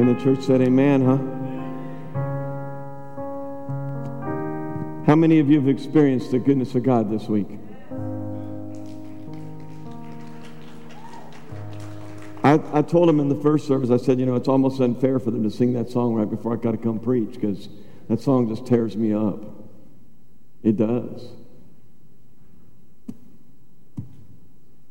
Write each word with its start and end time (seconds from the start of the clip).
And 0.00 0.16
the 0.16 0.24
church 0.24 0.40
said, 0.44 0.62
Amen, 0.62 1.04
huh? 1.04 1.18
How 5.04 5.14
many 5.14 5.40
of 5.40 5.50
you 5.50 5.60
have 5.60 5.68
experienced 5.68 6.30
the 6.30 6.38
goodness 6.38 6.74
of 6.74 6.84
God 6.84 7.10
this 7.10 7.28
week? 7.28 7.48
I, 12.42 12.58
I 12.72 12.80
told 12.80 13.10
them 13.10 13.20
in 13.20 13.28
the 13.28 13.34
first 13.42 13.68
service, 13.68 13.90
I 13.90 13.98
said, 13.98 14.18
you 14.18 14.24
know, 14.24 14.36
it's 14.36 14.48
almost 14.48 14.80
unfair 14.80 15.18
for 15.18 15.30
them 15.30 15.42
to 15.42 15.50
sing 15.50 15.74
that 15.74 15.90
song 15.90 16.14
right 16.14 16.30
before 16.30 16.54
I 16.54 16.56
got 16.56 16.70
to 16.70 16.78
come 16.78 16.98
preach 16.98 17.34
because 17.34 17.68
that 18.08 18.22
song 18.22 18.48
just 18.48 18.64
tears 18.64 18.96
me 18.96 19.12
up. 19.12 19.44
It 20.62 20.78
does. 20.78 21.28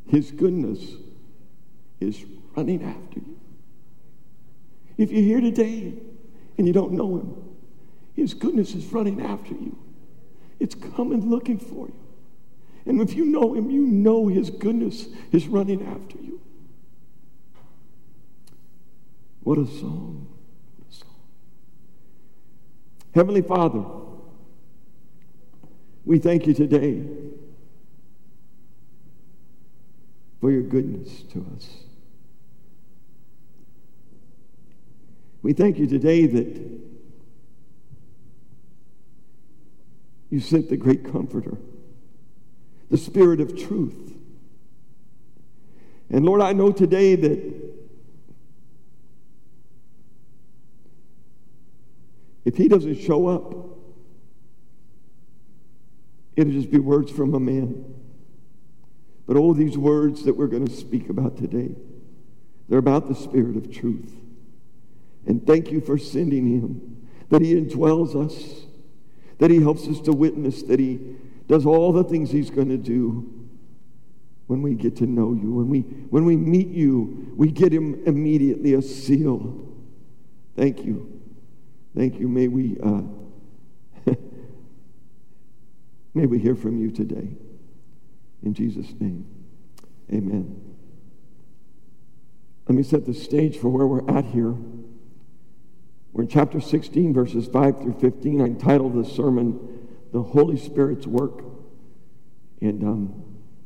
His 0.07 0.29
goodness 0.29 0.83
is 1.99 2.23
running 2.55 2.83
after 2.83 3.21
you. 3.21 3.38
If 4.99 5.13
you're 5.13 5.21
here 5.21 5.39
today 5.39 5.93
and 6.57 6.67
you 6.67 6.73
don't 6.73 6.91
know 6.91 7.19
him, 7.19 7.33
his 8.17 8.33
goodness 8.33 8.75
is 8.75 8.85
running 8.87 9.21
after 9.21 9.53
you. 9.53 9.77
It's 10.59 10.75
coming 10.75 11.29
looking 11.29 11.57
for 11.57 11.87
you. 11.87 11.99
And 12.85 12.99
if 12.99 13.13
you 13.13 13.23
know 13.23 13.53
him, 13.53 13.71
you 13.71 13.79
know 13.79 14.27
his 14.27 14.49
goodness 14.49 15.07
is 15.31 15.47
running 15.47 15.87
after 15.87 16.17
you. 16.17 16.41
What 19.43 19.57
a 19.57 19.65
song. 19.67 20.27
What 20.75 20.91
a 20.91 20.93
song. 20.93 21.15
Heavenly 23.15 23.41
Father, 23.41 23.85
we 26.03 26.19
thank 26.19 26.45
you 26.45 26.53
today 26.53 27.05
for 30.41 30.51
your 30.51 30.63
goodness 30.63 31.23
to 31.31 31.45
us. 31.55 31.88
We 35.41 35.53
thank 35.53 35.77
you 35.77 35.87
today 35.87 36.25
that 36.25 36.79
you 40.29 40.39
sent 40.39 40.69
the 40.69 40.77
great 40.77 41.09
comforter, 41.09 41.57
the 42.89 42.97
spirit 42.97 43.39
of 43.39 43.57
truth. 43.57 44.13
And 46.09 46.25
Lord, 46.25 46.41
I 46.41 46.53
know 46.53 46.71
today 46.71 47.15
that 47.15 47.71
if 52.45 52.57
he 52.57 52.67
doesn't 52.67 52.99
show 52.99 53.27
up, 53.27 53.53
it'll 56.35 56.53
just 56.53 56.71
be 56.71 56.79
words 56.79 57.11
from 57.11 57.33
a 57.33 57.39
man. 57.39 57.95
But 59.25 59.37
all 59.37 59.53
these 59.53 59.77
words 59.77 60.23
that 60.23 60.35
we're 60.35 60.47
going 60.47 60.65
to 60.65 60.75
speak 60.75 61.09
about 61.09 61.37
today, 61.37 61.75
they're 62.67 62.79
about 62.79 63.07
the 63.07 63.15
spirit 63.15 63.55
of 63.55 63.71
truth. 63.71 64.15
And 65.25 65.45
thank 65.45 65.71
you 65.71 65.81
for 65.81 65.97
sending 65.97 66.47
him, 66.47 67.07
that 67.29 67.41
he 67.41 67.55
indwells 67.55 68.15
us, 68.15 68.65
that 69.37 69.51
he 69.51 69.61
helps 69.61 69.87
us 69.87 69.99
to 70.01 70.11
witness, 70.11 70.63
that 70.63 70.79
he 70.79 70.99
does 71.47 71.65
all 71.65 71.91
the 71.91 72.03
things 72.03 72.31
he's 72.31 72.49
going 72.49 72.69
to 72.69 72.77
do 72.77 73.39
when 74.47 74.61
we 74.61 74.73
get 74.73 74.95
to 74.97 75.05
know 75.05 75.33
you. 75.33 75.51
When 75.51 75.69
we, 75.69 75.81
when 75.81 76.25
we 76.25 76.35
meet 76.35 76.69
you, 76.69 77.33
we 77.35 77.51
get 77.51 77.71
him 77.71 78.01
immediately 78.05 78.73
a 78.73 78.81
seal. 78.81 79.67
Thank 80.55 80.83
you. 80.83 81.21
Thank 81.95 82.19
you. 82.19 82.27
May 82.27 82.47
we, 82.47 82.77
uh, 82.81 83.01
may 86.13 86.25
we 86.25 86.39
hear 86.39 86.55
from 86.55 86.79
you 86.79 86.91
today. 86.91 87.29
In 88.41 88.53
Jesus' 88.53 88.93
name, 88.99 89.25
amen. 90.11 90.59
Let 92.67 92.75
me 92.75 92.83
set 92.83 93.05
the 93.05 93.13
stage 93.13 93.57
for 93.57 93.69
where 93.69 93.85
we're 93.85 94.09
at 94.09 94.25
here. 94.25 94.55
We're 96.11 96.23
in 96.23 96.27
chapter 96.27 96.59
16, 96.59 97.13
verses 97.13 97.47
5 97.47 97.81
through 97.81 97.99
15. 97.99 98.41
I 98.41 98.45
entitled 98.45 98.95
the 98.95 99.07
sermon, 99.07 99.87
The 100.11 100.21
Holy 100.21 100.57
Spirit's 100.57 101.05
Work. 101.05 101.43
And 102.61 102.83
um, 102.83 103.23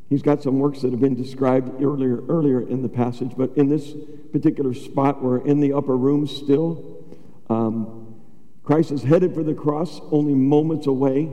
he's 0.09 0.22
got 0.22 0.44
some 0.44 0.59
works 0.59 0.81
that 0.81 0.91
have 0.91 1.00
been 1.00 1.16
described 1.16 1.81
earlier, 1.81 2.23
earlier 2.28 2.62
in 2.62 2.81
the 2.81 2.90
passage, 2.90 3.31
but 3.38 3.56
in 3.56 3.69
this 3.69 3.94
particular 4.31 4.73
spot, 4.73 5.23
we're 5.23 5.45
in 5.45 5.62
the 5.62 5.73
upper 5.73 5.95
room 5.95 6.28
still. 6.28 7.06
Um, 7.50 8.22
Christ 8.63 8.91
is 8.91 9.03
headed 9.03 9.34
for 9.34 9.44
the 9.44 9.53
cross, 9.53 10.01
only 10.12 10.34
moments 10.34 10.85
away. 10.85 11.29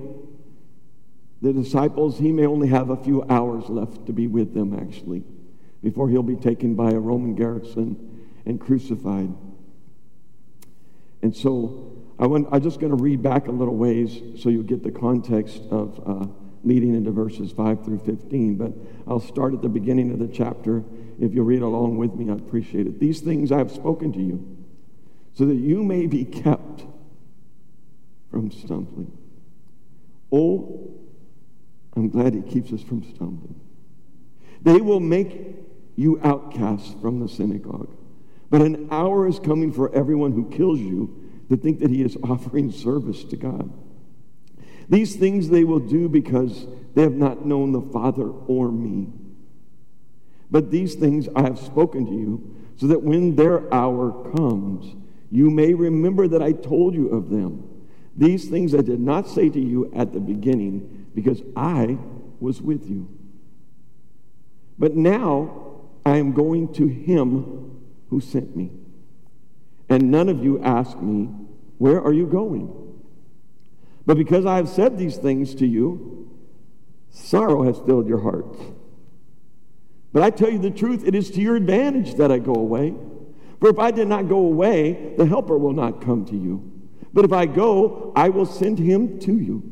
The 1.42 1.52
disciples, 1.52 2.18
he 2.18 2.32
may 2.32 2.46
only 2.46 2.68
have 2.68 2.90
a 2.90 2.96
few 2.96 3.24
hours 3.24 3.68
left 3.68 4.06
to 4.06 4.12
be 4.12 4.26
with 4.26 4.54
them, 4.54 4.78
actually, 4.78 5.24
before 5.82 6.08
he'll 6.08 6.22
be 6.22 6.36
taken 6.36 6.74
by 6.74 6.90
a 6.90 6.98
Roman 6.98 7.34
garrison 7.34 8.26
and 8.46 8.60
crucified. 8.60 9.32
And 11.22 11.36
so 11.36 11.90
I 12.18 12.26
want, 12.26 12.48
I'm 12.52 12.62
just 12.62 12.80
going 12.80 12.96
to 12.96 13.02
read 13.02 13.22
back 13.22 13.48
a 13.48 13.50
little 13.50 13.76
ways 13.76 14.20
so 14.40 14.48
you'll 14.48 14.62
get 14.62 14.82
the 14.82 14.90
context 14.90 15.62
of 15.70 16.00
uh, 16.06 16.26
leading 16.64 16.94
into 16.94 17.10
verses 17.10 17.52
5 17.52 17.84
through 17.84 18.00
15. 18.00 18.56
But 18.56 18.72
I'll 19.06 19.20
start 19.20 19.54
at 19.54 19.62
the 19.62 19.68
beginning 19.68 20.10
of 20.12 20.18
the 20.18 20.28
chapter. 20.28 20.84
If 21.18 21.34
you'll 21.34 21.44
read 21.44 21.62
along 21.62 21.96
with 21.96 22.14
me, 22.14 22.30
I'd 22.30 22.38
appreciate 22.38 22.86
it. 22.86 23.00
These 23.00 23.20
things 23.20 23.52
I 23.52 23.58
have 23.58 23.70
spoken 23.70 24.12
to 24.12 24.20
you 24.20 24.56
so 25.34 25.46
that 25.46 25.54
you 25.54 25.82
may 25.82 26.06
be 26.06 26.24
kept 26.24 26.84
from 28.30 28.50
stumbling. 28.50 29.16
Oh, 30.32 30.90
I'm 31.96 32.08
glad 32.08 32.34
he 32.34 32.42
keeps 32.42 32.72
us 32.72 32.82
from 32.82 33.02
stumbling. 33.02 33.60
They 34.62 34.80
will 34.80 35.00
make 35.00 35.56
you 35.96 36.20
outcasts 36.22 36.94
from 37.00 37.20
the 37.20 37.28
synagogue. 37.28 37.94
But 38.50 38.62
an 38.62 38.88
hour 38.90 39.28
is 39.28 39.38
coming 39.38 39.72
for 39.72 39.94
everyone 39.94 40.32
who 40.32 40.50
kills 40.50 40.80
you 40.80 41.30
to 41.48 41.56
think 41.56 41.78
that 41.80 41.90
he 41.90 42.02
is 42.02 42.16
offering 42.22 42.70
service 42.72 43.24
to 43.24 43.36
God. 43.36 43.72
These 44.88 45.16
things 45.16 45.48
they 45.48 45.62
will 45.62 45.78
do 45.78 46.08
because 46.08 46.66
they 46.94 47.02
have 47.02 47.14
not 47.14 47.46
known 47.46 47.70
the 47.70 47.80
Father 47.80 48.28
or 48.28 48.72
me. 48.72 49.08
But 50.50 50.72
these 50.72 50.96
things 50.96 51.28
I 51.36 51.42
have 51.42 51.60
spoken 51.60 52.06
to 52.06 52.12
you, 52.12 52.56
so 52.76 52.88
that 52.88 53.02
when 53.02 53.36
their 53.36 53.72
hour 53.72 54.32
comes, 54.32 54.96
you 55.30 55.48
may 55.48 55.74
remember 55.74 56.26
that 56.26 56.42
I 56.42 56.52
told 56.52 56.94
you 56.94 57.08
of 57.10 57.30
them. 57.30 57.62
These 58.16 58.48
things 58.48 58.74
I 58.74 58.80
did 58.80 58.98
not 58.98 59.28
say 59.28 59.48
to 59.48 59.60
you 59.60 59.92
at 59.94 60.12
the 60.12 60.18
beginning, 60.18 61.06
because 61.14 61.40
I 61.54 61.98
was 62.40 62.60
with 62.60 62.88
you. 62.90 63.08
But 64.76 64.96
now 64.96 65.82
I 66.04 66.16
am 66.16 66.32
going 66.32 66.72
to 66.74 66.88
him 66.88 67.69
who 68.10 68.20
sent 68.20 68.54
me. 68.56 68.70
And 69.88 70.10
none 70.10 70.28
of 70.28 70.44
you 70.44 70.62
ask 70.62 71.00
me, 71.00 71.30
Where 71.78 72.00
are 72.02 72.12
you 72.12 72.26
going? 72.26 72.76
But 74.04 74.16
because 74.16 74.44
I 74.44 74.56
have 74.56 74.68
said 74.68 74.98
these 74.98 75.16
things 75.16 75.54
to 75.56 75.66
you, 75.66 76.30
sorrow 77.10 77.62
has 77.62 77.78
filled 77.78 78.08
your 78.08 78.20
hearts. 78.20 78.58
But 80.12 80.22
I 80.22 80.30
tell 80.30 80.50
you 80.50 80.58
the 80.58 80.70
truth, 80.70 81.06
it 81.06 81.14
is 81.14 81.30
to 81.32 81.40
your 81.40 81.56
advantage 81.56 82.14
that 82.14 82.32
I 82.32 82.38
go 82.38 82.54
away. 82.54 82.94
For 83.60 83.68
if 83.68 83.78
I 83.78 83.90
did 83.90 84.08
not 84.08 84.28
go 84.28 84.38
away, 84.38 85.14
the 85.16 85.26
Helper 85.26 85.58
will 85.58 85.72
not 85.72 86.00
come 86.00 86.24
to 86.26 86.36
you. 86.36 86.68
But 87.12 87.24
if 87.24 87.32
I 87.32 87.46
go, 87.46 88.12
I 88.16 88.28
will 88.28 88.46
send 88.46 88.78
him 88.78 89.20
to 89.20 89.38
you. 89.38 89.62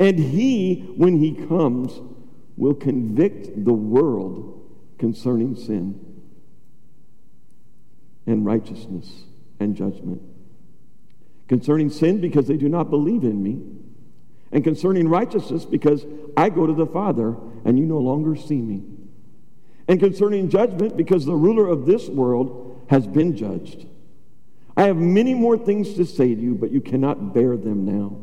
And 0.00 0.18
he, 0.18 0.92
when 0.96 1.18
he 1.18 1.34
comes, 1.46 2.00
will 2.56 2.74
convict 2.74 3.64
the 3.64 3.72
world 3.72 4.68
concerning 4.98 5.54
sin 5.54 6.05
and 8.26 8.44
righteousness 8.44 9.24
and 9.60 9.76
judgment. 9.76 10.20
Concerning 11.48 11.90
sin, 11.90 12.20
because 12.20 12.46
they 12.48 12.56
do 12.56 12.68
not 12.68 12.90
believe 12.90 13.22
in 13.22 13.42
me. 13.42 13.62
And 14.52 14.64
concerning 14.64 15.08
righteousness, 15.08 15.64
because 15.64 16.04
I 16.36 16.48
go 16.48 16.66
to 16.66 16.72
the 16.72 16.86
Father 16.86 17.36
and 17.64 17.78
you 17.78 17.84
no 17.84 17.98
longer 17.98 18.36
see 18.36 18.60
me. 18.60 18.82
And 19.88 20.00
concerning 20.00 20.48
judgment, 20.48 20.96
because 20.96 21.24
the 21.24 21.34
ruler 21.34 21.68
of 21.68 21.86
this 21.86 22.08
world 22.08 22.84
has 22.90 23.06
been 23.06 23.36
judged. 23.36 23.86
I 24.76 24.84
have 24.84 24.96
many 24.96 25.34
more 25.34 25.56
things 25.56 25.94
to 25.94 26.04
say 26.04 26.34
to 26.34 26.40
you, 26.40 26.54
but 26.54 26.70
you 26.70 26.80
cannot 26.80 27.32
bear 27.32 27.56
them 27.56 27.84
now. 27.84 28.16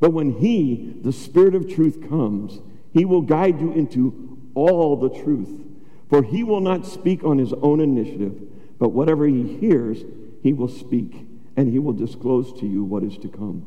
But 0.00 0.12
when 0.12 0.38
He, 0.38 0.94
the 1.02 1.12
Spirit 1.12 1.54
of 1.54 1.72
truth, 1.72 2.08
comes, 2.08 2.60
He 2.92 3.04
will 3.04 3.22
guide 3.22 3.60
you 3.60 3.72
into 3.72 4.38
all 4.54 4.96
the 4.96 5.10
truth. 5.10 5.60
For 6.08 6.22
He 6.22 6.44
will 6.44 6.60
not 6.60 6.86
speak 6.86 7.24
on 7.24 7.38
His 7.38 7.52
own 7.54 7.80
initiative 7.80 8.40
but 8.78 8.90
whatever 8.90 9.26
he 9.26 9.56
hears, 9.58 10.04
he 10.42 10.52
will 10.52 10.68
speak, 10.68 11.26
and 11.56 11.70
he 11.70 11.78
will 11.78 11.92
disclose 11.92 12.52
to 12.60 12.66
you 12.66 12.84
what 12.84 13.02
is 13.02 13.18
to 13.18 13.28
come. 13.28 13.66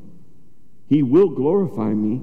He 0.88 1.02
will 1.04 1.30
glorify 1.30 1.94
me, 1.94 2.22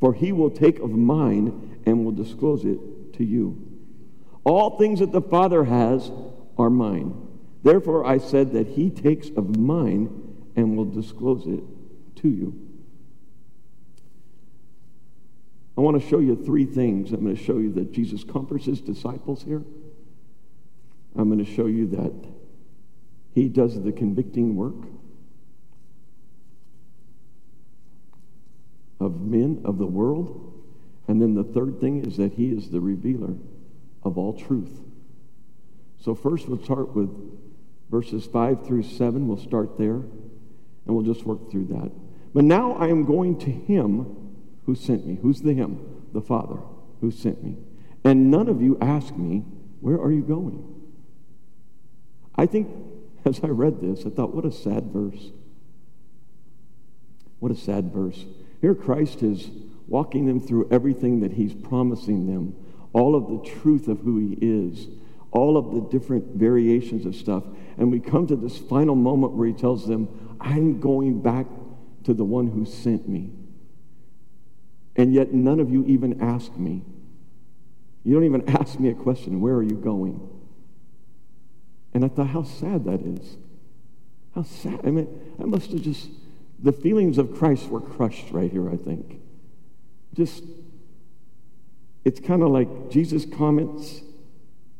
for 0.00 0.14
he 0.14 0.32
will 0.32 0.50
take 0.50 0.78
of 0.78 0.90
mine 0.90 1.80
and 1.86 2.04
will 2.04 2.12
disclose 2.12 2.64
it 2.64 3.12
to 3.14 3.24
you. 3.24 3.68
All 4.44 4.76
things 4.76 4.98
that 4.98 5.12
the 5.12 5.22
Father 5.22 5.64
has 5.64 6.10
are 6.58 6.70
mine. 6.70 7.14
Therefore, 7.62 8.04
I 8.04 8.18
said 8.18 8.52
that 8.52 8.66
he 8.68 8.90
takes 8.90 9.28
of 9.30 9.56
mine 9.56 10.10
and 10.56 10.76
will 10.76 10.84
disclose 10.84 11.46
it 11.46 11.62
to 12.16 12.28
you. 12.28 12.58
I 15.76 15.80
want 15.80 16.00
to 16.00 16.08
show 16.08 16.18
you 16.18 16.36
three 16.36 16.66
things. 16.66 17.12
I'm 17.12 17.24
going 17.24 17.36
to 17.36 17.42
show 17.42 17.58
you 17.58 17.72
that 17.74 17.92
Jesus 17.92 18.24
comforts 18.24 18.66
his 18.66 18.80
disciples 18.80 19.42
here. 19.44 19.62
I'm 21.16 21.28
going 21.28 21.44
to 21.44 21.50
show 21.50 21.66
you 21.66 21.86
that 21.88 22.12
He 23.34 23.48
does 23.48 23.82
the 23.82 23.92
convicting 23.92 24.56
work 24.56 24.86
of 29.00 29.20
men 29.20 29.60
of 29.64 29.78
the 29.78 29.86
world. 29.86 30.48
And 31.08 31.20
then 31.20 31.34
the 31.34 31.44
third 31.44 31.80
thing 31.80 32.04
is 32.04 32.16
that 32.16 32.34
He 32.34 32.50
is 32.50 32.70
the 32.70 32.80
revealer 32.80 33.34
of 34.02 34.16
all 34.16 34.32
truth. 34.32 34.80
So, 36.00 36.14
first, 36.14 36.48
we'll 36.48 36.62
start 36.62 36.94
with 36.94 37.10
verses 37.90 38.26
5 38.26 38.66
through 38.66 38.82
7. 38.82 39.28
We'll 39.28 39.36
start 39.36 39.78
there, 39.78 39.96
and 39.96 40.10
we'll 40.86 41.04
just 41.04 41.24
work 41.24 41.50
through 41.50 41.66
that. 41.66 41.92
But 42.34 42.44
now 42.44 42.72
I 42.72 42.88
am 42.88 43.04
going 43.04 43.38
to 43.40 43.50
Him 43.50 44.32
who 44.66 44.74
sent 44.74 45.06
me. 45.06 45.18
Who's 45.20 45.42
the 45.42 45.52
Him? 45.52 45.78
The 46.12 46.22
Father 46.22 46.58
who 47.00 47.10
sent 47.10 47.44
me. 47.44 47.56
And 48.04 48.30
none 48.30 48.48
of 48.48 48.62
you 48.62 48.78
ask 48.80 49.14
me, 49.16 49.44
Where 49.80 50.00
are 50.00 50.10
you 50.10 50.22
going? 50.22 50.81
I 52.42 52.46
think 52.46 52.68
as 53.24 53.38
I 53.44 53.46
read 53.46 53.80
this, 53.80 54.04
I 54.04 54.10
thought, 54.10 54.34
what 54.34 54.44
a 54.44 54.50
sad 54.50 54.86
verse. 54.86 55.30
What 57.38 57.52
a 57.52 57.54
sad 57.54 57.92
verse. 57.92 58.24
Here, 58.60 58.74
Christ 58.74 59.22
is 59.22 59.48
walking 59.86 60.26
them 60.26 60.40
through 60.40 60.68
everything 60.72 61.20
that 61.20 61.34
He's 61.34 61.54
promising 61.54 62.26
them, 62.26 62.56
all 62.92 63.14
of 63.14 63.28
the 63.28 63.48
truth 63.48 63.86
of 63.86 64.00
who 64.00 64.18
He 64.18 64.38
is, 64.40 64.88
all 65.30 65.56
of 65.56 65.72
the 65.72 65.96
different 65.96 66.34
variations 66.34 67.06
of 67.06 67.14
stuff. 67.14 67.44
And 67.78 67.92
we 67.92 68.00
come 68.00 68.26
to 68.26 68.34
this 68.34 68.58
final 68.58 68.96
moment 68.96 69.34
where 69.34 69.46
He 69.46 69.54
tells 69.54 69.86
them, 69.86 70.36
I'm 70.40 70.80
going 70.80 71.22
back 71.22 71.46
to 72.02 72.12
the 72.12 72.24
one 72.24 72.48
who 72.48 72.64
sent 72.64 73.08
me. 73.08 73.30
And 74.96 75.14
yet, 75.14 75.32
none 75.32 75.60
of 75.60 75.70
you 75.70 75.84
even 75.86 76.20
ask 76.20 76.56
me. 76.56 76.82
You 78.02 78.14
don't 78.14 78.24
even 78.24 78.48
ask 78.60 78.80
me 78.80 78.88
a 78.88 78.94
question 78.94 79.40
Where 79.40 79.54
are 79.54 79.62
you 79.62 79.76
going? 79.76 80.28
And 81.94 82.04
I 82.04 82.08
thought, 82.08 82.28
how 82.28 82.42
sad 82.42 82.84
that 82.84 83.00
is. 83.00 83.36
How 84.34 84.42
sad. 84.42 84.80
I 84.84 84.90
mean, 84.90 85.08
I 85.40 85.44
must 85.44 85.72
have 85.72 85.82
just, 85.82 86.08
the 86.58 86.72
feelings 86.72 87.18
of 87.18 87.36
Christ 87.36 87.68
were 87.68 87.80
crushed 87.80 88.30
right 88.30 88.50
here, 88.50 88.70
I 88.70 88.76
think. 88.76 89.20
Just, 90.14 90.44
it's 92.04 92.20
kind 92.20 92.42
of 92.42 92.50
like 92.50 92.90
Jesus' 92.90 93.26
comments 93.26 94.02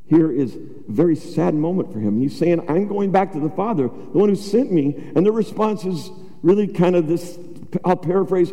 here 0.07 0.31
is 0.31 0.57
a 0.57 0.59
very 0.89 1.17
sad 1.17 1.55
moment 1.55 1.93
for 1.93 1.99
him. 1.99 2.21
He's 2.21 2.37
saying, 2.37 2.69
I'm 2.69 2.89
going 2.89 3.13
back 3.13 3.33
to 3.33 3.41
the 3.41 3.51
Father, 3.51 3.85
the 3.85 4.19
one 4.19 4.29
who 4.29 4.35
sent 4.35 4.73
me. 4.73 5.13
And 5.15 5.25
the 5.25 5.33
response 5.33 5.85
is 5.85 6.11
really 6.43 6.67
kind 6.67 6.97
of 6.97 7.07
this, 7.07 7.39
I'll 7.85 7.97
paraphrase, 7.97 8.53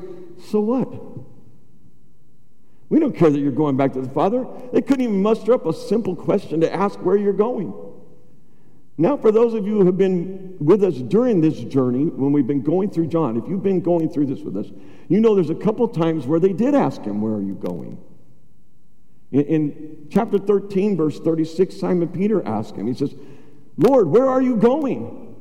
so 0.50 0.59
what? 0.59 0.89
We 2.89 3.00
don't 3.00 3.15
care 3.15 3.29
that 3.29 3.39
you're 3.39 3.51
going 3.51 3.77
back 3.77 3.94
to 3.94 4.01
the 4.01 4.09
Father. 4.09 4.47
They 4.73 4.81
couldn't 4.81 5.03
even 5.03 5.21
muster 5.21 5.53
up 5.53 5.65
a 5.65 5.73
simple 5.73 6.15
question 6.15 6.61
to 6.61 6.73
ask 6.73 7.00
where 7.00 7.17
you're 7.17 7.33
going. 7.33 7.73
Now, 9.00 9.16
for 9.16 9.31
those 9.31 9.54
of 9.54 9.66
you 9.66 9.75
who 9.75 9.86
have 9.86 9.98
been 9.98 10.57
with 10.60 10.84
us 10.84 10.96
during 10.96 11.40
this 11.40 11.57
journey, 11.57 12.04
when 12.04 12.34
we've 12.34 12.46
been 12.46 12.62
going 12.62 12.90
through 12.90 13.07
John, 13.07 13.38
if 13.38 13.48
you've 13.48 13.63
been 13.63 13.80
going 13.80 14.10
through 14.10 14.25
this 14.25 14.42
with 14.42 14.57
us, 14.57 14.66
you 15.07 15.22
know 15.22 15.36
there's 15.36 15.50
a 15.50 15.56
couple 15.56 15.88
times 15.88 16.28
where 16.28 16.38
they 16.38 16.51
did 16.51 16.75
ask 16.75 17.01
him, 17.04 17.22
Where 17.22 17.31
are 17.31 17.42
you 17.42 17.54
going? 17.54 17.98
In, 19.31 19.42
in 19.46 20.07
chapter 20.12 20.38
13, 20.38 20.98
verse 20.98 21.18
36, 21.18 21.80
Simon 21.80 22.10
Peter 22.10 22.46
asked 22.46 22.75
him, 22.75 22.88
He 22.88 22.94
says, 22.94 23.16
Lord, 23.78 24.10
where 24.10 24.28
are 24.28 24.42
you 24.42 24.57
going? 24.57 25.34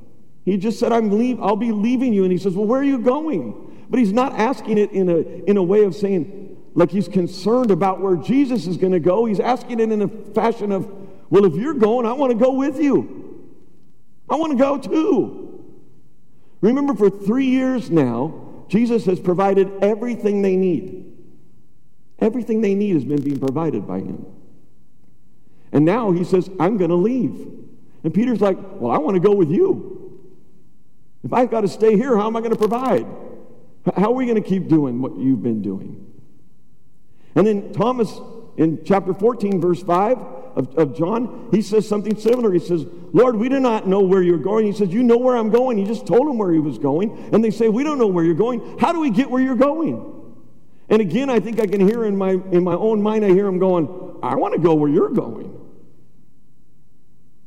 He 0.44 0.56
just 0.56 0.78
said, 0.78 0.93
I'm 0.93 1.11
leave, 1.19 1.43
I'll 1.43 1.56
be 1.56 1.72
leaving 1.72 2.12
you. 2.12 2.22
And 2.22 2.31
he 2.31 2.38
says, 2.38 2.54
Well, 2.54 2.64
where 2.66 2.81
are 2.81 2.84
you 2.84 3.00
going? 3.00 3.87
But 3.90 3.99
he's 3.99 4.12
not 4.12 4.34
asking 4.34 4.78
it 4.78 4.93
in 4.93 5.08
a, 5.08 5.19
in 5.50 5.56
a 5.56 5.62
way 5.64 5.82
of 5.82 5.96
saying, 5.96 6.56
like 6.75 6.93
he's 6.93 7.08
concerned 7.08 7.72
about 7.72 8.00
where 8.00 8.14
Jesus 8.14 8.69
is 8.69 8.76
going 8.76 8.93
to 8.93 9.00
go. 9.00 9.25
He's 9.25 9.40
asking 9.40 9.81
it 9.81 9.90
in 9.90 10.02
a 10.02 10.08
fashion 10.32 10.70
of, 10.70 10.88
Well, 11.28 11.44
if 11.44 11.56
you're 11.56 11.75
going, 11.75 12.06
I 12.06 12.12
want 12.12 12.31
to 12.31 12.38
go 12.38 12.52
with 12.52 12.81
you. 12.81 13.25
I 14.30 14.36
want 14.36 14.52
to 14.52 14.58
go 14.58 14.78
too. 14.78 15.64
Remember, 16.60 16.94
for 16.94 17.08
three 17.08 17.46
years 17.46 17.90
now, 17.90 18.64
Jesus 18.69 19.04
has 19.06 19.20
provided 19.20 19.70
everything 19.82 20.42
they 20.42 20.56
need. 20.56 21.16
Everything 22.19 22.60
they 22.60 22.75
need 22.75 22.94
has 22.94 23.04
been 23.04 23.22
being 23.22 23.38
provided 23.38 23.86
by 23.86 23.98
him. 24.00 24.26
And 25.72 25.84
now 25.84 26.10
he 26.10 26.25
says, 26.25 26.50
I'm 26.58 26.76
going 26.76 26.90
to 26.90 26.96
leave. 26.96 27.46
And 28.02 28.12
Peter's 28.12 28.40
like, 28.40 28.58
Well, 28.58 28.92
I 28.92 28.98
want 28.98 29.14
to 29.14 29.20
go 29.20 29.34
with 29.34 29.50
you. 29.50 30.20
If 31.25 31.32
I've 31.32 31.50
got 31.50 31.62
to 31.62 31.69
stay 31.69 31.96
here, 31.96 32.16
how 32.16 32.26
am 32.26 32.36
I 32.36 32.40
going 32.40 32.52
to 32.52 32.58
provide? 32.58 33.06
How 33.96 34.10
are 34.10 34.14
we 34.14 34.26
going 34.26 34.40
to 34.42 34.48
keep 34.48 34.69
doing 34.69 35.00
what 35.00 35.16
you've 35.16 35.42
been 35.42 35.62
doing? 35.62 36.04
And 37.34 37.46
then 37.46 37.72
Thomas 37.72 38.20
in 38.56 38.84
chapter 38.84 39.14
14, 39.14 39.60
verse 39.60 39.82
5, 39.82 40.19
of, 40.58 40.76
of 40.76 40.96
John, 40.96 41.49
he 41.52 41.62
says 41.62 41.88
something 41.88 42.19
similar. 42.19 42.52
He 42.52 42.58
says, 42.58 42.84
Lord, 43.12 43.37
we 43.37 43.49
do 43.49 43.60
not 43.60 43.87
know 43.87 44.00
where 44.00 44.22
you're 44.22 44.38
going. 44.38 44.66
He 44.66 44.72
says, 44.72 44.88
You 44.88 45.05
know 45.05 45.16
where 45.16 45.37
I'm 45.37 45.50
going. 45.50 45.78
He 45.78 45.84
just 45.84 46.05
told 46.05 46.28
him 46.28 46.37
where 46.37 46.52
he 46.52 46.58
was 46.58 46.78
going. 46.78 47.31
And 47.32 47.44
they 47.44 47.52
say, 47.52 47.69
We 47.69 47.84
don't 47.84 47.96
know 47.96 48.08
where 48.08 48.25
you're 48.25 48.34
going. 48.34 48.76
How 48.78 48.93
do 48.93 48.99
we 48.99 49.10
get 49.10 49.31
where 49.31 49.40
you're 49.40 49.55
going? 49.55 50.34
And 50.88 51.00
again, 51.00 51.31
I 51.31 51.38
think 51.38 51.60
I 51.60 51.66
can 51.66 51.87
hear 51.87 52.05
in 52.05 52.16
my, 52.16 52.31
in 52.31 52.64
my 52.64 52.75
own 52.75 53.00
mind, 53.00 53.25
I 53.25 53.28
hear 53.28 53.46
him 53.46 53.60
going, 53.60 54.19
I 54.20 54.34
want 54.34 54.55
to 54.55 54.60
go 54.60 54.75
where 54.75 54.90
you're 54.90 55.10
going. 55.10 55.55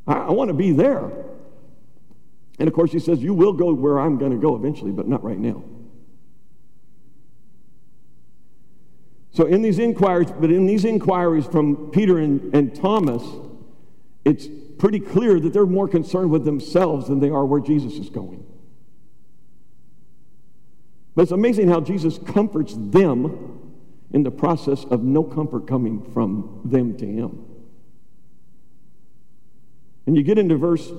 I, 0.08 0.14
I 0.14 0.32
want 0.32 0.48
to 0.48 0.54
be 0.54 0.72
there. 0.72 1.12
And 2.60 2.68
of 2.70 2.74
course, 2.74 2.94
he 2.94 3.00
says, 3.00 3.22
You 3.22 3.34
will 3.34 3.54
go 3.54 3.74
where 3.74 4.00
I'm 4.00 4.20
going 4.20 4.32
to 4.32 4.38
go 4.38 4.56
eventually, 4.56 4.92
but 4.92 5.06
not 5.06 5.22
right 5.22 5.38
now. 5.38 5.62
So 9.32 9.46
in 9.46 9.62
these 9.62 9.80
inquiries, 9.80 10.30
but 10.32 10.52
in 10.52 10.66
these 10.66 10.84
inquiries 10.84 11.46
from 11.46 11.90
Peter 11.92 12.18
and, 12.18 12.54
and 12.54 12.76
Thomas, 12.76 13.24
it's 14.26 14.48
pretty 14.78 15.00
clear 15.00 15.40
that 15.40 15.54
they're 15.54 15.66
more 15.66 15.88
concerned 15.88 16.32
with 16.32 16.44
themselves 16.44 17.08
than 17.08 17.20
they 17.20 17.30
are 17.30 17.46
where 17.46 17.62
Jesus 17.62 17.94
is 17.94 18.10
going. 18.10 18.46
But 21.16 21.24
it's 21.24 21.32
amazing 21.32 21.70
how 21.70 21.82
Jesus 21.82 22.18
comforts 22.18 22.74
them 22.78 23.60
in 24.12 24.24
the 24.24 24.32
process 24.32 24.84
of 24.86 25.04
no 25.04 25.24
comfort 25.24 25.68
coming 25.68 26.12
from 26.14 26.62
them 26.66 26.98
to 26.98 27.06
him. 27.06 27.46
And 30.06 30.18
you 30.18 30.24
get 30.24 30.38
into 30.38 30.58
verse 30.58 30.92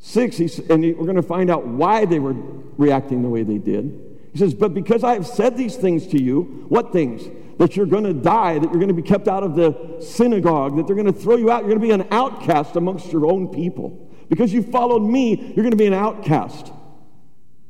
6, 0.00 0.58
and 0.58 0.82
we're 0.82 1.04
going 1.04 1.16
to 1.16 1.22
find 1.22 1.50
out 1.50 1.66
why 1.66 2.04
they 2.04 2.18
were 2.18 2.34
reacting 2.76 3.22
the 3.22 3.28
way 3.28 3.42
they 3.42 3.58
did. 3.58 4.11
He 4.32 4.38
says, 4.38 4.54
But 4.54 4.74
because 4.74 5.04
I 5.04 5.14
have 5.14 5.26
said 5.26 5.56
these 5.56 5.76
things 5.76 6.06
to 6.08 6.22
you, 6.22 6.66
what 6.68 6.92
things? 6.92 7.28
That 7.58 7.76
you're 7.76 7.86
going 7.86 8.04
to 8.04 8.14
die, 8.14 8.58
that 8.58 8.64
you're 8.64 8.80
going 8.80 8.88
to 8.88 8.94
be 8.94 9.02
kept 9.02 9.28
out 9.28 9.42
of 9.42 9.54
the 9.54 10.00
synagogue, 10.00 10.76
that 10.76 10.86
they're 10.86 10.96
going 10.96 11.12
to 11.12 11.18
throw 11.18 11.36
you 11.36 11.50
out, 11.50 11.60
you're 11.60 11.68
going 11.68 11.80
to 11.80 11.86
be 11.86 11.92
an 11.92 12.08
outcast 12.10 12.76
amongst 12.76 13.12
your 13.12 13.30
own 13.30 13.48
people. 13.48 14.10
Because 14.28 14.52
you 14.52 14.62
followed 14.62 15.00
me, 15.00 15.36
you're 15.54 15.62
going 15.62 15.72
to 15.72 15.76
be 15.76 15.86
an 15.86 15.94
outcast. 15.94 16.72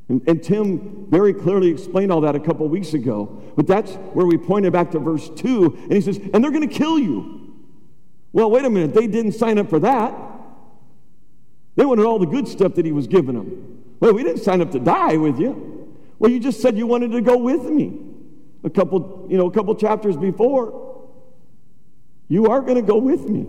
And, 0.09 0.23
and, 0.29 0.43
Tim 0.43 1.07
very 1.11 1.33
clearly 1.33 1.71
explained 1.71 2.13
all 2.13 2.21
that 2.21 2.37
a 2.37 2.41
couple 2.41 2.69
weeks 2.69 2.93
ago. 2.95 3.43
But 3.57 3.67
that's 3.67 3.93
where 4.13 4.27
we 4.27 4.37
pointed 4.37 4.73
back 4.73 4.91
to 4.93 4.99
verse 4.99 5.29
2, 5.31 5.65
and 5.85 5.93
he 5.93 6.01
says, 6.01 6.19
And 6.33 6.43
they're 6.45 6.51
going 6.51 6.69
to 6.69 6.75
kill 6.75 6.99
you. 6.99 7.55
Well, 8.33 8.51
wait 8.51 8.65
a 8.65 8.71
minute, 8.71 8.95
they 8.95 9.07
didn't 9.07 9.33
sign 9.33 9.59
up 9.59 9.69
for 9.69 9.81
that. 9.81 10.15
They 11.77 11.85
wanted 11.85 12.05
all 12.05 12.19
the 12.19 12.27
good 12.27 12.47
stuff 12.47 12.75
that 12.75 12.85
he 12.85 12.93
was 12.93 13.07
giving 13.07 13.35
them. 13.35 13.83
Well, 14.01 14.13
we 14.13 14.23
didn't 14.23 14.43
sign 14.43 14.61
up 14.61 14.71
to 14.73 14.79
die 14.79 15.17
with 15.17 15.39
you. 15.39 15.82
Well, 16.23 16.31
you 16.31 16.39
just 16.39 16.63
said 16.63 16.79
you 16.79 16.87
wanted 16.87 17.11
to 17.11 17.21
go 17.21 17.37
with 17.37 17.65
me 17.65 17.99
a 18.63 18.71
couple, 18.71 19.27
you 19.29 19.37
know, 19.37 19.49
a 19.49 19.51
couple 19.51 19.75
chapters 19.75 20.17
before. 20.17 21.09
You 22.29 22.47
are 22.47 22.61
going 22.61 22.77
to 22.77 22.83
go 22.83 22.97
with 22.97 23.29
me. 23.29 23.45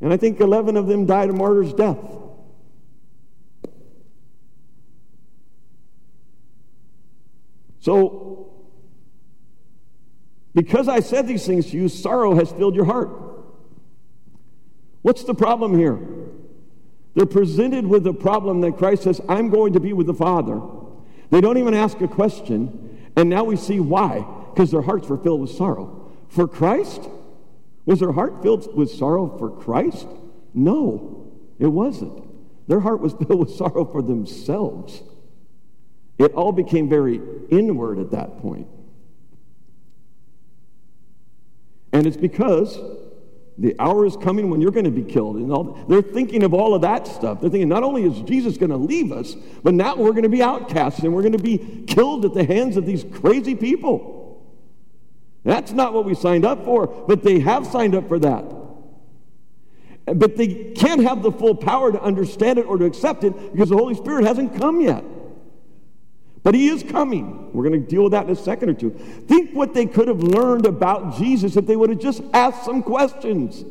And 0.00 0.12
I 0.12 0.16
think 0.16 0.40
11 0.40 0.76
of 0.76 0.88
them 0.88 1.06
died 1.06 1.30
a 1.30 1.32
martyr's 1.32 1.72
death. 1.72 1.98
So, 7.78 8.52
because 10.52 10.88
I 10.88 10.98
said 10.98 11.28
these 11.28 11.46
things 11.46 11.70
to 11.70 11.76
you, 11.76 11.88
sorrow 11.88 12.34
has 12.34 12.50
filled 12.50 12.74
your 12.74 12.86
heart. 12.86 13.10
What's 15.02 15.22
the 15.22 15.34
problem 15.34 15.78
here? 15.78 15.96
They're 17.14 17.24
presented 17.24 17.86
with 17.86 18.02
the 18.02 18.12
problem 18.12 18.62
that 18.62 18.78
Christ 18.78 19.04
says, 19.04 19.20
I'm 19.28 19.48
going 19.48 19.74
to 19.74 19.80
be 19.80 19.92
with 19.92 20.08
the 20.08 20.14
Father. 20.14 20.60
They 21.34 21.40
don't 21.40 21.58
even 21.58 21.74
ask 21.74 22.00
a 22.00 22.06
question. 22.06 23.10
And 23.16 23.28
now 23.28 23.42
we 23.42 23.56
see 23.56 23.80
why. 23.80 24.24
Because 24.54 24.70
their 24.70 24.82
hearts 24.82 25.08
were 25.08 25.18
filled 25.18 25.40
with 25.40 25.50
sorrow. 25.50 26.12
For 26.28 26.46
Christ? 26.46 27.08
Was 27.86 27.98
their 27.98 28.12
heart 28.12 28.40
filled 28.40 28.72
with 28.76 28.88
sorrow 28.88 29.36
for 29.36 29.50
Christ? 29.50 30.06
No, 30.54 31.32
it 31.58 31.66
wasn't. 31.66 32.22
Their 32.68 32.78
heart 32.78 33.00
was 33.00 33.14
filled 33.18 33.40
with 33.40 33.50
sorrow 33.50 33.84
for 33.84 34.00
themselves. 34.00 35.02
It 36.18 36.32
all 36.34 36.52
became 36.52 36.88
very 36.88 37.20
inward 37.50 37.98
at 37.98 38.12
that 38.12 38.38
point. 38.38 38.68
And 41.92 42.06
it's 42.06 42.16
because 42.16 42.78
the 43.56 43.76
hour 43.78 44.04
is 44.04 44.16
coming 44.16 44.50
when 44.50 44.60
you're 44.60 44.72
going 44.72 44.84
to 44.84 44.90
be 44.90 45.02
killed. 45.02 45.36
And 45.36 45.52
all, 45.52 45.84
they're 45.88 46.02
thinking 46.02 46.42
of 46.42 46.52
all 46.52 46.74
of 46.74 46.82
that 46.82 47.06
stuff. 47.06 47.40
They're 47.40 47.50
thinking 47.50 47.68
not 47.68 47.84
only 47.84 48.02
is 48.02 48.20
Jesus 48.22 48.56
going 48.56 48.70
to 48.70 48.76
leave 48.76 49.12
us, 49.12 49.34
but 49.62 49.74
now 49.74 49.94
we're 49.94 50.10
going 50.10 50.24
to 50.24 50.28
be 50.28 50.42
outcasts 50.42 51.00
and 51.00 51.14
we're 51.14 51.22
going 51.22 51.32
to 51.32 51.38
be 51.38 51.84
killed 51.86 52.24
at 52.24 52.34
the 52.34 52.44
hands 52.44 52.76
of 52.76 52.84
these 52.84 53.04
crazy 53.04 53.54
people. 53.54 54.44
That's 55.44 55.72
not 55.72 55.92
what 55.92 56.04
we 56.04 56.14
signed 56.14 56.44
up 56.44 56.64
for, 56.64 56.86
but 56.86 57.22
they 57.22 57.38
have 57.40 57.66
signed 57.66 57.94
up 57.94 58.08
for 58.08 58.18
that. 58.18 58.44
But 60.06 60.36
they 60.36 60.72
can't 60.72 61.02
have 61.02 61.22
the 61.22 61.32
full 61.32 61.54
power 61.54 61.92
to 61.92 62.02
understand 62.02 62.58
it 62.58 62.66
or 62.66 62.76
to 62.76 62.84
accept 62.84 63.24
it 63.24 63.52
because 63.52 63.68
the 63.68 63.76
Holy 63.76 63.94
Spirit 63.94 64.26
hasn't 64.26 64.56
come 64.56 64.80
yet. 64.80 65.04
But 66.44 66.54
he 66.54 66.68
is 66.68 66.82
coming. 66.82 67.52
We're 67.52 67.64
going 67.64 67.82
to 67.82 67.88
deal 67.88 68.04
with 68.04 68.12
that 68.12 68.26
in 68.26 68.30
a 68.30 68.36
second 68.36 68.68
or 68.68 68.74
two. 68.74 68.90
Think 68.90 69.52
what 69.52 69.72
they 69.72 69.86
could 69.86 70.08
have 70.08 70.22
learned 70.22 70.66
about 70.66 71.16
Jesus 71.16 71.56
if 71.56 71.66
they 71.66 71.74
would 71.74 71.88
have 71.88 71.98
just 71.98 72.22
asked 72.34 72.64
some 72.66 72.82
questions. 72.82 73.64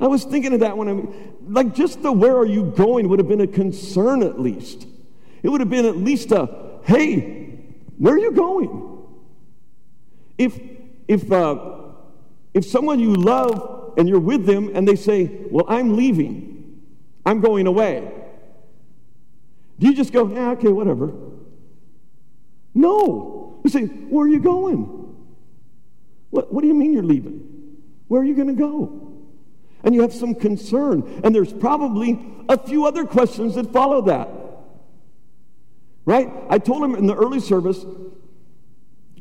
I 0.00 0.06
was 0.06 0.24
thinking 0.24 0.54
of 0.54 0.60
that 0.60 0.78
when 0.78 0.88
I'm 0.88 1.34
like, 1.46 1.74
just 1.74 2.02
the 2.02 2.10
where 2.10 2.34
are 2.38 2.46
you 2.46 2.72
going 2.74 3.10
would 3.10 3.18
have 3.18 3.28
been 3.28 3.42
a 3.42 3.46
concern 3.46 4.22
at 4.22 4.40
least. 4.40 4.86
It 5.42 5.50
would 5.50 5.60
have 5.60 5.68
been 5.68 5.84
at 5.84 5.98
least 5.98 6.32
a, 6.32 6.48
hey, 6.84 7.58
where 7.98 8.14
are 8.14 8.18
you 8.18 8.32
going? 8.32 8.98
If, 10.38 10.58
if, 11.06 11.30
uh, 11.30 11.82
if 12.54 12.64
someone 12.64 12.98
you 12.98 13.12
love 13.12 13.92
and 13.98 14.08
you're 14.08 14.20
with 14.20 14.46
them 14.46 14.70
and 14.74 14.88
they 14.88 14.96
say, 14.96 15.30
well, 15.50 15.66
I'm 15.68 15.98
leaving, 15.98 16.80
I'm 17.26 17.42
going 17.42 17.66
away, 17.66 18.10
do 19.80 19.86
you 19.86 19.94
just 19.94 20.12
go, 20.12 20.28
yeah, 20.28 20.50
okay, 20.50 20.68
whatever? 20.68 21.10
No. 22.74 23.60
You 23.64 23.70
say, 23.70 23.86
where 23.86 24.26
are 24.26 24.28
you 24.28 24.38
going? 24.38 25.16
What, 26.28 26.52
what 26.52 26.60
do 26.60 26.68
you 26.68 26.74
mean 26.74 26.92
you're 26.92 27.02
leaving? 27.02 27.78
Where 28.06 28.20
are 28.20 28.24
you 28.24 28.34
going 28.34 28.48
to 28.48 28.54
go? 28.54 29.24
And 29.82 29.94
you 29.94 30.02
have 30.02 30.12
some 30.12 30.34
concern. 30.34 31.22
And 31.24 31.34
there's 31.34 31.54
probably 31.54 32.20
a 32.46 32.58
few 32.58 32.84
other 32.84 33.06
questions 33.06 33.54
that 33.54 33.72
follow 33.72 34.02
that. 34.02 34.28
Right? 36.04 36.30
I 36.50 36.58
told 36.58 36.84
him 36.84 36.94
in 36.94 37.06
the 37.06 37.16
early 37.16 37.40
service 37.40 37.82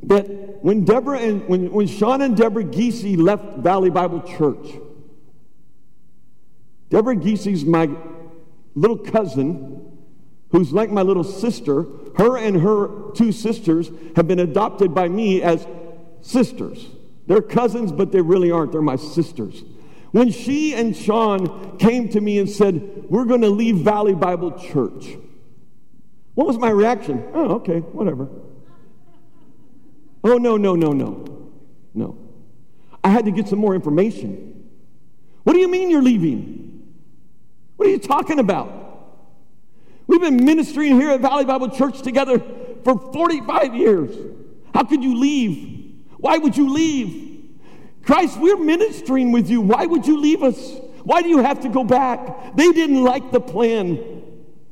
that 0.03 0.25
when 0.61 0.83
Deborah 0.83 1.19
and 1.19 1.47
when, 1.47 1.71
when 1.71 1.87
Sean 1.87 2.21
and 2.21 2.35
Deborah 2.35 2.65
Giese 2.65 3.17
left 3.17 3.59
Valley 3.59 3.89
Bible 3.89 4.21
Church, 4.23 4.67
Deborah 6.89 7.15
Giese's 7.15 7.63
my 7.63 7.89
little 8.75 8.97
cousin 8.97 9.78
who's 10.51 10.71
like 10.71 10.89
my 10.91 11.01
little 11.01 11.23
sister, 11.23 11.85
her 12.17 12.37
and 12.37 12.61
her 12.61 13.11
two 13.13 13.31
sisters 13.31 13.89
have 14.15 14.27
been 14.27 14.39
adopted 14.39 14.93
by 14.93 15.07
me 15.07 15.41
as 15.41 15.65
sisters. 16.21 16.87
They're 17.27 17.41
cousins, 17.41 17.91
but 17.91 18.11
they 18.11 18.21
really 18.21 18.51
aren't. 18.51 18.71
They're 18.71 18.81
my 18.81 18.95
sisters. 18.95 19.63
When 20.11 20.31
she 20.31 20.73
and 20.73 20.95
Sean 20.95 21.77
came 21.77 22.09
to 22.09 22.21
me 22.21 22.39
and 22.39 22.49
said, 22.49 23.05
We're 23.09 23.25
going 23.25 23.41
to 23.41 23.49
leave 23.49 23.77
Valley 23.77 24.15
Bible 24.15 24.51
Church, 24.59 25.17
what 26.33 26.47
was 26.47 26.57
my 26.57 26.69
reaction? 26.69 27.23
Oh, 27.33 27.55
okay, 27.55 27.79
whatever. 27.79 28.27
Oh, 30.23 30.37
no, 30.37 30.57
no, 30.57 30.75
no, 30.75 30.91
no. 30.91 31.25
No. 31.93 32.17
I 33.03 33.09
had 33.09 33.25
to 33.25 33.31
get 33.31 33.47
some 33.47 33.59
more 33.59 33.75
information. 33.75 34.69
What 35.43 35.53
do 35.53 35.59
you 35.59 35.67
mean 35.67 35.89
you're 35.89 36.01
leaving? 36.01 36.93
What 37.77 37.87
are 37.87 37.91
you 37.91 37.99
talking 37.99 38.39
about? 38.39 38.88
We've 40.09 40.19
been 40.19 40.43
ministering 40.43 40.99
here 40.99 41.11
at 41.11 41.21
Valley 41.21 41.45
Bible 41.45 41.69
Church 41.69 42.01
together 42.01 42.41
for 42.83 42.97
45 43.13 43.75
years. 43.75 44.09
How 44.73 44.83
could 44.83 45.03
you 45.03 45.15
leave? 45.15 46.01
Why 46.17 46.39
would 46.39 46.57
you 46.57 46.73
leave? 46.73 47.47
Christ, 48.01 48.39
we're 48.39 48.57
ministering 48.57 49.31
with 49.31 49.51
you. 49.51 49.61
Why 49.61 49.85
would 49.85 50.07
you 50.07 50.19
leave 50.19 50.41
us? 50.41 50.57
Why 51.03 51.21
do 51.21 51.29
you 51.29 51.43
have 51.43 51.59
to 51.59 51.69
go 51.69 51.83
back? 51.83 52.55
They 52.55 52.71
didn't 52.71 53.03
like 53.03 53.31
the 53.31 53.39
plan. 53.39 54.23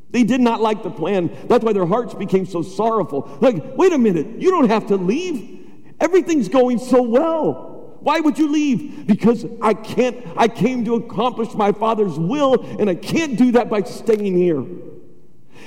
They 0.09 0.23
did 0.23 0.41
not 0.41 0.59
like 0.59 0.81
the 0.81 0.89
plan. 0.89 1.29
That's 1.47 1.63
why 1.63 1.73
their 1.73 1.85
hearts 1.85 2.15
became 2.15 2.47
so 2.47 2.63
sorrowful. 2.63 3.37
Like, 3.39 3.77
wait 3.77 3.93
a 3.93 3.97
minute, 3.99 4.41
you 4.41 4.49
don't 4.49 4.69
have 4.69 4.87
to 4.87 4.95
leave. 4.95 5.67
Everything's 5.99 6.49
going 6.49 6.79
so 6.79 7.03
well. 7.03 7.97
Why 7.99 8.21
would 8.21 8.39
you 8.39 8.51
leave? 8.51 9.05
Because 9.05 9.45
I 9.61 9.75
can't, 9.75 10.17
I 10.35 10.47
came 10.47 10.83
to 10.85 10.95
accomplish 10.95 11.53
my 11.53 11.73
Father's 11.73 12.17
will, 12.17 12.59
and 12.79 12.89
I 12.89 12.95
can't 12.95 13.37
do 13.37 13.51
that 13.51 13.69
by 13.69 13.83
staying 13.83 14.35
here. 14.35 14.65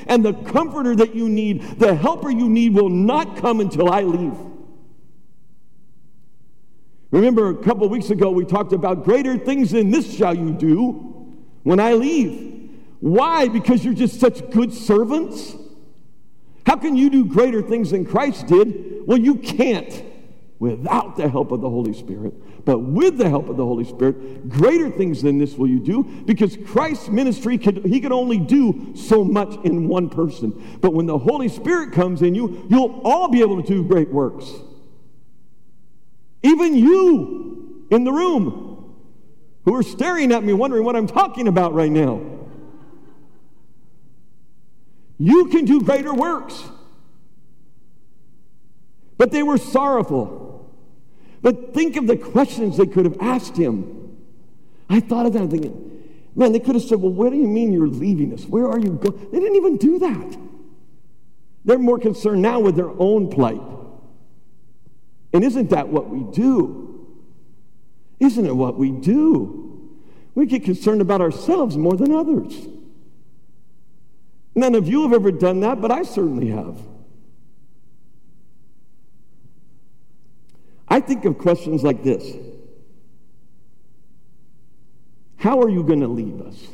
And 0.07 0.25
the 0.25 0.33
comforter 0.33 0.95
that 0.97 1.15
you 1.15 1.29
need, 1.29 1.63
the 1.79 1.95
helper 1.95 2.31
you 2.31 2.49
need, 2.49 2.75
will 2.75 2.89
not 2.89 3.37
come 3.37 3.61
until 3.61 3.91
I 3.91 4.03
leave. 4.03 4.37
Remember, 7.11 7.51
a 7.51 7.57
couple 7.57 7.89
weeks 7.89 8.11
ago, 8.11 8.31
we 8.31 8.45
talked 8.45 8.73
about 8.73 9.05
greater 9.05 9.37
things 9.37 9.73
than 9.73 9.91
this 9.91 10.15
shall 10.15 10.35
you 10.35 10.53
do 10.53 11.37
when 11.65 11.81
I 11.81 11.95
leave. 11.95 12.71
Why? 13.01 13.49
Because 13.49 13.85
you're 13.85 13.95
just 13.95 14.21
such 14.21 14.49
good 14.51 14.73
servants? 14.73 15.57
How 16.67 16.77
can 16.77 16.97
you 16.97 17.11
do 17.11 17.25
greater 17.25 17.63
things 17.63 17.91
than 17.91 18.05
Christ 18.05 18.47
did? 18.47 19.07
Well, 19.07 19.19
you 19.19 19.37
can't 19.37 20.05
without 20.59 21.17
the 21.17 21.29
help 21.29 21.51
of 21.51 21.63
the 21.63 21.71
Holy 21.71 21.95
Spirit. 21.95 22.35
But 22.65 22.81
with 22.81 23.17
the 23.17 23.29
help 23.29 23.49
of 23.49 23.57
the 23.57 23.65
Holy 23.65 23.85
Spirit, 23.85 24.49
greater 24.49 24.91
things 24.91 25.23
than 25.23 25.39
this 25.39 25.55
will 25.55 25.69
you 25.69 25.81
do 25.81 26.03
because 26.25 26.59
Christ's 26.67 27.09
ministry, 27.09 27.59
could, 27.59 27.85
he 27.85 28.01
could 28.01 28.13
only 28.13 28.39
do 28.39 28.95
so 28.95 29.25
much 29.25 29.57
in 29.65 29.89
one 29.89 30.09
person. 30.09 30.79
But 30.81 30.93
when 30.93 31.07
the 31.07 31.19
Holy 31.19 31.49
Spirit 31.49 31.93
comes 31.93 32.23
in 32.23 32.35
you, 32.35 32.67
you'll 32.69 33.01
all 33.05 33.29
be 33.29 33.41
able 33.41 33.63
to 33.63 33.67
do 33.67 33.85
great 33.85 34.11
works. 34.11 34.51
Even 36.43 36.77
you 36.77 37.87
in 37.91 38.05
the 38.05 38.13
room 38.13 38.97
who 39.65 39.75
are 39.75 39.83
staring 39.83 40.33
at 40.33 40.43
me 40.43 40.53
wondering 40.53 40.85
what 40.85 40.97
I'm 40.97 41.07
talking 41.07 41.49
about 41.49 41.75
right 41.75 41.91
now. 41.91 42.21
You 45.19 45.49
can 45.49 45.67
do 45.67 45.83
greater 45.83 46.15
works. 46.15 46.63
But 49.19 49.33
they 49.33 49.43
were 49.43 49.59
sorrowful. 49.59 50.60
But 51.43 51.75
think 51.75 51.97
of 51.97 52.07
the 52.07 52.17
questions 52.17 52.77
they 52.77 52.87
could 52.87 53.05
have 53.05 53.17
asked 53.21 53.57
him. 53.57 54.17
I 54.89 55.01
thought 55.01 55.27
of 55.27 55.33
that 55.35 55.51
thinking, 55.51 56.05
man, 56.35 56.53
they 56.53 56.61
could 56.61 56.75
have 56.75 56.85
said, 56.85 57.01
well, 57.01 57.13
what 57.13 57.31
do 57.31 57.37
you 57.37 57.47
mean 57.47 57.73
you're 57.73 57.89
leaving 57.89 58.33
us? 58.35 58.45
Where 58.45 58.69
are 58.69 58.79
you 58.79 58.91
going? 58.91 59.31
They 59.31 59.39
didn't 59.39 59.57
even 59.57 59.77
do 59.77 59.99
that. 60.01 60.39
They're 61.65 61.79
more 61.79 61.99
concerned 61.99 62.43
now 62.43 62.61
with 62.61 62.77
their 62.77 62.91
own 62.91 63.31
plight. 63.31 63.61
And 65.33 65.45
isn't 65.45 65.71
that 65.71 65.89
what 65.89 66.09
we 66.09 66.25
do? 66.33 67.07
Isn't 68.19 68.47
it 68.47 68.57
what 68.57 68.77
we 68.77 68.91
do? 68.91 69.89
We 70.35 70.47
get 70.47 70.65
concerned 70.65 71.01
about 71.01 71.21
ourselves 71.21 71.77
more 71.77 71.97
than 71.97 72.13
others. 72.13 72.69
None 74.55 74.75
of 74.75 74.89
you 74.89 75.03
have 75.03 75.13
ever 75.13 75.31
done 75.31 75.61
that, 75.61 75.81
but 75.81 75.91
I 75.91 76.03
certainly 76.03 76.49
have. 76.49 76.79
I 80.91 81.01
think 81.01 81.25
of 81.25 81.39
questions 81.39 81.83
like 81.85 82.03
this 82.03 82.37
How 85.37 85.63
are 85.63 85.71
you 85.71 85.83
going 85.83 86.01
to 86.01 86.09
leave 86.09 86.41
us? 86.43 86.67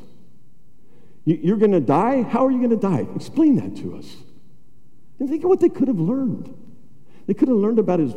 You're 1.24 1.56
going 1.56 1.72
to 1.72 1.80
die? 1.80 2.22
How 2.22 2.46
are 2.46 2.50
you 2.50 2.58
going 2.58 2.70
to 2.70 2.76
die? 2.76 3.06
Explain 3.16 3.56
that 3.56 3.76
to 3.82 3.96
us. 3.96 4.16
And 5.18 5.28
think 5.28 5.42
of 5.42 5.50
what 5.50 5.60
they 5.60 5.68
could 5.68 5.88
have 5.88 5.98
learned. 5.98 6.54
They 7.26 7.34
could 7.34 7.48
have 7.48 7.56
learned 7.56 7.80
about 7.80 7.98
his, 7.98 8.14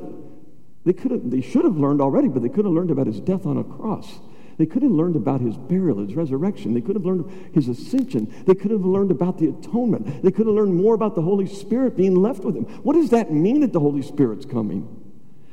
they, 0.86 0.94
could 0.94 1.12
have, 1.12 1.32
they 1.32 1.42
should 1.42 1.66
have 1.66 1.76
learned 1.76 2.02
already, 2.02 2.28
but 2.28 2.44
they 2.44 2.50
could 2.50 2.66
have 2.66 2.74
learned 2.74 2.92
about 2.92 3.08
his 3.08 3.20
death 3.20 3.48
on 3.48 3.58
a 3.58 3.64
cross. 3.64 4.20
They 4.60 4.68
could 4.68 4.84
have 4.84 4.92
learned 4.92 5.16
about 5.16 5.42
his 5.42 5.58
burial, 5.58 6.00
his 6.06 6.16
resurrection. 6.16 6.74
They 6.74 6.82
could 6.82 6.96
have 6.96 7.06
learned 7.06 7.52
his 7.54 7.68
ascension. 7.68 8.32
They 8.46 8.54
could 8.54 8.72
have 8.72 8.86
learned 8.86 9.10
about 9.10 9.40
the 9.40 9.48
atonement. 9.48 10.22
They 10.22 10.32
could 10.32 10.46
have 10.46 10.56
learned 10.56 10.76
more 10.76 10.94
about 10.94 11.16
the 11.16 11.22
Holy 11.22 11.48
Spirit 11.48 11.96
being 11.96 12.16
left 12.16 12.44
with 12.44 12.56
him. 12.56 12.66
What 12.84 12.94
does 12.94 13.10
that 13.12 13.32
mean 13.32 13.62
that 13.62 13.74
the 13.74 13.80
Holy 13.80 14.02
Spirit's 14.02 14.46
coming? 14.46 14.99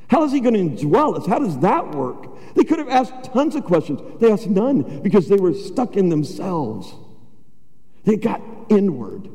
How 0.09 0.25
is 0.25 0.33
he 0.33 0.41
going 0.41 0.55
to 0.55 0.87
indwell 0.87 1.19
us? 1.19 1.27
How 1.27 1.39
does 1.39 1.59
that 1.61 1.95
work? 1.95 2.55
They 2.55 2.65
could 2.65 2.79
have 2.79 2.89
asked 2.89 3.33
tons 3.33 3.55
of 3.55 3.65
questions. 3.65 4.01
They 4.21 4.31
asked 4.31 4.49
none 4.49 5.01
because 5.03 5.29
they 5.29 5.37
were 5.37 5.53
stuck 5.53 5.97
in 5.97 6.09
themselves. 6.09 6.95
They 8.05 8.17
got 8.17 8.41
inward. 8.69 9.29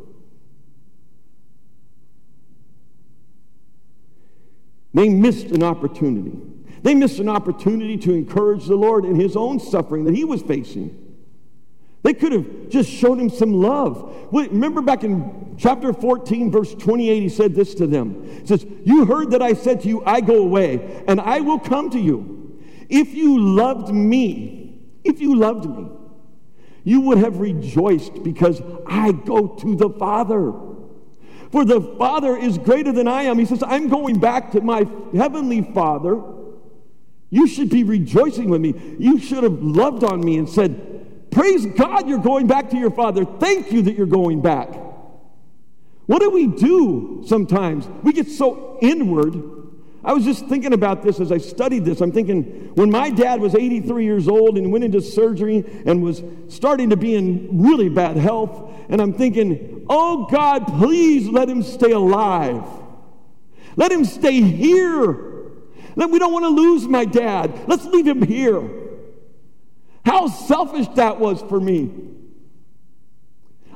They 4.94 5.10
missed 5.10 5.48
an 5.48 5.64
opportunity. 5.64 6.38
They 6.84 6.96
missed 6.96 7.20
an 7.20 7.30
opportunity 7.30 7.98
to 7.98 8.14
encourage 8.14 8.66
the 8.66 8.76
Lord 8.76 9.06
in 9.06 9.16
his 9.16 9.36
own 9.36 9.60
suffering 9.60 10.06
that 10.06 10.16
he 10.16 10.24
was 10.24 10.42
facing. 10.42 11.11
They 12.04 12.14
could 12.14 12.32
have 12.32 12.70
just 12.70 12.90
shown 12.90 13.20
him 13.20 13.30
some 13.30 13.54
love. 13.54 14.28
Remember 14.32 14.82
back 14.82 15.04
in 15.04 15.56
chapter 15.58 15.94
14, 15.94 16.52
verse 16.52 16.74
28, 16.74 17.22
he 17.22 17.30
said 17.30 17.54
this 17.54 17.76
to 17.76 17.86
them. 17.86 18.24
He 18.42 18.48
says, 18.48 18.66
You 18.84 19.06
heard 19.06 19.32
that 19.32 19.42
I 19.42 19.54
said 19.54 19.82
to 19.82 19.88
you, 19.88 20.04
I 20.06 20.22
go 20.22 20.40
away, 20.40 21.04
and 21.08 21.22
I 21.22 21.42
will 21.42 21.60
come 21.60 21.90
to 21.92 22.00
you. 22.00 22.60
If 22.90 23.14
you 23.14 23.40
loved 23.40 23.94
me, 23.94 24.80
if 25.04 25.22
you 25.22 25.36
loved 25.36 25.70
me, 25.70 25.90
you 26.84 27.02
would 27.02 27.20
have 27.20 27.40
rejoiced 27.40 28.24
because 28.24 28.62
I 28.88 29.12
go 29.12 29.48
to 29.48 29.76
the 29.76 29.90
Father. 29.90 30.52
For 31.52 31.66
the 31.66 31.82
Father 31.82 32.36
is 32.36 32.58
greater 32.58 32.92
than 32.92 33.08
I 33.08 33.24
am. 33.24 33.38
He 33.38 33.46
says, 33.46 33.64
I'm 33.66 33.90
going 33.90 34.20
back 34.20 34.52
to 34.54 34.62
my 34.62 34.88
heavenly 35.14 35.62
Father. 35.62 36.20
You 37.30 37.48
should 37.48 37.70
be 37.70 37.84
rejoicing 37.84 38.50
with 38.50 38.62
me. 38.62 38.74
You 38.98 39.20
should 39.20 39.44
have 39.44 39.62
loved 39.62 40.04
on 40.04 40.22
me 40.22 40.38
and 40.38 40.50
said, 40.50 41.01
Praise 41.32 41.66
God 41.66 42.08
you're 42.08 42.20
going 42.20 42.48
back 42.48 42.70
to 42.72 42.78
your 42.78 42.92
Father. 42.92 43.26
Thank 43.26 43.72
you 43.72 43.82
that 43.84 43.96
you're 43.96 44.06
going 44.06 44.42
back. 44.42 44.70
What 46.06 46.20
do 46.20 46.30
we 46.30 46.48
do 46.48 47.24
sometimes? 47.26 47.88
We 48.04 48.14
get 48.14 48.28
so 48.28 48.78
inward 48.82 49.62
I 50.04 50.14
was 50.14 50.26
just 50.26 50.48
thinking 50.48 50.74
about 50.74 51.04
this 51.04 51.20
as 51.20 51.32
I 51.32 51.38
studied 51.38 51.86
this. 51.86 52.02
I'm 52.02 52.12
thinking 52.12 52.72
when 52.74 52.90
my 52.90 53.12
dad 53.12 53.40
was 53.40 53.54
83 53.54 54.04
years 54.04 54.28
old 54.28 54.58
and 54.58 54.72
went 54.72 54.84
into 54.84 55.00
surgery 55.00 55.64
and 55.86 56.02
was 56.02 56.24
starting 56.48 56.90
to 56.90 56.98
be 56.98 57.14
in 57.14 57.62
really 57.62 57.88
bad 57.88 58.18
health, 58.18 58.72
and 58.90 59.00
I'm 59.00 59.14
thinking, 59.14 59.86
oh 59.90 60.26
God, 60.26 60.66
please 60.66 61.28
let 61.28 61.48
him 61.48 61.62
stay 61.62 61.92
alive. 61.92 62.64
Let 63.76 63.92
him 63.92 64.04
stay 64.04 64.42
here. 64.42 65.30
We 65.96 66.18
don't 66.18 66.34
want 66.34 66.46
to 66.46 66.50
lose 66.50 66.88
my 66.88 67.06
dad. 67.06 67.68
Let's 67.68 67.86
leave 67.86 68.08
him 68.08 68.24
here. 68.24 68.70
How 70.06 70.28
selfish 70.28 70.88
that 70.96 71.20
was 71.20 71.42
for 71.42 71.60
me. 71.60 71.92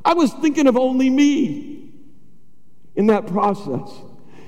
I 0.03 0.13
was 0.13 0.33
thinking 0.33 0.67
of 0.67 0.77
only 0.77 1.09
me 1.09 1.89
in 2.95 3.07
that 3.07 3.27
process. 3.27 3.91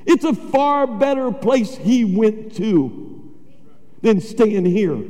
It's 0.06 0.24
a 0.24 0.34
far 0.34 0.88
better 0.88 1.32
place 1.32 1.76
he 1.76 2.06
went 2.06 2.56
to 2.56 3.34
than 4.02 4.22
staying 4.22 4.66
here. 4.66 5.04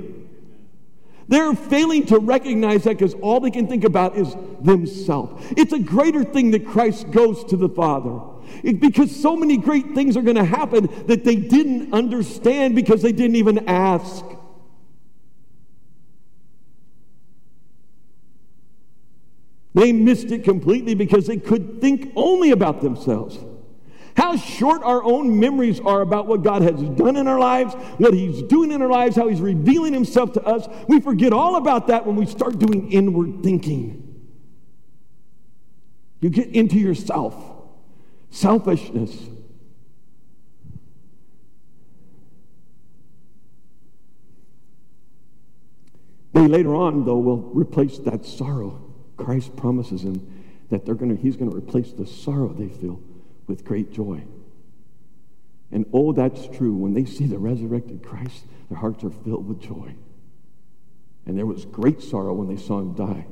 They're 1.28 1.54
failing 1.54 2.06
to 2.08 2.20
recognize 2.20 2.86
that 2.86 2.98
because 2.98 3.14
all 3.16 3.40
they 3.40 3.52
can 3.52 3.68
think 3.68 3.84
about 3.84 4.18
is 4.18 4.36
themselves. 4.62 5.46
It's 5.58 5.74
a 5.74 5.80
greater 5.80 6.24
thing 6.24 6.52
that 6.52 6.66
Christ 6.66 7.12
goes 7.12 7.44
to 7.46 7.58
the 7.58 7.68
Father. 7.68 8.20
It, 8.64 8.80
because 8.80 9.14
so 9.14 9.36
many 9.36 9.58
great 9.58 9.94
things 9.94 10.16
are 10.16 10.22
going 10.22 10.38
to 10.38 10.46
happen 10.46 10.90
that 11.08 11.26
they 11.26 11.36
didn't 11.36 11.94
understand 11.94 12.76
because 12.76 13.02
they 13.02 13.12
didn't 13.12 13.36
even 13.36 13.68
ask. 13.68 14.24
They 19.78 19.94
missed 19.94 20.32
it 20.32 20.44
completely 20.44 20.96
because 20.96 21.28
they 21.28 21.38
could 21.38 21.80
think 21.80 22.12
only 22.16 22.50
about 22.50 22.82
themselves. 22.82 23.38
How 24.16 24.36
short 24.36 24.82
our 24.82 25.04
own 25.04 25.40
memories 25.40 25.80
are 25.80 26.02
about 26.02 26.26
what 26.26 26.42
God 26.42 26.64
has 26.64 26.82
done 26.82 27.16
in 27.16 27.28
our 27.28 27.38
lives, 27.38 27.76
what 28.00 28.16
He's 28.16 28.42
doing 28.42 28.72
in 28.72 28.82
our 28.82 28.90
lives, 28.90 29.16
how 29.16 29.28
He's 29.28 29.40
revealing 29.40 29.94
Himself 29.94 30.34
to 30.34 30.42
us. 30.42 30.68
We 30.88 31.00
forget 31.00 31.32
all 31.32 31.58
about 31.58 31.86
that 31.88 32.08
when 32.08 32.16
we 32.16 32.26
start 32.26 32.58
doing 32.58 32.92
inward 32.92 33.44
thinking. 33.44 34.04
You 36.22 36.32
get 36.32 36.48
into 36.56 36.80
yourself, 36.80 37.36
selfishness. 38.32 39.16
They 46.34 46.48
later 46.48 46.74
on, 46.74 47.06
though, 47.06 47.20
will 47.20 47.52
replace 47.54 48.00
that 48.00 48.26
sorrow. 48.26 48.87
Christ 49.18 49.56
promises 49.56 50.04
them 50.04 50.46
that 50.70 50.86
they're 50.86 50.96
gonna, 50.96 51.16
He's 51.16 51.36
going 51.36 51.50
to 51.50 51.58
replace 51.58 51.92
the 51.92 52.06
sorrow 52.06 52.50
they 52.50 52.70
feel 52.70 53.02
with 53.48 53.66
great 53.66 53.92
joy. 53.92 54.24
And 55.72 55.86
oh, 55.94 56.14
that's 56.14 56.48
true. 56.56 56.74
When 56.74 56.94
they 56.94 57.06
see 57.06 57.26
the 57.26 57.38
resurrected 57.38 58.04
Christ, 58.04 58.46
their 58.70 58.80
hearts 58.80 59.04
are 59.04 59.10
filled 59.10 59.48
with 59.48 59.62
joy. 59.62 59.96
And 61.26 61.38
there 61.38 61.46
was 61.46 61.66
great 61.66 62.02
sorrow 62.02 62.34
when 62.34 62.48
they 62.48 62.62
saw 62.62 62.80
him 62.80 62.94
die. 62.94 63.26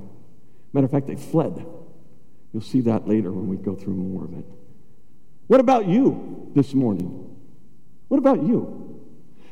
Matter 0.73 0.85
of 0.85 0.91
fact, 0.91 1.07
they 1.07 1.15
fled. 1.15 1.65
You'll 2.51 2.61
see 2.61 2.81
that 2.81 3.07
later 3.07 3.31
when 3.31 3.47
we 3.47 3.55
go 3.55 3.75
through 3.75 3.93
more 3.93 4.25
of 4.25 4.37
it. 4.37 4.45
What 5.47 5.59
about 5.59 5.87
you 5.87 6.51
this 6.55 6.73
morning? 6.73 7.35
What 8.09 8.17
about 8.17 8.43
you? 8.43 9.01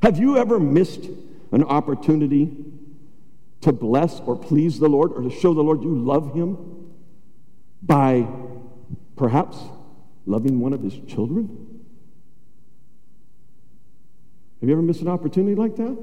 Have 0.02 0.20
you 0.20 0.38
ever 0.38 0.60
missed 0.60 1.06
an 1.52 1.64
opportunity 1.64 2.52
to 3.64 3.72
bless 3.72 4.20
or 4.22 4.36
please 4.36 4.80
the 4.80 4.90
Lord 4.90 5.12
or 5.14 5.22
to 5.22 5.30
show 5.30 5.54
the 5.54 5.62
Lord 5.62 5.84
you 5.84 5.96
love 5.96 6.34
him 6.34 6.92
by 7.82 8.28
perhaps 9.16 9.58
loving 10.26 10.60
one 10.60 10.74
of 10.74 10.82
his 10.82 11.00
children? 11.08 11.82
Have 14.60 14.70
you 14.70 14.76
ever 14.76 14.82
missed 14.82 15.02
an 15.02 15.10
opportunity 15.10 15.56
like 15.56 15.76
that? 15.76 15.98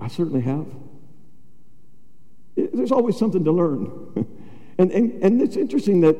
I 0.00 0.08
certainly 0.08 0.40
have. 0.42 0.66
There's 2.56 2.92
always 2.92 3.16
something 3.16 3.44
to 3.44 3.52
learn. 3.52 4.26
and, 4.78 4.90
and, 4.90 5.22
and 5.22 5.42
it's 5.42 5.56
interesting 5.56 6.00
that 6.02 6.16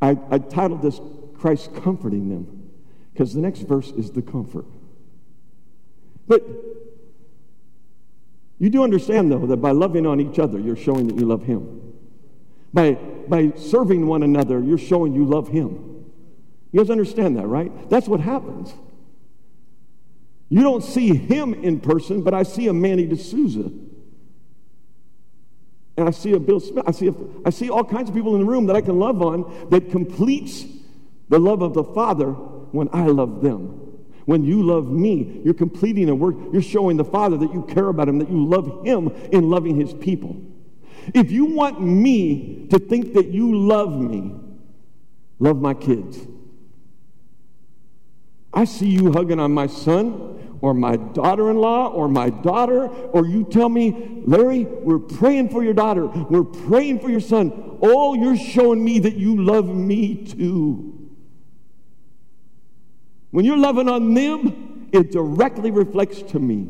I, 0.00 0.16
I 0.30 0.38
titled 0.38 0.82
this 0.82 1.00
Christ 1.34 1.74
Comforting 1.76 2.28
Them, 2.28 2.70
because 3.12 3.34
the 3.34 3.40
next 3.40 3.60
verse 3.60 3.90
is 3.92 4.10
the 4.10 4.22
comfort. 4.22 4.66
But 6.26 6.42
you 8.58 8.70
do 8.70 8.82
understand, 8.82 9.30
though, 9.30 9.46
that 9.46 9.58
by 9.58 9.72
loving 9.72 10.06
on 10.06 10.20
each 10.20 10.38
other, 10.38 10.58
you're 10.58 10.76
showing 10.76 11.08
that 11.08 11.16
you 11.16 11.26
love 11.26 11.42
Him. 11.42 11.94
By, 12.72 12.94
by 12.94 13.52
serving 13.56 14.06
one 14.06 14.22
another, 14.22 14.62
you're 14.62 14.78
showing 14.78 15.14
you 15.14 15.24
love 15.24 15.48
Him. 15.48 16.04
You 16.72 16.80
guys 16.80 16.90
understand 16.90 17.36
that, 17.36 17.46
right? 17.46 17.90
That's 17.90 18.08
what 18.08 18.20
happens. 18.20 18.74
You 20.48 20.62
don't 20.62 20.82
see 20.82 21.14
Him 21.14 21.54
in 21.54 21.80
person, 21.80 22.22
but 22.22 22.32
I 22.34 22.44
see 22.44 22.68
a 22.68 22.72
Manny 22.72 23.06
D'Souza. 23.06 23.70
And 25.98 26.08
I 26.08 26.10
see 26.10 26.32
a 26.32 26.40
Bill 26.40 26.60
Smith. 26.60 26.84
I 26.86 26.90
see, 26.90 27.08
a, 27.08 27.14
I 27.44 27.50
see 27.50 27.70
all 27.70 27.84
kinds 27.84 28.08
of 28.08 28.14
people 28.14 28.34
in 28.34 28.40
the 28.40 28.46
room 28.46 28.66
that 28.66 28.76
I 28.76 28.82
can 28.82 28.98
love 28.98 29.22
on 29.22 29.68
that 29.70 29.90
completes 29.90 30.64
the 31.28 31.38
love 31.38 31.62
of 31.62 31.74
the 31.74 31.84
Father 31.84 32.30
when 32.30 32.88
I 32.92 33.06
love 33.06 33.42
them. 33.42 33.85
When 34.26 34.44
you 34.44 34.62
love 34.62 34.90
me, 34.90 35.40
you're 35.44 35.54
completing 35.54 36.08
a 36.08 36.14
work. 36.14 36.34
You're 36.52 36.60
showing 36.60 36.96
the 36.96 37.04
Father 37.04 37.36
that 37.38 37.54
you 37.54 37.62
care 37.62 37.88
about 37.88 38.08
him, 38.08 38.18
that 38.18 38.28
you 38.28 38.44
love 38.44 38.84
him 38.84 39.08
in 39.32 39.48
loving 39.48 39.76
his 39.76 39.94
people. 39.94 40.36
If 41.14 41.30
you 41.30 41.46
want 41.46 41.80
me 41.80 42.66
to 42.70 42.78
think 42.78 43.14
that 43.14 43.28
you 43.28 43.56
love 43.56 43.98
me, 43.98 44.34
love 45.38 45.60
my 45.60 45.74
kids. 45.74 46.18
I 48.52 48.64
see 48.64 48.88
you 48.88 49.12
hugging 49.12 49.38
on 49.38 49.52
my 49.52 49.68
son 49.68 50.58
or 50.60 50.74
my 50.74 50.96
daughter 50.96 51.50
in 51.50 51.58
law 51.58 51.88
or 51.88 52.08
my 52.08 52.30
daughter, 52.30 52.88
or 52.88 53.26
you 53.26 53.44
tell 53.44 53.68
me, 53.68 54.22
Larry, 54.24 54.64
we're 54.64 54.98
praying 54.98 55.50
for 55.50 55.62
your 55.62 55.74
daughter, 55.74 56.06
we're 56.06 56.42
praying 56.42 56.98
for 56.98 57.10
your 57.10 57.20
son. 57.20 57.78
Oh, 57.80 58.14
you're 58.14 58.36
showing 58.36 58.82
me 58.82 58.98
that 59.00 59.14
you 59.14 59.40
love 59.40 59.66
me 59.66 60.24
too. 60.24 60.95
When 63.30 63.44
you're 63.44 63.58
loving 63.58 63.88
on 63.88 64.14
them, 64.14 64.88
it 64.92 65.10
directly 65.10 65.70
reflects 65.70 66.22
to 66.22 66.38
me. 66.38 66.68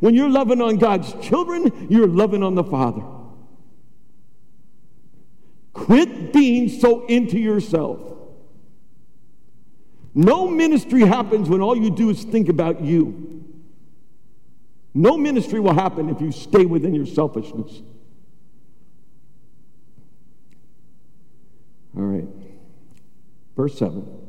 When 0.00 0.14
you're 0.14 0.28
loving 0.28 0.60
on 0.60 0.76
God's 0.76 1.12
children, 1.26 1.88
you're 1.88 2.06
loving 2.06 2.42
on 2.42 2.54
the 2.54 2.64
Father. 2.64 3.02
Quit 5.72 6.32
being 6.32 6.68
so 6.68 7.06
into 7.06 7.38
yourself. 7.38 8.00
No 10.14 10.46
ministry 10.46 11.00
happens 11.00 11.48
when 11.48 11.60
all 11.60 11.76
you 11.76 11.90
do 11.90 12.10
is 12.10 12.22
think 12.22 12.48
about 12.48 12.80
you. 12.80 13.44
No 14.94 15.16
ministry 15.16 15.58
will 15.58 15.74
happen 15.74 16.08
if 16.08 16.20
you 16.20 16.30
stay 16.30 16.64
within 16.64 16.94
your 16.94 17.06
selfishness. 17.06 17.82
All 21.96 22.02
right. 22.02 22.28
Verse 23.56 23.76
7. 23.76 24.23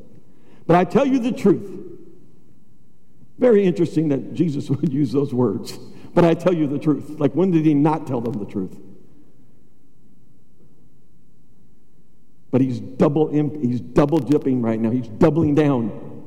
But 0.68 0.76
I 0.76 0.84
tell 0.84 1.06
you 1.06 1.20
the 1.20 1.32
truth. 1.32 1.82
Very 3.38 3.66
interesting 3.66 4.10
that 4.10 4.34
Jesus 4.34 4.70
would 4.70 4.92
use 4.92 5.12
those 5.12 5.34
words. 5.34 5.78
But 6.14 6.24
I 6.24 6.34
tell 6.34 6.54
you 6.54 6.68
the 6.68 6.80
truth. 6.80 7.20
Like, 7.20 7.34
when 7.34 7.52
did 7.52 7.66
he 7.66 7.74
not 7.74 8.08
tell 8.08 8.22
them 8.22 8.34
the 8.34 8.46
truth? 8.46 8.78
But 12.52 12.62
he's 12.62 12.80
double 12.80 13.28
he's 13.28 13.82
double 13.82 14.20
dipping 14.20 14.62
right 14.62 14.80
now. 14.80 14.90
He's 14.90 15.10
doubling 15.10 15.56
down. 15.56 16.24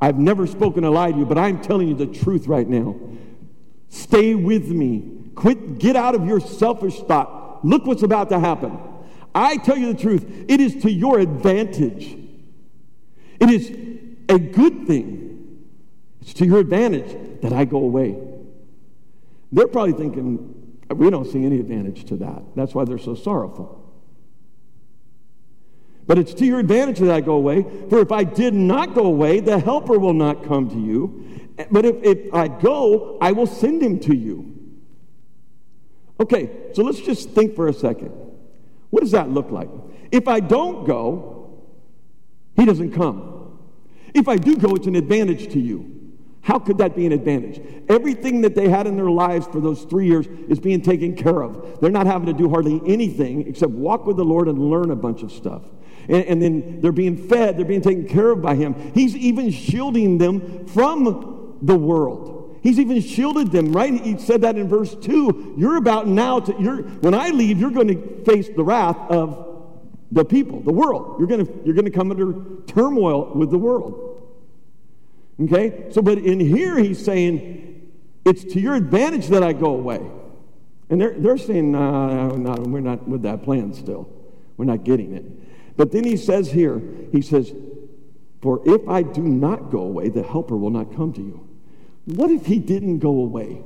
I've 0.00 0.18
never 0.18 0.46
spoken 0.46 0.84
a 0.84 0.90
lie 0.90 1.10
to 1.10 1.18
you, 1.18 1.26
but 1.26 1.38
I'm 1.38 1.60
telling 1.60 1.88
you 1.88 1.94
the 1.94 2.06
truth 2.06 2.46
right 2.46 2.68
now. 2.68 2.94
Stay 3.88 4.36
with 4.36 4.68
me. 4.68 5.10
Quit, 5.34 5.78
get 5.78 5.96
out 5.96 6.14
of 6.14 6.24
your 6.24 6.40
selfish 6.40 7.00
thought. 7.00 7.64
Look 7.64 7.84
what's 7.84 8.04
about 8.04 8.28
to 8.30 8.38
happen. 8.38 8.78
I 9.34 9.56
tell 9.56 9.76
you 9.76 9.92
the 9.92 10.00
truth, 10.00 10.24
it 10.48 10.60
is 10.60 10.82
to 10.82 10.90
your 10.90 11.18
advantage 11.18 12.16
it 13.40 13.50
is 13.50 13.70
a 14.28 14.38
good 14.38 14.86
thing. 14.86 15.66
It's 16.20 16.34
to 16.34 16.46
your 16.46 16.58
advantage 16.58 17.40
that 17.42 17.52
I 17.52 17.64
go 17.64 17.78
away. 17.78 18.16
They're 19.52 19.66
probably 19.66 19.94
thinking, 19.94 20.78
we 20.90 21.10
don't 21.10 21.24
see 21.24 21.44
any 21.44 21.58
advantage 21.58 22.04
to 22.06 22.16
that. 22.16 22.42
That's 22.54 22.74
why 22.74 22.84
they're 22.84 22.98
so 22.98 23.14
sorrowful. 23.14 23.78
But 26.06 26.18
it's 26.18 26.34
to 26.34 26.44
your 26.44 26.58
advantage 26.58 26.98
that 26.98 27.10
I 27.10 27.20
go 27.20 27.34
away, 27.34 27.64
for 27.88 28.00
if 28.00 28.12
I 28.12 28.24
did 28.24 28.54
not 28.54 28.94
go 28.94 29.06
away, 29.06 29.40
the 29.40 29.58
helper 29.58 29.98
will 29.98 30.12
not 30.12 30.44
come 30.44 30.68
to 30.70 30.78
you. 30.78 31.48
But 31.70 31.84
if, 31.84 32.02
if 32.02 32.34
I 32.34 32.48
go, 32.48 33.18
I 33.20 33.32
will 33.32 33.46
send 33.46 33.82
him 33.82 34.00
to 34.00 34.14
you. 34.14 34.56
Okay, 36.18 36.50
so 36.74 36.82
let's 36.82 37.00
just 37.00 37.30
think 37.30 37.54
for 37.54 37.68
a 37.68 37.72
second. 37.72 38.12
What 38.90 39.00
does 39.00 39.12
that 39.12 39.30
look 39.30 39.50
like? 39.50 39.70
If 40.10 40.26
I 40.26 40.40
don't 40.40 40.84
go, 40.84 41.62
he 42.56 42.64
doesn't 42.64 42.92
come. 42.92 43.29
If 44.14 44.28
I 44.28 44.36
do 44.36 44.56
go, 44.56 44.74
it's 44.74 44.86
an 44.86 44.96
advantage 44.96 45.52
to 45.52 45.60
you. 45.60 46.00
How 46.42 46.58
could 46.58 46.78
that 46.78 46.96
be 46.96 47.06
an 47.06 47.12
advantage? 47.12 47.60
Everything 47.88 48.40
that 48.42 48.54
they 48.54 48.68
had 48.68 48.86
in 48.86 48.96
their 48.96 49.10
lives 49.10 49.46
for 49.46 49.60
those 49.60 49.82
three 49.82 50.06
years 50.06 50.26
is 50.48 50.58
being 50.58 50.80
taken 50.80 51.14
care 51.14 51.42
of. 51.42 51.80
They're 51.80 51.90
not 51.90 52.06
having 52.06 52.26
to 52.26 52.32
do 52.32 52.48
hardly 52.48 52.80
anything 52.86 53.46
except 53.46 53.72
walk 53.72 54.06
with 54.06 54.16
the 54.16 54.24
Lord 54.24 54.48
and 54.48 54.58
learn 54.58 54.90
a 54.90 54.96
bunch 54.96 55.22
of 55.22 55.30
stuff. 55.30 55.62
And, 56.08 56.24
and 56.24 56.42
then 56.42 56.80
they're 56.80 56.92
being 56.92 57.16
fed, 57.28 57.58
they're 57.58 57.64
being 57.66 57.82
taken 57.82 58.08
care 58.08 58.30
of 58.30 58.40
by 58.40 58.54
Him. 58.54 58.74
He's 58.94 59.14
even 59.16 59.50
shielding 59.50 60.18
them 60.18 60.66
from 60.66 61.58
the 61.60 61.76
world. 61.76 62.58
He's 62.62 62.78
even 62.78 63.00
shielded 63.00 63.52
them, 63.52 63.72
right? 63.72 63.92
He 63.92 64.18
said 64.18 64.42
that 64.42 64.56
in 64.56 64.68
verse 64.68 64.94
2. 64.94 65.54
You're 65.56 65.76
about 65.76 66.06
now 66.06 66.40
to, 66.40 66.54
you're, 66.60 66.82
when 66.82 67.14
I 67.14 67.30
leave, 67.30 67.58
you're 67.58 67.70
going 67.70 67.88
to 67.88 68.24
face 68.24 68.48
the 68.54 68.64
wrath 68.64 68.98
of 69.10 69.49
the 70.12 70.24
people, 70.24 70.60
the 70.60 70.72
world. 70.72 71.16
You're 71.18 71.28
going 71.28 71.46
to, 71.46 71.52
you're 71.64 71.74
going 71.74 71.84
to 71.84 71.90
come 71.90 72.10
under 72.10 72.34
turmoil 72.66 73.32
with 73.34 73.50
the 73.50 73.58
world. 73.58 74.22
Okay? 75.42 75.86
So, 75.90 76.02
but 76.02 76.18
in 76.18 76.40
here, 76.40 76.78
he's 76.78 77.02
saying, 77.02 77.90
it's 78.24 78.44
to 78.44 78.60
your 78.60 78.74
advantage 78.74 79.28
that 79.28 79.42
I 79.42 79.52
go 79.52 79.74
away. 79.74 80.00
And 80.88 81.00
they're, 81.00 81.14
they're 81.18 81.38
saying, 81.38 81.72
no, 81.72 82.30
no, 82.30 82.52
we're 82.66 82.80
not 82.80 83.06
with 83.06 83.22
that 83.22 83.44
plan 83.44 83.72
still. 83.72 84.08
We're 84.56 84.64
not 84.64 84.84
getting 84.84 85.14
it. 85.14 85.24
But 85.76 85.92
then 85.92 86.04
he 86.04 86.16
says 86.16 86.50
here, 86.50 86.82
he 87.12 87.22
says, 87.22 87.54
For 88.42 88.60
if 88.66 88.86
I 88.88 89.02
do 89.02 89.22
not 89.22 89.70
go 89.70 89.80
away, 89.80 90.08
the 90.08 90.22
helper 90.22 90.56
will 90.56 90.70
not 90.70 90.94
come 90.94 91.12
to 91.14 91.20
you. 91.20 91.48
What 92.04 92.30
if 92.30 92.46
he 92.46 92.58
didn't 92.58 92.98
go 92.98 93.10
away? 93.10 93.62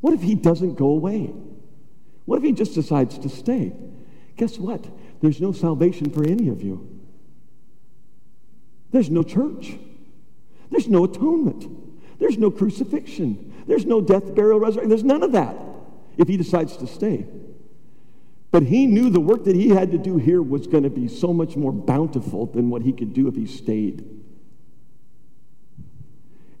What 0.00 0.14
if 0.14 0.22
he 0.22 0.34
doesn't 0.34 0.76
go 0.76 0.86
away? 0.86 1.34
What 2.26 2.38
if 2.38 2.44
he 2.44 2.52
just 2.52 2.74
decides 2.74 3.18
to 3.18 3.28
stay? 3.28 3.72
Guess 4.36 4.58
what? 4.58 4.86
There's 5.20 5.40
no 5.40 5.52
salvation 5.52 6.10
for 6.10 6.24
any 6.24 6.48
of 6.48 6.62
you. 6.62 6.88
There's 8.92 9.10
no 9.10 9.22
church. 9.22 9.76
There's 10.70 10.88
no 10.88 11.04
atonement. 11.04 12.18
There's 12.18 12.38
no 12.38 12.50
crucifixion. 12.50 13.52
There's 13.66 13.86
no 13.86 14.00
death, 14.00 14.34
burial, 14.34 14.60
resurrection. 14.60 14.88
There's 14.88 15.04
none 15.04 15.22
of 15.22 15.32
that 15.32 15.56
if 16.16 16.28
he 16.28 16.36
decides 16.36 16.76
to 16.78 16.86
stay. 16.86 17.26
But 18.50 18.62
he 18.62 18.86
knew 18.86 19.10
the 19.10 19.20
work 19.20 19.44
that 19.44 19.56
he 19.56 19.68
had 19.68 19.90
to 19.92 19.98
do 19.98 20.16
here 20.16 20.40
was 20.40 20.66
going 20.66 20.84
to 20.84 20.90
be 20.90 21.08
so 21.08 21.32
much 21.32 21.56
more 21.56 21.72
bountiful 21.72 22.46
than 22.46 22.70
what 22.70 22.82
he 22.82 22.92
could 22.92 23.12
do 23.12 23.28
if 23.28 23.34
he 23.34 23.46
stayed. 23.46 24.22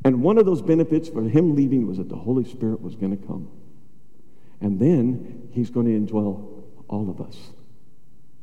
And 0.04 0.22
one 0.22 0.38
of 0.38 0.46
those 0.46 0.62
benefits 0.62 1.08
for 1.08 1.22
him 1.22 1.56
leaving 1.56 1.86
was 1.86 1.96
that 1.96 2.08
the 2.08 2.16
Holy 2.16 2.44
Spirit 2.44 2.80
was 2.80 2.94
going 2.94 3.16
to 3.16 3.26
come. 3.26 3.50
And 4.60 4.78
then 4.78 5.48
he's 5.52 5.70
going 5.70 5.86
to 5.86 6.12
indwell 6.12 6.62
all 6.88 7.08
of 7.08 7.20
us. 7.20 7.50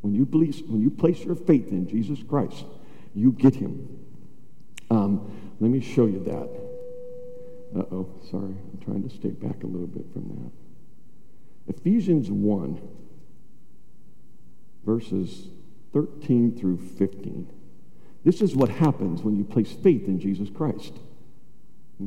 When 0.03 0.13
you, 0.13 0.25
believe, 0.25 0.61
when 0.67 0.81
you 0.81 0.91
place 0.91 1.21
your 1.21 1.35
faith 1.35 1.69
in 1.69 1.87
Jesus 1.87 2.19
Christ, 2.27 2.65
you 3.15 3.31
get 3.31 3.55
him. 3.55 3.87
Um, 4.91 5.31
let 5.61 5.71
me 5.71 5.79
show 5.79 6.07
you 6.07 6.19
that. 6.25 7.79
Uh 7.79 7.85
oh, 7.95 8.09
sorry. 8.29 8.53
I'm 8.53 8.79
trying 8.83 9.07
to 9.07 9.09
stay 9.09 9.29
back 9.29 9.63
a 9.63 9.65
little 9.65 9.87
bit 9.87 10.05
from 10.11 10.27
that. 10.27 11.73
Ephesians 11.73 12.29
1, 12.29 12.81
verses 14.85 15.47
13 15.93 16.59
through 16.59 16.79
15. 16.97 17.49
This 18.25 18.41
is 18.41 18.57
what 18.57 18.67
happens 18.67 19.21
when 19.21 19.37
you 19.37 19.45
place 19.45 19.71
faith 19.71 20.05
in 20.07 20.19
Jesus 20.19 20.49
Christ. 20.49 20.99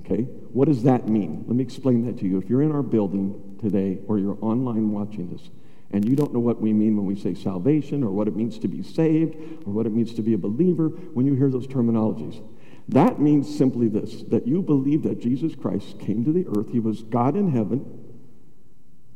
Okay? 0.01 0.25
What 0.53 0.69
does 0.69 0.83
that 0.83 1.09
mean? 1.09 1.45
Let 1.47 1.57
me 1.57 1.65
explain 1.65 2.05
that 2.05 2.19
to 2.19 2.27
you. 2.27 2.37
If 2.37 2.51
you're 2.51 2.63
in 2.63 2.73
our 2.73 2.83
building 2.83 3.57
today 3.59 4.01
or 4.07 4.19
you're 4.19 4.37
online 4.43 4.93
watching 4.93 5.31
this, 5.31 5.49
and 5.93 6.09
you 6.09 6.17
don't 6.17 6.33
know 6.33 6.41
what 6.41 6.61
we 6.61 6.73
mean 6.73 6.97
when 6.97 7.07
we 7.07 7.17
say 7.17 7.35
salvation 7.35 8.03
or 8.03 8.11
what 8.11 8.29
it 8.29 8.37
means 8.37 8.59
to 8.59 8.69
be 8.69 8.83
saved 8.83 9.37
or 9.67 9.73
what 9.73 9.87
it 9.87 9.93
means 9.93 10.15
to 10.15 10.23
be 10.23 10.35
a 10.35 10.39
believer 10.39 10.89
when 10.89 11.27
you 11.27 11.35
hear 11.35 11.51
those 11.51 11.67
terminologies. 11.67 12.43
That 12.89 13.21
means 13.21 13.57
simply 13.57 13.89
this 13.89 14.23
that 14.25 14.47
you 14.47 14.63
believe 14.63 15.03
that 15.03 15.21
Jesus 15.21 15.55
Christ 15.55 15.99
came 15.99 16.25
to 16.25 16.33
the 16.33 16.47
earth. 16.57 16.71
He 16.71 16.81
was 16.81 17.03
God 17.03 17.37
in 17.37 17.51
heaven, 17.51 18.15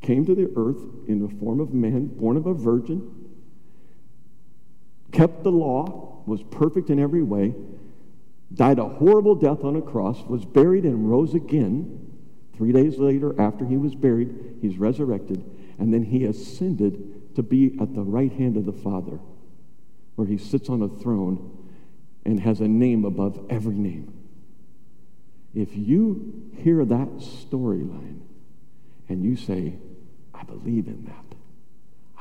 came 0.01 0.25
to 0.27 0.35
the 0.35 0.51
earth 0.57 0.81
in 1.07 1.21
the 1.21 1.29
form 1.37 1.61
of 1.61 1.73
man, 1.73 2.07
born 2.07 2.37
of 2.37 2.47
a 2.47 2.55
virgin, 2.55 3.31
kept 5.13 5.43
the 5.45 5.53
law, 5.53 6.23
was 6.27 6.43
perfect 6.43 6.91
in 6.91 6.99
every 6.99 7.23
way, 7.23 7.55
died 8.55 8.79
a 8.79 8.89
horrible 8.89 9.35
death 9.35 9.63
on 9.63 9.77
a 9.77 9.83
cross, 9.83 10.23
was 10.25 10.45
buried 10.45 10.85
and 10.85 11.11
rose 11.11 11.35
again. 11.35 12.07
Three 12.57 12.73
days 12.73 12.99
later, 12.99 13.41
after 13.41 13.65
he 13.65 13.77
was 13.77 13.95
buried, 13.95 14.59
he's 14.61 14.79
resurrected, 14.79 15.45
and 15.81 15.93
then 15.93 16.05
he 16.05 16.27
ascended 16.27 17.35
to 17.35 17.43
be 17.43 17.77
at 17.81 17.95
the 17.95 18.03
right 18.03 18.33
hand 18.33 18.57
of 18.59 18.67
the 18.67 18.73
Father, 18.73 19.19
where 20.15 20.29
he 20.29 20.37
sits 20.37 20.69
on 20.69 20.83
a 20.83 20.89
throne 20.89 21.57
and 22.25 22.39
has 22.39 22.61
a 22.61 22.69
name 22.69 23.07
above 23.07 23.47
every 23.49 23.75
name. 23.75 24.13
If 25.55 25.75
you 25.75 26.51
hear 26.63 26.85
that 26.85 27.09
storyline 27.17 28.21
and 29.09 29.25
you 29.25 29.37
say, 29.37 29.75
I 30.35 30.43
believe 30.45 30.87
in 30.87 31.07
that, 31.07 31.37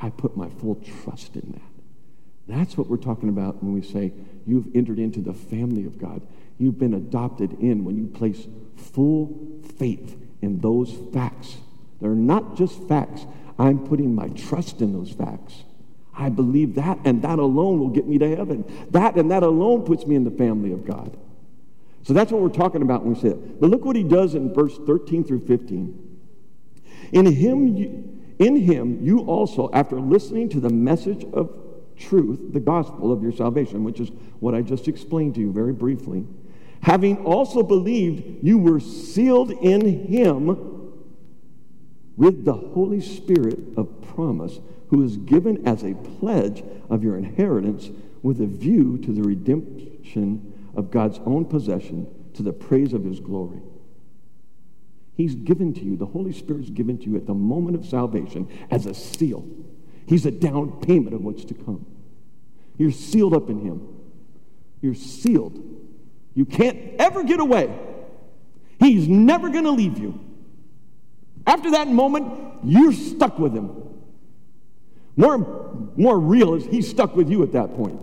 I 0.00 0.08
put 0.08 0.36
my 0.36 0.48
full 0.48 0.82
trust 1.04 1.36
in 1.36 1.52
that. 1.52 2.56
That's 2.56 2.78
what 2.78 2.88
we're 2.88 2.96
talking 2.96 3.28
about 3.28 3.62
when 3.62 3.74
we 3.74 3.82
say 3.82 4.12
you've 4.46 4.74
entered 4.74 4.98
into 4.98 5.20
the 5.20 5.34
family 5.34 5.84
of 5.84 5.98
God. 5.98 6.22
You've 6.58 6.78
been 6.78 6.94
adopted 6.94 7.60
in 7.60 7.84
when 7.84 7.96
you 7.96 8.06
place 8.06 8.46
full 8.74 9.60
faith 9.76 10.16
in 10.40 10.60
those 10.60 10.96
facts. 11.12 11.58
They're 12.00 12.14
not 12.14 12.56
just 12.56 12.88
facts. 12.88 13.26
I'm 13.60 13.86
putting 13.86 14.14
my 14.14 14.28
trust 14.28 14.80
in 14.80 14.94
those 14.94 15.12
facts. 15.12 15.64
I 16.14 16.30
believe 16.30 16.76
that, 16.76 16.98
and 17.04 17.20
that 17.22 17.38
alone 17.38 17.78
will 17.78 17.90
get 17.90 18.06
me 18.06 18.16
to 18.16 18.34
heaven. 18.34 18.64
That 18.90 19.16
and 19.16 19.30
that 19.30 19.42
alone 19.42 19.84
puts 19.84 20.06
me 20.06 20.16
in 20.16 20.24
the 20.24 20.30
family 20.30 20.72
of 20.72 20.86
God. 20.86 21.14
So 22.02 22.14
that's 22.14 22.32
what 22.32 22.40
we're 22.40 22.48
talking 22.48 22.80
about 22.80 23.04
when 23.04 23.14
we 23.14 23.20
say 23.20 23.28
it. 23.28 23.60
But 23.60 23.68
look 23.68 23.84
what 23.84 23.96
he 23.96 24.02
does 24.02 24.34
in 24.34 24.54
verse 24.54 24.78
13 24.86 25.24
through 25.24 25.46
15. 25.46 26.18
In 27.12 27.26
him, 27.26 27.76
you, 27.76 28.18
in 28.38 28.56
him, 28.56 29.04
you 29.04 29.20
also, 29.20 29.68
after 29.74 30.00
listening 30.00 30.48
to 30.50 30.60
the 30.60 30.70
message 30.70 31.26
of 31.34 31.54
truth, 31.98 32.54
the 32.54 32.60
gospel 32.60 33.12
of 33.12 33.22
your 33.22 33.32
salvation, 33.32 33.84
which 33.84 34.00
is 34.00 34.10
what 34.38 34.54
I 34.54 34.62
just 34.62 34.88
explained 34.88 35.34
to 35.34 35.40
you 35.42 35.52
very 35.52 35.74
briefly, 35.74 36.24
having 36.80 37.18
also 37.26 37.62
believed, 37.62 38.42
you 38.42 38.56
were 38.56 38.80
sealed 38.80 39.50
in 39.50 40.06
him 40.06 40.79
with 42.16 42.44
the 42.44 42.54
Holy 42.54 43.00
Spirit 43.00 43.58
of 43.76 44.02
promise 44.14 44.60
who 44.88 45.02
is 45.02 45.16
given 45.16 45.66
as 45.66 45.82
a 45.82 45.94
pledge 45.94 46.62
of 46.88 47.04
your 47.04 47.16
inheritance 47.16 47.90
with 48.22 48.40
a 48.40 48.46
view 48.46 48.98
to 48.98 49.12
the 49.12 49.22
redemption 49.22 50.52
of 50.74 50.90
God's 50.90 51.18
own 51.24 51.44
possession 51.44 52.06
to 52.34 52.42
the 52.42 52.52
praise 52.52 52.92
of 52.92 53.04
his 53.04 53.20
glory. 53.20 53.60
He's 55.16 55.34
given 55.34 55.74
to 55.74 55.80
you, 55.80 55.96
the 55.96 56.06
Holy 56.06 56.32
Spirit 56.32 56.64
is 56.64 56.70
given 56.70 56.98
to 56.98 57.04
you 57.04 57.16
at 57.16 57.26
the 57.26 57.34
moment 57.34 57.76
of 57.76 57.86
salvation 57.86 58.48
as 58.70 58.86
a 58.86 58.94
seal. 58.94 59.46
He's 60.06 60.26
a 60.26 60.30
down 60.30 60.80
payment 60.80 61.14
of 61.14 61.22
what's 61.22 61.44
to 61.46 61.54
come. 61.54 61.86
You're 62.78 62.90
sealed 62.90 63.34
up 63.34 63.50
in 63.50 63.60
him. 63.60 63.86
You're 64.80 64.94
sealed. 64.94 65.62
You 66.34 66.46
can't 66.46 66.78
ever 66.98 67.22
get 67.22 67.38
away. 67.38 67.76
He's 68.78 69.08
never 69.08 69.50
going 69.50 69.64
to 69.64 69.70
leave 69.70 69.98
you. 69.98 70.18
After 71.50 71.72
that 71.72 71.88
moment, 71.88 72.32
you're 72.62 72.92
stuck 72.92 73.40
with 73.40 73.52
him. 73.52 73.72
More, 75.16 75.90
more 75.96 76.16
real 76.16 76.54
is 76.54 76.64
he's 76.64 76.88
stuck 76.88 77.16
with 77.16 77.28
you 77.28 77.42
at 77.42 77.50
that 77.54 77.74
point. 77.74 78.00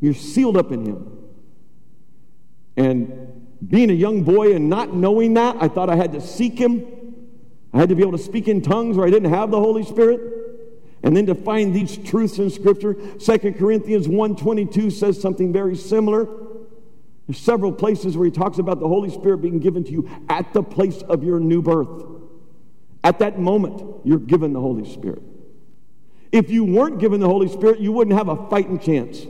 You're 0.00 0.14
sealed 0.14 0.56
up 0.56 0.70
in 0.70 0.86
him. 0.86 1.18
And 2.76 3.48
being 3.66 3.90
a 3.90 3.94
young 3.94 4.22
boy 4.22 4.54
and 4.54 4.70
not 4.70 4.94
knowing 4.94 5.34
that, 5.34 5.56
I 5.58 5.66
thought 5.66 5.90
I 5.90 5.96
had 5.96 6.12
to 6.12 6.20
seek 6.20 6.56
him. 6.56 6.86
I 7.72 7.78
had 7.78 7.88
to 7.88 7.96
be 7.96 8.02
able 8.02 8.16
to 8.16 8.22
speak 8.22 8.46
in 8.46 8.62
tongues 8.62 8.96
where 8.96 9.04
I 9.04 9.10
didn't 9.10 9.30
have 9.30 9.50
the 9.50 9.58
Holy 9.58 9.82
Spirit. 9.82 10.20
And 11.02 11.16
then 11.16 11.26
to 11.26 11.34
find 11.34 11.74
these 11.74 11.96
truths 11.96 12.38
in 12.38 12.48
Scripture. 12.48 12.94
2 12.94 13.38
Corinthians 13.54 14.06
1.22 14.06 14.92
says 14.92 15.20
something 15.20 15.52
very 15.52 15.74
similar. 15.74 16.28
There's 17.30 17.38
several 17.38 17.70
places 17.70 18.16
where 18.16 18.24
he 18.24 18.32
talks 18.32 18.58
about 18.58 18.80
the 18.80 18.88
Holy 18.88 19.08
Spirit 19.08 19.36
being 19.36 19.60
given 19.60 19.84
to 19.84 19.92
you 19.92 20.10
at 20.28 20.52
the 20.52 20.64
place 20.64 21.00
of 21.02 21.22
your 21.22 21.38
new 21.38 21.62
birth. 21.62 22.04
At 23.04 23.20
that 23.20 23.38
moment, 23.38 24.00
you're 24.04 24.18
given 24.18 24.52
the 24.52 24.58
Holy 24.58 24.92
Spirit. 24.92 25.22
If 26.32 26.50
you 26.50 26.64
weren't 26.64 26.98
given 26.98 27.20
the 27.20 27.28
Holy 27.28 27.46
Spirit, 27.46 27.78
you 27.78 27.92
wouldn't 27.92 28.16
have 28.16 28.26
a 28.26 28.48
fighting 28.48 28.80
chance. 28.80 29.24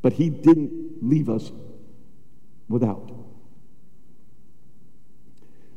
But 0.00 0.14
He 0.14 0.28
didn't 0.28 1.08
leave 1.08 1.28
us 1.30 1.52
without. 2.68 3.12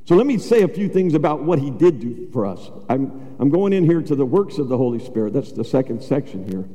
So 0.05 0.15
let 0.15 0.25
me 0.25 0.39
say 0.39 0.63
a 0.63 0.67
few 0.67 0.89
things 0.89 1.13
about 1.13 1.43
what 1.43 1.59
He 1.59 1.69
did 1.69 1.99
do 1.99 2.31
for 2.33 2.47
us. 2.47 2.71
I'm, 2.89 3.35
I'm 3.37 3.51
going 3.51 3.73
in 3.73 3.83
here 3.83 4.01
to 4.01 4.15
the 4.15 4.25
works 4.25 4.57
of 4.57 4.69
the 4.69 4.77
Holy 4.77 4.97
Spirit. 4.97 5.33
That's 5.33 5.51
the 5.51 5.63
second 5.63 6.01
section 6.01 6.49
here 6.49 6.67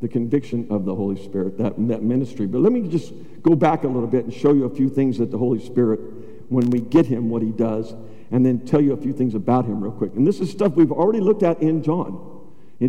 the 0.00 0.08
conviction 0.08 0.66
of 0.70 0.84
the 0.84 0.94
Holy 0.94 1.22
Spirit, 1.22 1.58
that, 1.58 1.74
that 1.88 2.02
ministry. 2.02 2.46
But 2.46 2.60
let 2.60 2.72
me 2.72 2.88
just 2.88 3.12
go 3.42 3.54
back 3.54 3.84
a 3.84 3.88
little 3.88 4.08
bit 4.08 4.24
and 4.24 4.32
show 4.32 4.52
you 4.52 4.64
a 4.64 4.74
few 4.74 4.88
things 4.88 5.18
that 5.18 5.30
the 5.30 5.38
Holy 5.38 5.58
Spirit, 5.64 6.00
when 6.48 6.70
we 6.70 6.80
get 6.80 7.06
Him, 7.06 7.28
what 7.28 7.42
He 7.42 7.50
does, 7.50 7.94
and 8.30 8.44
then 8.44 8.64
tell 8.64 8.80
you 8.80 8.92
a 8.92 8.96
few 8.96 9.12
things 9.12 9.34
about 9.34 9.66
Him 9.66 9.82
real 9.82 9.92
quick. 9.92 10.14
And 10.14 10.26
this 10.26 10.40
is 10.40 10.50
stuff 10.50 10.74
we've 10.74 10.92
already 10.92 11.20
looked 11.20 11.42
at 11.42 11.60
in 11.60 11.82
John. 11.82 12.26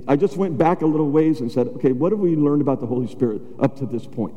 I 0.07 0.15
just 0.15 0.37
went 0.37 0.57
back 0.57 0.83
a 0.83 0.85
little 0.85 1.09
ways 1.09 1.41
and 1.41 1.51
said, 1.51 1.67
okay, 1.67 1.91
what 1.91 2.13
have 2.13 2.19
we 2.19 2.37
learned 2.37 2.61
about 2.61 2.79
the 2.79 2.85
Holy 2.85 3.07
Spirit 3.07 3.41
up 3.59 3.75
to 3.79 3.85
this 3.85 4.07
point? 4.07 4.35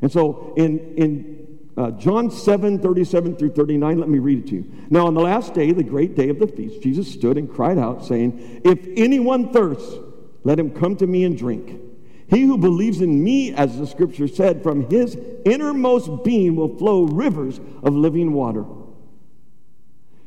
And 0.00 0.10
so 0.10 0.54
in, 0.56 0.78
in 0.96 1.38
uh, 1.78 1.92
John 1.92 2.28
7, 2.28 2.80
37 2.80 3.36
through 3.36 3.52
39. 3.52 3.98
Let 3.98 4.08
me 4.08 4.18
read 4.18 4.38
it 4.38 4.46
to 4.48 4.56
you. 4.56 4.72
Now, 4.90 5.06
on 5.06 5.14
the 5.14 5.20
last 5.20 5.54
day, 5.54 5.70
the 5.70 5.84
great 5.84 6.16
day 6.16 6.28
of 6.28 6.40
the 6.40 6.48
feast, 6.48 6.82
Jesus 6.82 7.10
stood 7.10 7.38
and 7.38 7.48
cried 7.48 7.78
out, 7.78 8.04
saying, 8.04 8.62
If 8.64 8.84
anyone 8.96 9.52
thirsts, 9.52 9.94
let 10.42 10.58
him 10.58 10.72
come 10.72 10.96
to 10.96 11.06
me 11.06 11.22
and 11.22 11.38
drink. 11.38 11.80
He 12.28 12.42
who 12.42 12.58
believes 12.58 13.00
in 13.00 13.24
me, 13.24 13.54
as 13.54 13.78
the 13.78 13.86
scripture 13.86 14.28
said, 14.28 14.62
from 14.62 14.90
his 14.90 15.16
innermost 15.44 16.24
being 16.24 16.56
will 16.56 16.76
flow 16.76 17.04
rivers 17.04 17.58
of 17.82 17.94
living 17.94 18.32
water. 18.32 18.64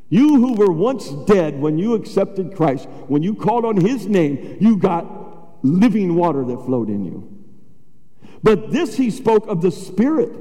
You 0.10 0.36
who 0.36 0.54
were 0.56 0.72
once 0.72 1.10
dead 1.10 1.62
when 1.62 1.78
you 1.78 1.94
accepted 1.94 2.56
Christ, 2.56 2.88
when 3.08 3.24
you 3.24 3.36
called 3.36 3.66
on 3.66 3.78
his 3.78 4.08
name, 4.08 4.58
you 4.60 4.78
got 4.78 5.64
living 5.64 6.16
water 6.16 6.44
that 6.44 6.66
flowed 6.66 6.90
in 6.90 7.06
you. 7.06 7.28
But 8.44 8.72
this 8.72 8.98
he 8.98 9.12
spoke 9.12 9.48
of 9.48 9.62
the 9.62 9.72
Spirit, 9.72 10.32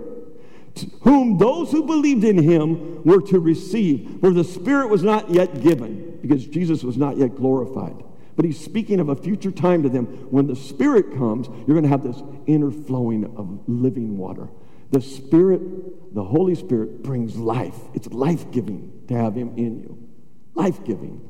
whom 1.02 1.36
those 1.36 1.70
who 1.70 1.84
believed 1.84 2.24
in 2.24 2.38
him 2.38 3.04
were 3.04 3.20
to 3.22 3.38
receive. 3.38 4.18
For 4.20 4.30
the 4.30 4.44
Spirit 4.44 4.88
was 4.88 5.02
not 5.02 5.30
yet 5.30 5.62
given, 5.62 6.18
because 6.22 6.46
Jesus 6.46 6.82
was 6.82 6.96
not 6.96 7.18
yet 7.18 7.36
glorified. 7.36 8.02
But 8.40 8.46
he's 8.46 8.58
speaking 8.58 9.00
of 9.00 9.10
a 9.10 9.16
future 9.16 9.50
time 9.50 9.82
to 9.82 9.90
them. 9.90 10.06
When 10.30 10.46
the 10.46 10.56
Spirit 10.56 11.14
comes, 11.14 11.46
you're 11.46 11.78
going 11.78 11.82
to 11.82 11.90
have 11.90 12.02
this 12.02 12.22
inner 12.46 12.70
flowing 12.70 13.36
of 13.36 13.68
living 13.68 14.16
water. 14.16 14.48
The 14.92 15.02
Spirit, 15.02 16.14
the 16.14 16.24
Holy 16.24 16.54
Spirit, 16.54 17.02
brings 17.02 17.36
life. 17.36 17.76
It's 17.92 18.06
life 18.08 18.50
giving 18.50 19.02
to 19.08 19.14
have 19.14 19.34
Him 19.34 19.52
in 19.58 19.80
you. 19.80 20.08
Life 20.54 20.82
giving. 20.86 21.20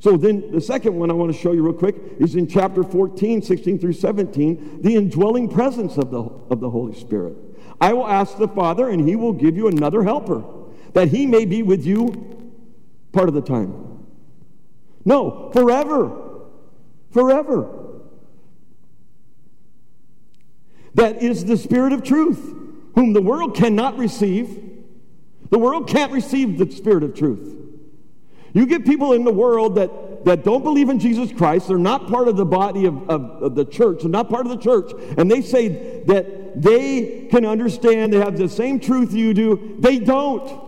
So 0.00 0.16
then 0.16 0.50
the 0.50 0.60
second 0.60 0.96
one 0.96 1.12
I 1.12 1.14
want 1.14 1.32
to 1.32 1.38
show 1.38 1.52
you 1.52 1.62
real 1.62 1.74
quick 1.74 1.94
is 2.18 2.34
in 2.34 2.48
chapter 2.48 2.82
14, 2.82 3.40
16 3.40 3.78
through 3.78 3.92
17, 3.92 4.82
the 4.82 4.96
indwelling 4.96 5.48
presence 5.48 5.96
of 5.96 6.10
the, 6.10 6.22
of 6.22 6.58
the 6.58 6.70
Holy 6.70 6.98
Spirit. 6.98 7.36
I 7.80 7.92
will 7.92 8.08
ask 8.08 8.36
the 8.36 8.48
Father, 8.48 8.88
and 8.88 9.08
He 9.08 9.14
will 9.14 9.32
give 9.32 9.56
you 9.56 9.68
another 9.68 10.02
helper, 10.02 10.42
that 10.94 11.06
He 11.06 11.24
may 11.24 11.44
be 11.44 11.62
with 11.62 11.86
you 11.86 12.52
part 13.12 13.28
of 13.28 13.36
the 13.36 13.42
time. 13.42 14.06
No, 15.04 15.52
forever 15.52 16.24
forever. 17.18 17.68
That 20.94 21.20
is 21.20 21.44
the 21.44 21.56
Spirit 21.56 21.92
of 21.92 22.04
truth, 22.04 22.54
whom 22.94 23.12
the 23.12 23.20
world 23.20 23.56
cannot 23.56 23.98
receive. 23.98 24.62
The 25.50 25.58
world 25.58 25.88
can't 25.88 26.12
receive 26.12 26.58
the 26.58 26.70
Spirit 26.70 27.02
of 27.02 27.16
truth. 27.16 27.56
You 28.52 28.66
get 28.66 28.84
people 28.86 29.14
in 29.14 29.24
the 29.24 29.32
world 29.32 29.74
that, 29.74 30.24
that 30.26 30.44
don't 30.44 30.62
believe 30.62 30.90
in 30.90 31.00
Jesus 31.00 31.32
Christ, 31.32 31.66
they're 31.66 31.76
not 31.76 32.06
part 32.06 32.28
of 32.28 32.36
the 32.36 32.46
body 32.46 32.84
of, 32.84 33.10
of, 33.10 33.42
of 33.42 33.54
the 33.56 33.64
church, 33.64 34.02
they're 34.02 34.10
not 34.10 34.30
part 34.30 34.46
of 34.46 34.52
the 34.52 34.62
church, 34.62 34.92
and 35.18 35.28
they 35.28 35.42
say 35.42 36.04
that 36.04 36.62
they 36.62 37.26
can 37.32 37.44
understand, 37.44 38.12
they 38.12 38.18
have 38.18 38.38
the 38.38 38.48
same 38.48 38.78
truth 38.78 39.12
you 39.12 39.34
do. 39.34 39.76
They 39.80 39.98
don't, 39.98 40.60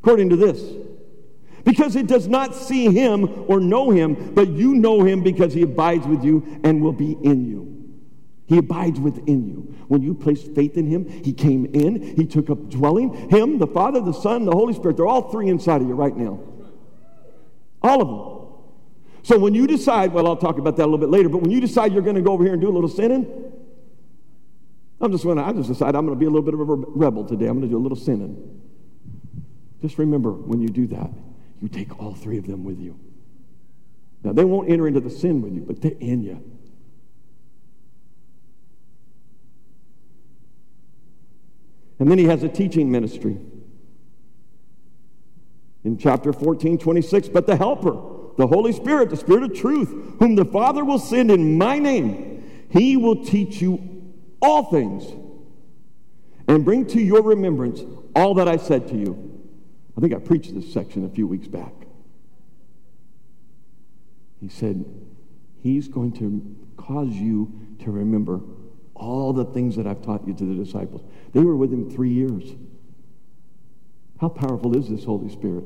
according 0.00 0.30
to 0.30 0.36
this 0.36 0.83
because 1.64 1.96
it 1.96 2.06
does 2.06 2.28
not 2.28 2.54
see 2.54 2.92
him 2.92 3.44
or 3.48 3.58
know 3.58 3.90
him, 3.90 4.34
but 4.34 4.48
you 4.48 4.74
know 4.74 5.02
him 5.02 5.22
because 5.22 5.52
he 5.52 5.62
abides 5.62 6.06
with 6.06 6.22
you 6.22 6.60
and 6.62 6.82
will 6.82 6.92
be 6.92 7.12
in 7.22 7.46
you. 7.46 7.70
He 8.46 8.58
abides 8.58 9.00
within 9.00 9.48
you. 9.48 9.74
When 9.88 10.02
you 10.02 10.14
place 10.14 10.42
faith 10.42 10.76
in 10.76 10.86
him, 10.86 11.08
he 11.08 11.32
came 11.32 11.66
in, 11.66 12.16
he 12.16 12.26
took 12.26 12.50
up 12.50 12.68
dwelling. 12.68 13.30
Him, 13.30 13.58
the 13.58 13.66
Father, 13.66 14.00
the 14.00 14.12
Son, 14.12 14.44
the 14.44 14.52
Holy 14.52 14.74
Spirit, 14.74 14.98
they're 14.98 15.06
all 15.06 15.30
three 15.30 15.48
inside 15.48 15.80
of 15.80 15.88
you 15.88 15.94
right 15.94 16.14
now. 16.14 16.40
All 17.82 18.02
of 18.02 18.08
them. 18.08 18.34
So 19.22 19.38
when 19.38 19.54
you 19.54 19.66
decide, 19.66 20.12
well, 20.12 20.26
I'll 20.26 20.36
talk 20.36 20.58
about 20.58 20.76
that 20.76 20.82
a 20.82 20.84
little 20.84 20.98
bit 20.98 21.08
later, 21.08 21.30
but 21.30 21.38
when 21.38 21.50
you 21.50 21.60
decide 21.60 21.94
you're 21.94 22.02
going 22.02 22.16
to 22.16 22.22
go 22.22 22.32
over 22.32 22.44
here 22.44 22.52
and 22.52 22.60
do 22.60 22.68
a 22.68 22.72
little 22.72 22.90
sinning, 22.90 23.52
I'm 25.00 25.10
just 25.10 25.24
going 25.24 25.38
to, 25.38 25.42
I 25.42 25.52
just 25.52 25.68
decide 25.68 25.94
I'm 25.94 26.04
going 26.06 26.16
to 26.16 26.20
be 26.20 26.26
a 26.26 26.30
little 26.30 26.42
bit 26.42 26.54
of 26.54 26.60
a 26.60 26.64
rebel 26.64 27.24
today. 27.24 27.46
I'm 27.46 27.58
going 27.58 27.68
to 27.68 27.74
do 27.74 27.78
a 27.78 27.82
little 27.82 27.96
sinning. 27.96 28.60
Just 29.80 29.98
remember 29.98 30.32
when 30.32 30.60
you 30.60 30.68
do 30.68 30.86
that, 30.88 31.10
you 31.64 31.70
take 31.70 31.98
all 31.98 32.14
three 32.14 32.36
of 32.36 32.46
them 32.46 32.62
with 32.62 32.78
you. 32.78 33.00
Now, 34.22 34.34
they 34.34 34.44
won't 34.44 34.70
enter 34.70 34.86
into 34.86 35.00
the 35.00 35.08
sin 35.08 35.40
with 35.40 35.54
you, 35.54 35.62
but 35.62 35.80
they're 35.80 35.92
in 35.98 36.22
you. 36.22 36.44
And 41.98 42.10
then 42.10 42.18
he 42.18 42.24
has 42.24 42.42
a 42.42 42.50
teaching 42.50 42.92
ministry. 42.92 43.38
In 45.84 45.96
chapter 45.96 46.34
14, 46.34 46.76
26, 46.76 47.28
but 47.28 47.46
the 47.46 47.56
Helper, 47.56 47.96
the 48.36 48.46
Holy 48.46 48.72
Spirit, 48.72 49.08
the 49.08 49.16
Spirit 49.16 49.44
of 49.44 49.54
truth, 49.54 49.88
whom 50.18 50.34
the 50.34 50.44
Father 50.44 50.84
will 50.84 50.98
send 50.98 51.30
in 51.30 51.56
my 51.56 51.78
name, 51.78 52.66
he 52.68 52.98
will 52.98 53.24
teach 53.24 53.62
you 53.62 54.12
all 54.42 54.64
things 54.64 55.10
and 56.46 56.62
bring 56.62 56.84
to 56.88 57.00
your 57.00 57.22
remembrance 57.22 57.80
all 58.14 58.34
that 58.34 58.48
I 58.48 58.58
said 58.58 58.86
to 58.88 58.96
you. 58.98 59.23
I 59.96 60.00
think 60.00 60.12
I 60.12 60.18
preached 60.18 60.54
this 60.54 60.72
section 60.72 61.04
a 61.04 61.08
few 61.08 61.26
weeks 61.26 61.46
back. 61.46 61.72
He 64.40 64.48
said, 64.48 64.84
He's 65.62 65.88
going 65.88 66.12
to 66.18 66.56
cause 66.76 67.14
you 67.14 67.76
to 67.80 67.90
remember 67.90 68.40
all 68.94 69.32
the 69.32 69.44
things 69.46 69.76
that 69.76 69.86
I've 69.86 70.02
taught 70.02 70.26
you 70.26 70.34
to 70.34 70.44
the 70.44 70.62
disciples. 70.62 71.02
They 71.32 71.40
were 71.40 71.56
with 71.56 71.72
him 71.72 71.90
three 71.90 72.12
years. 72.12 72.54
How 74.20 74.28
powerful 74.28 74.76
is 74.76 74.88
this 74.88 75.04
Holy 75.04 75.30
Spirit? 75.30 75.64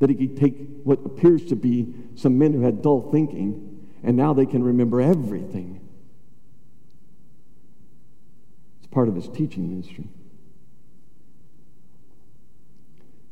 That 0.00 0.10
he 0.10 0.16
could 0.16 0.36
take 0.36 0.54
what 0.84 1.04
appears 1.04 1.44
to 1.46 1.56
be 1.56 1.94
some 2.14 2.38
men 2.38 2.52
who 2.52 2.62
had 2.62 2.82
dull 2.82 3.10
thinking, 3.10 3.86
and 4.02 4.16
now 4.16 4.32
they 4.32 4.46
can 4.46 4.62
remember 4.62 5.00
everything. 5.00 5.80
It's 8.78 8.86
part 8.88 9.08
of 9.08 9.14
his 9.14 9.28
teaching 9.28 9.68
ministry. 9.68 10.08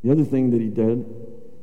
The 0.04 0.12
other 0.12 0.24
thing 0.24 0.50
that 0.50 0.60
he 0.60 0.68
did 0.68 1.06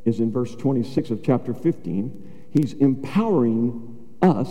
is 0.04 0.20
in 0.20 0.32
verse 0.32 0.56
26 0.56 1.12
of 1.12 1.24
chapter 1.24 1.54
15, 1.54 2.50
he's 2.50 2.74
empowering 2.74 4.00
us, 4.22 4.50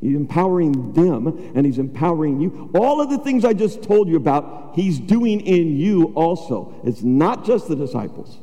he's 0.00 0.16
empowering 0.16 0.94
them, 0.94 1.26
and 1.54 1.66
he's 1.66 1.78
empowering 1.78 2.40
you. 2.40 2.70
All 2.74 3.02
of 3.02 3.10
the 3.10 3.18
things 3.18 3.44
I 3.44 3.52
just 3.52 3.82
told 3.82 4.08
you 4.08 4.16
about, 4.16 4.72
he's 4.74 4.98
doing 4.98 5.42
in 5.42 5.76
you 5.76 6.14
also. 6.14 6.80
It's 6.82 7.02
not 7.02 7.44
just 7.44 7.68
the 7.68 7.76
disciples. 7.76 8.38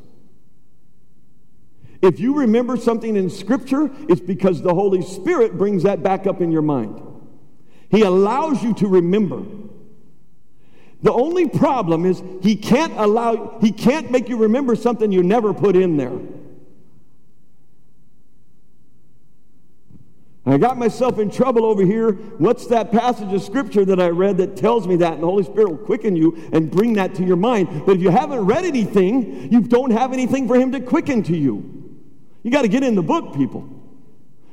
If 2.03 2.19
you 2.19 2.35
remember 2.35 2.77
something 2.77 3.15
in 3.15 3.31
Scripture, 3.31 3.89
it's 4.09 4.21
because 4.21 4.61
the 4.61 4.75
Holy 4.75 5.01
Spirit 5.01 5.57
brings 5.57 5.83
that 5.83 6.03
back 6.03 6.27
up 6.27 6.39
in 6.39 6.51
your 6.51 6.61
mind. 6.61 7.01
He 7.89 8.01
allows 8.01 8.61
you 8.61 8.75
to 8.75 8.87
remember. 8.87 9.43
The 11.03 11.11
only 11.11 11.49
problem 11.49 12.05
is 12.05 12.23
he 12.41 12.55
can't 12.55 12.93
allow, 12.97 13.59
he 13.59 13.71
can't 13.71 14.09
make 14.09 14.29
you 14.29 14.37
remember 14.37 14.75
something 14.75 15.11
you 15.11 15.21
never 15.21 15.53
put 15.53 15.75
in 15.75 15.97
there. 15.97 16.17
I 20.45 20.57
got 20.57 20.77
myself 20.77 21.19
in 21.19 21.29
trouble 21.29 21.65
over 21.65 21.85
here. 21.85 22.13
What's 22.13 22.67
that 22.67 22.91
passage 22.91 23.31
of 23.33 23.41
scripture 23.41 23.85
that 23.85 23.99
I 23.99 24.09
read 24.09 24.37
that 24.37 24.57
tells 24.57 24.87
me 24.87 24.97
that? 24.97 25.13
And 25.13 25.23
the 25.23 25.27
Holy 25.27 25.43
Spirit 25.43 25.69
will 25.69 25.77
quicken 25.77 26.15
you 26.15 26.37
and 26.51 26.71
bring 26.71 26.93
that 26.93 27.15
to 27.15 27.23
your 27.23 27.37
mind. 27.37 27.85
But 27.85 27.97
if 27.97 28.01
you 28.01 28.09
haven't 28.09 28.41
read 28.41 28.65
anything, 28.65 29.51
you 29.51 29.61
don't 29.61 29.91
have 29.91 30.11
anything 30.11 30.47
for 30.47 30.55
Him 30.55 30.71
to 30.73 30.81
quicken 30.81 31.23
to 31.23 31.37
you. 31.37 31.91
You 32.43 32.51
got 32.51 32.63
to 32.63 32.67
get 32.67 32.83
in 32.83 32.95
the 32.95 33.03
book, 33.03 33.35
people. 33.35 33.67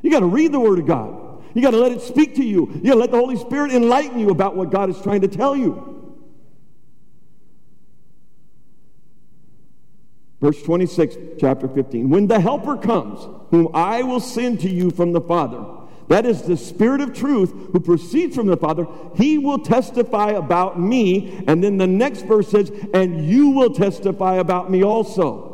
You 0.02 0.10
got 0.10 0.20
to 0.20 0.26
read 0.26 0.52
the 0.52 0.60
Word 0.60 0.78
of 0.78 0.86
God. 0.86 1.44
You 1.54 1.62
got 1.62 1.72
to 1.72 1.78
let 1.78 1.90
it 1.90 2.00
speak 2.02 2.36
to 2.36 2.44
you. 2.44 2.70
You 2.76 2.90
got 2.90 2.94
to 2.94 3.00
let 3.00 3.10
the 3.10 3.18
Holy 3.18 3.36
Spirit 3.36 3.72
enlighten 3.72 4.18
you 4.20 4.30
about 4.30 4.56
what 4.56 4.70
God 4.70 4.90
is 4.90 5.00
trying 5.00 5.20
to 5.22 5.28
tell 5.28 5.56
you. 5.56 5.89
Verse 10.40 10.62
26, 10.62 11.16
chapter 11.38 11.68
15. 11.68 12.08
When 12.08 12.26
the 12.26 12.40
Helper 12.40 12.76
comes, 12.76 13.26
whom 13.50 13.68
I 13.74 14.02
will 14.02 14.20
send 14.20 14.60
to 14.60 14.70
you 14.70 14.90
from 14.90 15.12
the 15.12 15.20
Father, 15.20 15.64
that 16.08 16.26
is 16.26 16.42
the 16.42 16.56
Spirit 16.56 17.00
of 17.00 17.12
truth 17.12 17.52
who 17.72 17.78
proceeds 17.78 18.34
from 18.34 18.46
the 18.46 18.56
Father, 18.56 18.86
he 19.14 19.38
will 19.38 19.58
testify 19.58 20.30
about 20.30 20.80
me. 20.80 21.44
And 21.46 21.62
then 21.62 21.76
the 21.76 21.86
next 21.86 22.22
verse 22.22 22.48
says, 22.48 22.72
and 22.92 23.28
you 23.28 23.50
will 23.50 23.72
testify 23.72 24.36
about 24.36 24.70
me 24.70 24.82
also. 24.82 25.50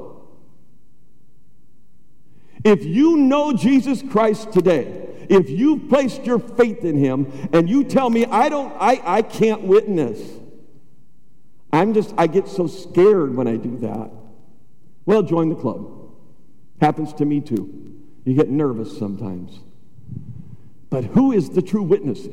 If 2.65 2.85
you 2.85 3.17
know 3.17 3.53
Jesus 3.53 4.03
Christ 4.03 4.53
today, 4.53 5.09
if 5.29 5.51
you've 5.51 5.89
placed 5.89 6.25
your 6.25 6.39
faith 6.39 6.85
in 6.85 6.97
him 6.97 7.51
and 7.53 7.69
you 7.69 7.85
tell 7.85 8.09
me 8.11 8.25
I 8.27 8.49
don't 8.49 8.73
I, 8.81 9.01
I 9.05 9.23
can't 9.23 9.63
witness. 9.63 10.21
I'm 11.73 11.95
just 11.95 12.15
I 12.17 12.27
get 12.27 12.49
so 12.49 12.67
scared 12.67 13.35
when 13.37 13.47
I 13.47 13.57
do 13.57 13.77
that. 13.79 14.11
Well, 15.07 15.23
join 15.23 15.49
the 15.49 15.55
club. 15.55 15.89
Happens 16.81 17.15
to 17.15 17.25
me 17.25 17.41
too. 17.41 17.95
You 18.25 18.35
get 18.35 18.51
nervous 18.51 18.99
sometimes. 18.99 19.61
But 20.91 21.05
who 21.05 21.33
is 21.33 21.51
the 21.51 21.63
true 21.63 21.83
witness? 21.83 22.27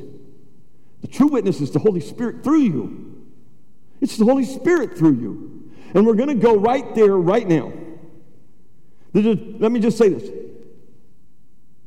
The 1.00 1.08
true 1.08 1.28
witness 1.28 1.60
is 1.60 1.70
the 1.70 1.78
Holy 1.78 2.00
Spirit 2.00 2.44
through 2.44 2.60
you. 2.60 3.26
It's 4.00 4.16
the 4.16 4.24
Holy 4.24 4.44
Spirit 4.44 4.98
through 4.98 5.14
you. 5.14 5.70
And 5.94 6.06
we're 6.06 6.14
going 6.14 6.28
to 6.28 6.34
go 6.34 6.56
right 6.56 6.94
there 6.94 7.16
right 7.16 7.46
now. 7.46 7.72
Let 9.12 9.70
me 9.70 9.80
just 9.80 9.96
say 9.96 10.08
this. 10.08 10.28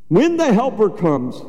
When 0.08 0.38
the 0.38 0.54
Helper 0.54 0.90
comes, 0.90 1.42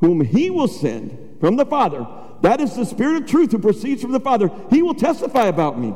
whom 0.00 0.20
He 0.20 0.50
will 0.50 0.68
send 0.68 1.38
from 1.40 1.56
the 1.56 1.64
Father, 1.64 2.06
That 2.42 2.60
is 2.60 2.74
the 2.74 2.86
Spirit 2.86 3.22
of 3.22 3.28
truth 3.28 3.52
who 3.52 3.58
proceeds 3.58 4.02
from 4.02 4.12
the 4.12 4.20
Father. 4.20 4.50
He 4.70 4.82
will 4.82 4.94
testify 4.94 5.46
about 5.46 5.78
me. 5.78 5.94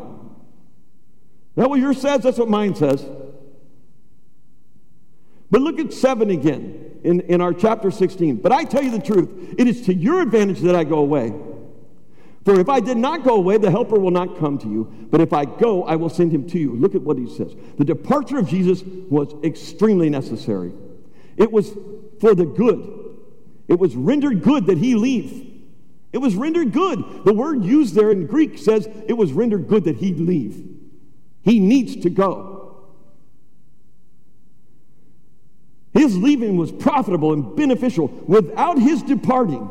That 1.57 1.71
what 1.71 1.81
yours 1.81 2.01
says? 2.01 2.23
That's 2.23 2.39
what 2.39 2.49
mine 2.49 2.75
says. 2.75 3.07
But 5.51 5.61
look 5.61 5.79
at 5.79 5.93
7 5.93 6.31
again 6.31 7.01
in, 7.05 7.21
in 7.21 7.41
our 7.41 7.53
chapter 7.53 7.91
16. 7.91 8.37
But 8.37 8.51
I 8.51 8.65
tell 8.65 8.83
you 8.83 8.91
the 8.91 8.99
truth, 8.99 9.55
it 9.57 9.69
is 9.69 9.83
to 9.83 9.95
your 9.95 10.23
advantage 10.23 10.61
that 10.61 10.75
I 10.75 10.85
go 10.85 10.99
away. 10.99 11.33
For 12.45 12.61
if 12.61 12.69
I 12.69 12.81
did 12.81 12.99
not 12.99 13.25
go 13.25 13.37
away, 13.37 13.57
the 13.57 13.71
Helper 13.71 13.99
will 13.99 14.11
not 14.11 14.39
come 14.39 14.59
to 14.59 14.69
you. 14.69 14.93
But 15.11 15.21
if 15.21 15.33
I 15.33 15.45
go, 15.45 15.85
I 15.85 15.97
will 15.97 16.11
send 16.11 16.33
him 16.33 16.47
to 16.51 16.59
you. 16.59 16.75
Look 16.75 16.95
at 16.95 17.03
what 17.03 17.17
he 17.17 17.29
says. 17.29 17.55
The 17.79 17.85
departure 17.85 18.39
of 18.39 18.49
Jesus 18.49 18.83
was 18.83 19.35
extremely 19.43 20.11
necessary, 20.11 20.73
it 21.37 21.51
was 21.51 21.73
for 22.21 22.35
the 22.35 22.45
good. 22.45 23.01
It 23.67 23.79
was 23.79 23.97
rendered 23.97 24.43
good 24.43 24.67
that 24.67 24.77
he 24.77 24.95
leave. 24.95 25.51
It 26.13 26.19
was 26.19 26.37
rendered 26.37 26.73
good. 26.73 27.25
The 27.25 27.33
word 27.33 27.65
used 27.65 27.95
there 27.95 28.11
in 28.11 28.27
Greek 28.27 28.59
says 28.59 28.87
it 29.09 29.15
was 29.15 29.33
rendered 29.33 29.69
good 29.69 29.85
that 29.85 29.97
he 29.97 30.13
leave. 30.13 30.74
He 31.45 31.61
needs 31.61 31.97
to 32.03 32.11
go. 32.11 32.85
His 35.93 36.17
leaving 36.17 36.57
was 36.57 36.73
profitable 36.73 37.33
and 37.33 37.55
beneficial. 37.55 38.09
Without 38.27 38.79
his 38.79 39.03
departing, 39.03 39.69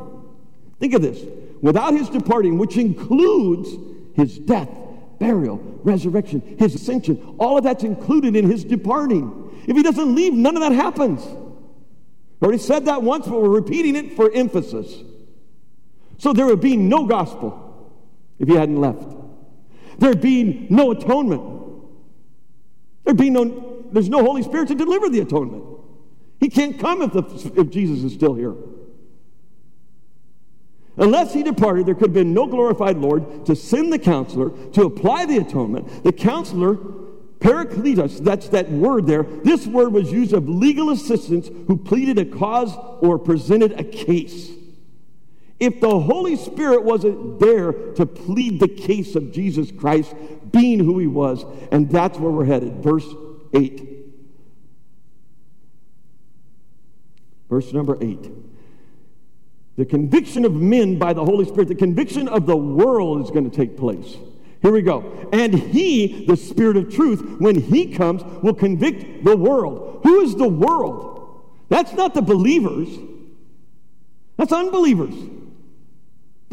think 0.79 0.93
of 0.93 1.01
this 1.01 1.19
without 1.63 1.93
his 1.93 2.09
departing, 2.09 2.57
which 2.57 2.75
includes 2.75 3.69
his 4.15 4.38
death, 4.38 4.69
burial, 5.17 5.57
resurrection, 5.83 6.57
his 6.59 6.75
ascension, 6.75 7.36
all 7.39 7.57
of 7.57 7.63
that's 7.63 7.86
included 7.86 8.36
in 8.36 8.51
his 8.51 8.65
departing. 8.65 9.49
If 9.65 9.77
he 9.77 9.81
doesn't 9.81 10.13
leave, 10.13 10.33
none 10.33 10.57
of 10.57 10.62
that 10.62 10.73
happens. 10.73 11.23
I 11.23 12.45
already 12.45 12.62
said 12.62 12.86
that 12.86 13.01
once, 13.01 13.25
but 13.25 13.41
we're 13.41 13.47
repeating 13.47 13.95
it 13.95 14.17
for 14.17 14.29
emphasis. 14.33 14.93
So 16.17 16.33
there 16.33 16.45
would 16.45 16.59
be 16.59 16.75
no 16.75 17.05
gospel 17.05 17.93
if 18.39 18.49
he 18.49 18.55
hadn't 18.55 18.81
left. 18.81 19.15
There'd 19.99 20.19
be 20.19 20.67
no 20.69 20.91
atonement. 20.91 21.53
There'd 23.04 23.18
be 23.18 23.30
no, 23.30 23.84
there's 23.92 24.10
no 24.10 24.24
Holy 24.24 24.44
Spirit 24.44 24.70
to 24.70 24.76
deliver 24.76 25.10
the 25.10 25.20
atonement. 25.20 25.66
He 26.39 26.50
can't 26.50 26.80
come 26.80 27.02
if, 27.02 27.13
the, 27.13 27.54
if 27.56 27.70
Jesus 27.70 28.04
is 28.04 28.13
still 28.13 28.34
here. 28.34 28.54
Unless 30.98 31.34
he 31.34 31.42
departed, 31.42 31.86
there 31.86 31.96
could 31.96 32.08
have 32.08 32.13
been 32.13 32.34
no 32.34 32.46
glorified 32.46 32.98
Lord 32.98 33.46
to 33.48 33.56
send 33.56 33.92
the 33.92 34.00
counselor 34.00 34.52
to 34.72 34.84
apply 34.84 35.26
the 35.26 35.38
atonement. 35.38 36.04
The 36.04 36.12
counselor, 36.12 36.76
Parakletos, 37.39 38.24
that's 38.24 38.50
that 38.50 38.70
word 38.70 39.08
there. 39.08 39.24
This 39.24 39.66
word 39.66 39.92
was 39.92 40.12
used 40.12 40.34
of 40.34 40.48
legal 40.48 40.92
assistants 40.92 41.50
who 41.68 41.78
pleaded 41.78 42.20
a 42.20 42.26
cause 42.26 42.76
or 43.02 43.18
presented 43.18 43.72
a 43.80 43.84
case. 43.84 44.52
If 45.63 45.80
the 45.80 45.97
Holy 45.97 46.36
Spirit 46.36 46.84
wasn't 46.84 47.39
there 47.39 47.71
to 47.93 48.06
plead 48.06 48.60
the 48.60 48.67
case 48.67 49.15
of 49.15 49.32
Jesus 49.32 49.71
Christ 49.71 50.13
being 50.52 50.78
who 50.78 50.99
he 50.99 51.08
was, 51.08 51.45
and 51.71 51.89
that's 51.89 52.19
where 52.19 52.30
we're 52.30 52.43
headed. 52.43 52.84
Verse 52.84 53.08
8. 53.54 53.88
Verse 57.49 57.71
number 57.71 57.97
8. 58.02 58.30
The 59.78 59.86
conviction 59.86 60.43
of 60.43 60.52
men 60.52 60.99
by 60.99 61.13
the 61.13 61.23
Holy 61.23 61.45
Spirit, 61.45 61.69
the 61.69 61.76
conviction 61.76 62.28
of 62.28 62.45
the 62.45 62.58
world 62.58 63.23
is 63.23 63.32
going 63.32 63.49
to 63.49 63.56
take 63.56 63.78
place. 63.78 64.17
Here 64.62 64.71
we 64.73 64.82
go. 64.82 65.30
And 65.32 65.54
he, 65.54 66.26
the 66.26 66.36
Spirit 66.36 66.76
of 66.76 66.93
truth, 66.93 67.39
when 67.39 67.56
he 67.56 67.93
comes, 67.93 68.21
will 68.43 68.54
convict 68.54 69.23
the 69.23 69.38
world. 69.38 70.02
Who 70.04 70.19
is 70.19 70.36
the 70.36 70.49
world? 70.49 71.41
That's 71.69 71.93
not 71.93 72.15
the 72.15 72.21
believers, 72.21 72.89
that's 74.36 74.52
unbelievers. 74.52 75.15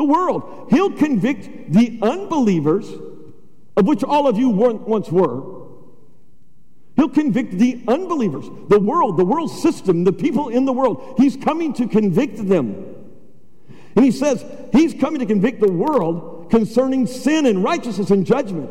The 0.01 0.05
world. 0.05 0.69
He'll 0.71 0.93
convict 0.93 1.75
the 1.75 1.99
unbelievers, 2.01 2.91
of 3.77 3.87
which 3.87 4.03
all 4.03 4.27
of 4.27 4.39
you 4.39 4.49
weren't 4.49 4.89
once 4.89 5.13
were. 5.13 5.43
He'll 6.97 7.11
convict 7.11 7.59
the 7.59 7.83
unbelievers, 7.87 8.47
the 8.71 8.81
world, 8.81 9.19
the 9.19 9.27
world 9.27 9.51
system, 9.51 10.05
the 10.05 10.13
people 10.15 10.49
in 10.49 10.65
the 10.65 10.73
world. 10.73 11.17
He's 11.19 11.37
coming 11.37 11.75
to 11.75 11.87
convict 11.87 12.49
them. 12.49 12.95
And 13.95 14.03
he 14.03 14.11
says 14.11 14.43
he's 14.73 14.95
coming 14.95 15.21
to 15.21 15.27
convict 15.27 15.61
the 15.61 15.71
world 15.71 16.51
concerning 16.51 17.07
sin 17.07 17.45
and 17.45 17.63
righteousness 17.63 18.11
and 18.11 18.25
judgment. 18.25 18.71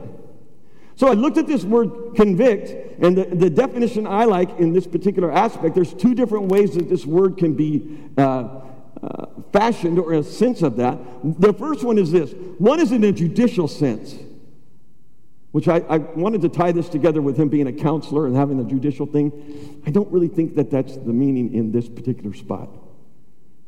So 0.95 1.09
I 1.09 1.13
looked 1.13 1.37
at 1.37 1.45
this 1.45 1.63
word 1.63 2.15
convict, 2.15 3.03
and 3.03 3.15
the, 3.15 3.25
the 3.25 3.51
definition 3.51 4.07
I 4.07 4.25
like 4.25 4.57
in 4.57 4.73
this 4.73 4.87
particular 4.87 5.31
aspect, 5.31 5.75
there's 5.75 5.93
two 5.93 6.15
different 6.15 6.47
ways 6.47 6.73
that 6.73 6.89
this 6.89 7.05
word 7.05 7.37
can 7.37 7.53
be 7.53 7.99
uh, 8.17 8.61
uh, 9.01 9.27
fashioned 9.53 9.97
or 9.99 10.13
a 10.13 10.23
sense 10.23 10.61
of 10.61 10.75
that. 10.77 10.97
The 11.23 11.53
first 11.53 11.83
one 11.83 11.97
is 11.97 12.11
this 12.11 12.33
one 12.57 12.79
is 12.79 12.91
in 12.91 13.03
a 13.03 13.11
judicial 13.11 13.67
sense, 13.67 14.15
which 15.51 15.67
I, 15.67 15.77
I 15.89 15.97
wanted 15.97 16.41
to 16.41 16.49
tie 16.49 16.71
this 16.71 16.89
together 16.89 17.21
with 17.21 17.37
him 17.37 17.49
being 17.49 17.67
a 17.67 17.73
counselor 17.73 18.27
and 18.27 18.35
having 18.35 18.59
a 18.59 18.63
judicial 18.63 19.05
thing. 19.05 19.81
I 19.85 19.91
don't 19.91 20.11
really 20.11 20.27
think 20.27 20.55
that 20.55 20.69
that's 20.69 20.95
the 20.95 21.13
meaning 21.13 21.53
in 21.53 21.71
this 21.71 21.87
particular 21.87 22.33
spot. 22.33 22.69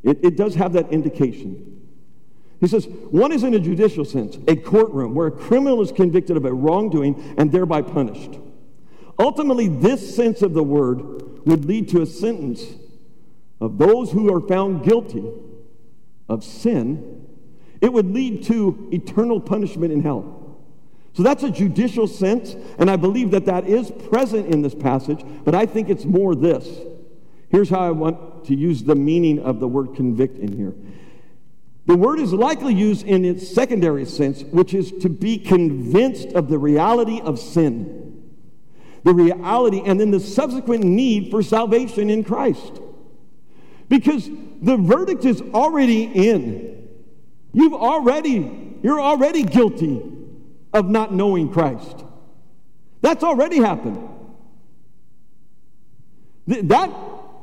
It, 0.04 0.20
it 0.24 0.36
does 0.36 0.56
have 0.56 0.74
that 0.74 0.92
indication. 0.92 1.82
He 2.60 2.68
says, 2.68 2.86
one 3.10 3.32
is 3.32 3.44
in 3.44 3.56
a 3.56 3.60
judicial 3.60 4.06
sense, 4.06 4.38
a 4.48 4.56
courtroom 4.56 5.16
where 5.16 5.28
a 5.28 5.32
criminal 5.32 5.82
is 5.82 5.92
convicted 5.92 6.38
of 6.38 6.46
a 6.46 6.54
wrongdoing 6.54 7.36
and 7.38 7.52
thereby 7.52 7.82
punished. 7.82 8.38
Ultimately, 9.18 9.68
this 9.68 10.16
sense 10.16 10.42
of 10.42 10.54
the 10.54 10.64
word 10.64 11.46
would 11.48 11.66
lead 11.66 11.90
to 11.90 12.02
a 12.02 12.06
sentence 12.06 12.64
of 13.62 13.78
those 13.78 14.12
who 14.12 14.34
are 14.34 14.42
found 14.42 14.84
guilty 14.84 15.24
of 16.28 16.44
sin. 16.44 17.28
It 17.80 17.94
would 17.94 18.12
lead 18.12 18.44
to 18.46 18.90
eternal 18.92 19.40
punishment 19.40 19.94
in 19.94 20.02
hell. 20.02 20.58
So 21.14 21.24
that's 21.24 21.44
a 21.44 21.52
judicial 21.52 22.08
sense, 22.08 22.56
and 22.80 22.90
I 22.90 22.96
believe 22.96 23.32
that 23.32 23.46
that 23.46 23.68
is 23.68 23.92
present 24.10 24.54
in 24.54 24.62
this 24.62 24.74
passage, 24.74 25.24
but 25.44 25.54
I 25.54 25.66
think 25.66 25.90
it's 25.90 26.06
more 26.06 26.36
this. 26.36 26.68
Here's 27.50 27.70
how 27.70 27.82
I 27.82 27.92
want 27.92 28.46
to 28.46 28.56
use 28.56 28.84
the 28.84 28.96
meaning 28.96 29.40
of 29.40 29.60
the 29.60 29.68
word 29.68 29.96
convict 29.96 30.38
in 30.38 30.56
here. 30.56 30.74
The 31.86 31.98
word 31.98 32.20
is 32.20 32.32
likely 32.32 32.74
used 32.74 33.06
in 33.06 33.26
its 33.26 33.48
secondary 33.48 34.06
sense, 34.06 34.44
which 34.44 34.74
is 34.74 34.92
to 35.02 35.10
be 35.10 35.38
convinced 35.38 36.30
of 36.30 36.48
the 36.48 36.58
reality 36.58 37.20
of 37.20 37.40
sin, 37.40 38.32
the 39.04 39.14
reality, 39.14 39.82
and 39.86 40.00
then 40.00 40.12
the 40.12 40.20
subsequent 40.20 40.86
need 40.86 41.30
for 41.30 41.44
salvation 41.44 42.10
in 42.10 42.24
Christ. 42.24 42.80
Because 43.92 44.30
the 44.62 44.78
verdict 44.78 45.26
is 45.26 45.42
already 45.54 46.04
in. 46.04 46.88
You've 47.52 47.74
already, 47.74 48.78
you're 48.82 49.02
already 49.02 49.44
guilty 49.44 50.02
of 50.72 50.90
not 50.90 51.14
knowing 51.14 51.52
Christ. 51.52 52.06
That's 53.02 53.22
already 53.22 53.58
happened. 53.58 54.08
That 56.48 56.90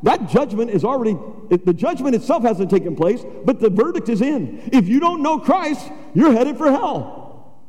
that 0.05 0.31
judgment 0.31 0.71
is 0.71 0.85
already, 0.85 1.19
the 1.51 1.75
judgment 1.75 2.15
itself 2.15 2.45
hasn't 2.45 2.71
taken 2.71 2.97
place, 2.97 3.23
but 3.45 3.61
the 3.61 3.69
verdict 3.69 4.09
is 4.09 4.23
in. 4.23 4.71
If 4.73 4.89
you 4.89 5.01
don't 5.01 5.23
know 5.23 5.39
Christ, 5.41 5.87
you're 6.15 6.33
headed 6.33 6.57
for 6.57 6.71
hell. 6.71 7.61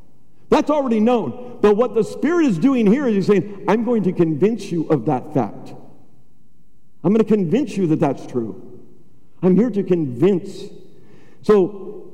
That's 0.47 0.69
already 0.69 1.01
known. 1.01 1.57
But 1.59 1.75
what 1.75 1.95
the 1.95 2.03
Spirit 2.03 2.45
is 2.45 2.57
doing 2.57 2.87
here 2.87 3.07
is 3.07 3.15
he's 3.15 3.27
saying, 3.27 3.65
I'm 3.67 3.83
going 3.83 4.03
to 4.03 4.13
convince 4.13 4.71
you 4.71 4.87
of 4.87 5.05
that 5.07 5.33
fact. 5.33 5.73
I'm 7.03 7.13
going 7.13 7.25
to 7.25 7.35
convince 7.35 7.75
you 7.75 7.87
that 7.87 7.99
that's 7.99 8.25
true. 8.25 8.68
I'm 9.41 9.55
here 9.55 9.69
to 9.69 9.83
convince. 9.83 10.65
So, 11.41 12.11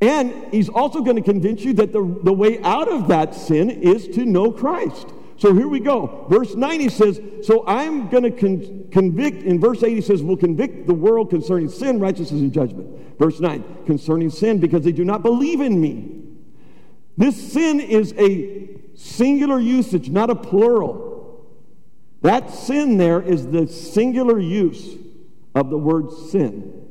and 0.00 0.52
he's 0.52 0.68
also 0.68 1.00
going 1.00 1.16
to 1.16 1.22
convince 1.22 1.62
you 1.62 1.72
that 1.74 1.92
the, 1.92 2.20
the 2.22 2.32
way 2.32 2.62
out 2.62 2.88
of 2.88 3.08
that 3.08 3.34
sin 3.34 3.70
is 3.70 4.06
to 4.08 4.24
know 4.24 4.52
Christ. 4.52 5.08
So 5.36 5.52
here 5.52 5.66
we 5.66 5.80
go. 5.80 6.26
Verse 6.30 6.54
9 6.54 6.80
he 6.80 6.88
says, 6.88 7.20
So 7.42 7.64
I'm 7.66 8.08
going 8.08 8.22
to 8.22 8.30
con- 8.30 8.88
convict, 8.92 9.42
in 9.42 9.60
verse 9.60 9.82
8 9.82 9.94
he 9.94 10.00
says, 10.00 10.22
We'll 10.22 10.36
convict 10.36 10.86
the 10.86 10.94
world 10.94 11.30
concerning 11.30 11.68
sin, 11.68 11.98
righteousness, 11.98 12.40
and 12.40 12.52
judgment. 12.52 13.18
Verse 13.18 13.40
9, 13.40 13.84
concerning 13.86 14.30
sin, 14.30 14.58
because 14.58 14.84
they 14.84 14.92
do 14.92 15.04
not 15.04 15.22
believe 15.22 15.60
in 15.60 15.80
me. 15.80 16.22
This 17.16 17.52
sin 17.52 17.80
is 17.80 18.12
a 18.18 18.78
singular 18.94 19.58
usage, 19.58 20.08
not 20.08 20.30
a 20.30 20.34
plural. 20.34 21.46
That 22.22 22.50
sin 22.50 22.96
there 22.96 23.20
is 23.20 23.48
the 23.48 23.66
singular 23.66 24.38
use 24.38 24.96
of 25.54 25.70
the 25.70 25.78
word 25.78 26.10
sin. 26.30 26.86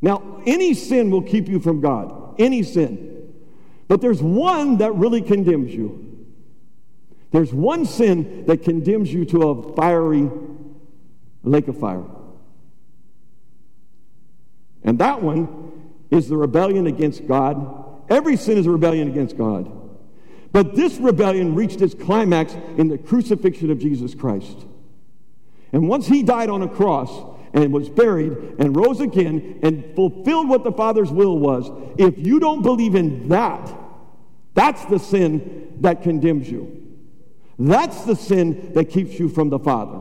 Now, 0.00 0.42
any 0.46 0.74
sin 0.74 1.10
will 1.10 1.22
keep 1.22 1.48
you 1.48 1.60
from 1.60 1.80
God, 1.80 2.34
any 2.38 2.62
sin. 2.62 3.32
But 3.88 4.00
there's 4.00 4.22
one 4.22 4.78
that 4.78 4.94
really 4.94 5.22
condemns 5.22 5.72
you. 5.72 6.26
There's 7.30 7.52
one 7.52 7.86
sin 7.86 8.46
that 8.46 8.62
condemns 8.62 9.12
you 9.12 9.24
to 9.26 9.50
a 9.50 9.74
fiery 9.74 10.30
lake 11.44 11.68
of 11.68 11.78
fire. 11.78 12.04
And 14.84 14.98
that 14.98 15.22
one 15.22 15.72
is 16.10 16.28
the 16.28 16.36
rebellion 16.36 16.86
against 16.86 17.26
God. 17.26 17.84
Every 18.10 18.36
sin 18.36 18.58
is 18.58 18.66
a 18.66 18.70
rebellion 18.70 19.08
against 19.08 19.38
God. 19.38 19.70
But 20.52 20.74
this 20.74 20.98
rebellion 20.98 21.54
reached 21.54 21.80
its 21.80 21.94
climax 21.94 22.54
in 22.76 22.88
the 22.88 22.98
crucifixion 22.98 23.70
of 23.70 23.78
Jesus 23.78 24.14
Christ. 24.14 24.66
And 25.72 25.88
once 25.88 26.06
he 26.06 26.22
died 26.22 26.50
on 26.50 26.60
a 26.60 26.68
cross 26.68 27.10
and 27.52 27.72
was 27.72 27.88
buried 27.88 28.32
and 28.58 28.76
rose 28.76 29.00
again 29.00 29.60
and 29.62 29.94
fulfilled 29.94 30.48
what 30.48 30.64
the 30.64 30.72
Father's 30.72 31.10
will 31.10 31.38
was, 31.38 31.70
if 31.98 32.18
you 32.18 32.40
don't 32.40 32.62
believe 32.62 32.94
in 32.94 33.28
that, 33.28 33.72
that's 34.54 34.84
the 34.86 34.98
sin 34.98 35.76
that 35.80 36.02
condemns 36.02 36.50
you. 36.50 36.78
That's 37.58 38.04
the 38.04 38.16
sin 38.16 38.72
that 38.74 38.86
keeps 38.86 39.18
you 39.18 39.28
from 39.28 39.50
the 39.50 39.58
Father. 39.58 40.00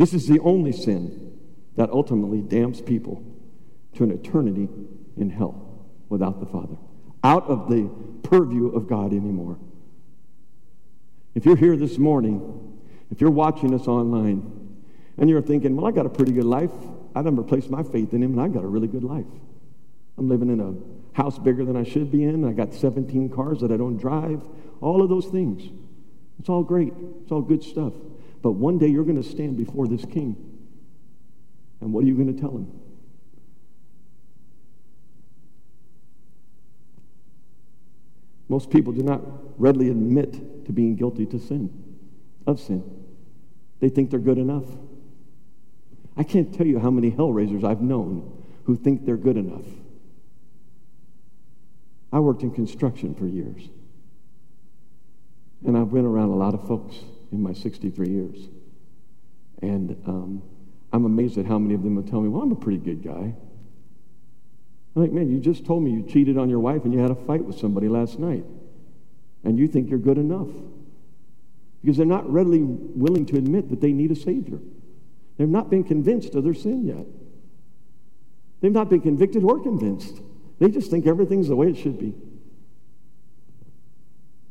This 0.00 0.14
is 0.14 0.26
the 0.26 0.40
only 0.40 0.72
sin 0.72 1.38
that 1.76 1.90
ultimately 1.90 2.40
damns 2.40 2.80
people 2.80 3.22
to 3.96 4.04
an 4.04 4.10
eternity 4.10 4.66
in 5.18 5.28
hell 5.28 5.84
without 6.08 6.40
the 6.40 6.46
Father, 6.46 6.76
out 7.22 7.44
of 7.44 7.68
the 7.68 7.90
purview 8.22 8.68
of 8.68 8.88
God 8.88 9.12
anymore. 9.12 9.58
If 11.34 11.44
you're 11.44 11.56
here 11.56 11.76
this 11.76 11.98
morning, 11.98 12.78
if 13.10 13.20
you're 13.20 13.30
watching 13.30 13.74
us 13.74 13.86
online, 13.86 14.56
and 15.18 15.28
you're 15.28 15.42
thinking, 15.42 15.76
well, 15.76 15.86
I 15.86 15.90
got 15.90 16.06
a 16.06 16.10
pretty 16.10 16.32
good 16.32 16.44
life, 16.44 16.70
I've 17.14 17.24
never 17.24 17.42
placed 17.42 17.70
my 17.70 17.82
faith 17.82 18.14
in 18.14 18.22
Him, 18.22 18.38
and 18.38 18.40
I 18.40 18.48
got 18.48 18.64
a 18.64 18.66
really 18.66 18.88
good 18.88 19.04
life. 19.04 19.26
I'm 20.16 20.28
living 20.28 20.48
in 20.50 20.60
a 20.60 21.16
house 21.16 21.38
bigger 21.38 21.64
than 21.64 21.76
I 21.76 21.82
should 21.82 22.10
be 22.10 22.24
in. 22.24 22.44
I 22.44 22.52
got 22.52 22.72
17 22.74 23.30
cars 23.30 23.60
that 23.60 23.70
I 23.70 23.76
don't 23.76 23.96
drive. 23.96 24.42
All 24.80 25.02
of 25.02 25.08
those 25.08 25.26
things. 25.26 25.70
It's 26.38 26.48
all 26.48 26.62
great. 26.62 26.92
It's 27.22 27.32
all 27.32 27.42
good 27.42 27.62
stuff. 27.62 27.92
But 28.42 28.52
one 28.52 28.78
day 28.78 28.86
you're 28.86 29.04
going 29.04 29.22
to 29.22 29.28
stand 29.28 29.56
before 29.56 29.86
this 29.86 30.04
king. 30.04 30.36
And 31.80 31.92
what 31.92 32.04
are 32.04 32.06
you 32.06 32.14
going 32.14 32.34
to 32.34 32.40
tell 32.40 32.50
him? 32.50 32.79
Most 38.50 38.68
people 38.68 38.92
do 38.92 39.04
not 39.04 39.20
readily 39.60 39.90
admit 39.90 40.64
to 40.66 40.72
being 40.72 40.96
guilty 40.96 41.24
to 41.24 41.38
sin, 41.38 41.70
of 42.48 42.58
sin. 42.58 42.82
They 43.78 43.88
think 43.88 44.10
they're 44.10 44.18
good 44.18 44.38
enough. 44.38 44.64
I 46.16 46.24
can't 46.24 46.52
tell 46.52 46.66
you 46.66 46.80
how 46.80 46.90
many 46.90 47.10
hell 47.10 47.32
raisers 47.32 47.62
I've 47.62 47.80
known 47.80 48.42
who 48.64 48.74
think 48.74 49.06
they're 49.06 49.16
good 49.16 49.36
enough. 49.36 49.64
I 52.12 52.18
worked 52.18 52.42
in 52.42 52.50
construction 52.50 53.14
for 53.14 53.24
years. 53.24 53.68
And 55.64 55.78
I've 55.78 55.92
been 55.92 56.04
around 56.04 56.30
a 56.30 56.36
lot 56.36 56.52
of 56.52 56.66
folks 56.66 56.96
in 57.30 57.40
my 57.40 57.52
63 57.52 58.08
years. 58.08 58.48
And 59.62 59.90
um, 60.08 60.42
I'm 60.92 61.04
amazed 61.04 61.38
at 61.38 61.46
how 61.46 61.60
many 61.60 61.74
of 61.74 61.84
them 61.84 61.94
will 61.94 62.02
tell 62.02 62.20
me, 62.20 62.28
well, 62.28 62.42
I'm 62.42 62.50
a 62.50 62.56
pretty 62.56 62.78
good 62.78 63.04
guy. 63.04 63.32
I'm 64.94 65.02
like, 65.02 65.12
man, 65.12 65.30
you 65.30 65.38
just 65.38 65.64
told 65.64 65.82
me 65.82 65.92
you 65.92 66.02
cheated 66.02 66.36
on 66.36 66.50
your 66.50 66.58
wife 66.58 66.84
and 66.84 66.92
you 66.92 66.98
had 66.98 67.10
a 67.10 67.14
fight 67.14 67.44
with 67.44 67.58
somebody 67.58 67.88
last 67.88 68.18
night. 68.18 68.44
And 69.44 69.58
you 69.58 69.68
think 69.68 69.88
you're 69.88 69.98
good 69.98 70.18
enough. 70.18 70.48
Because 71.82 71.96
they're 71.96 72.06
not 72.06 72.30
readily 72.30 72.62
willing 72.62 73.24
to 73.26 73.36
admit 73.36 73.70
that 73.70 73.80
they 73.80 73.92
need 73.92 74.10
a 74.10 74.16
Savior. 74.16 74.58
They've 75.38 75.48
not 75.48 75.70
been 75.70 75.84
convinced 75.84 76.34
of 76.34 76.44
their 76.44 76.54
sin 76.54 76.84
yet. 76.84 77.06
They've 78.60 78.72
not 78.72 78.90
been 78.90 79.00
convicted 79.00 79.44
or 79.44 79.62
convinced. 79.62 80.20
They 80.58 80.70
just 80.70 80.90
think 80.90 81.06
everything's 81.06 81.48
the 81.48 81.56
way 81.56 81.68
it 81.68 81.76
should 81.76 81.98
be. 81.98 82.14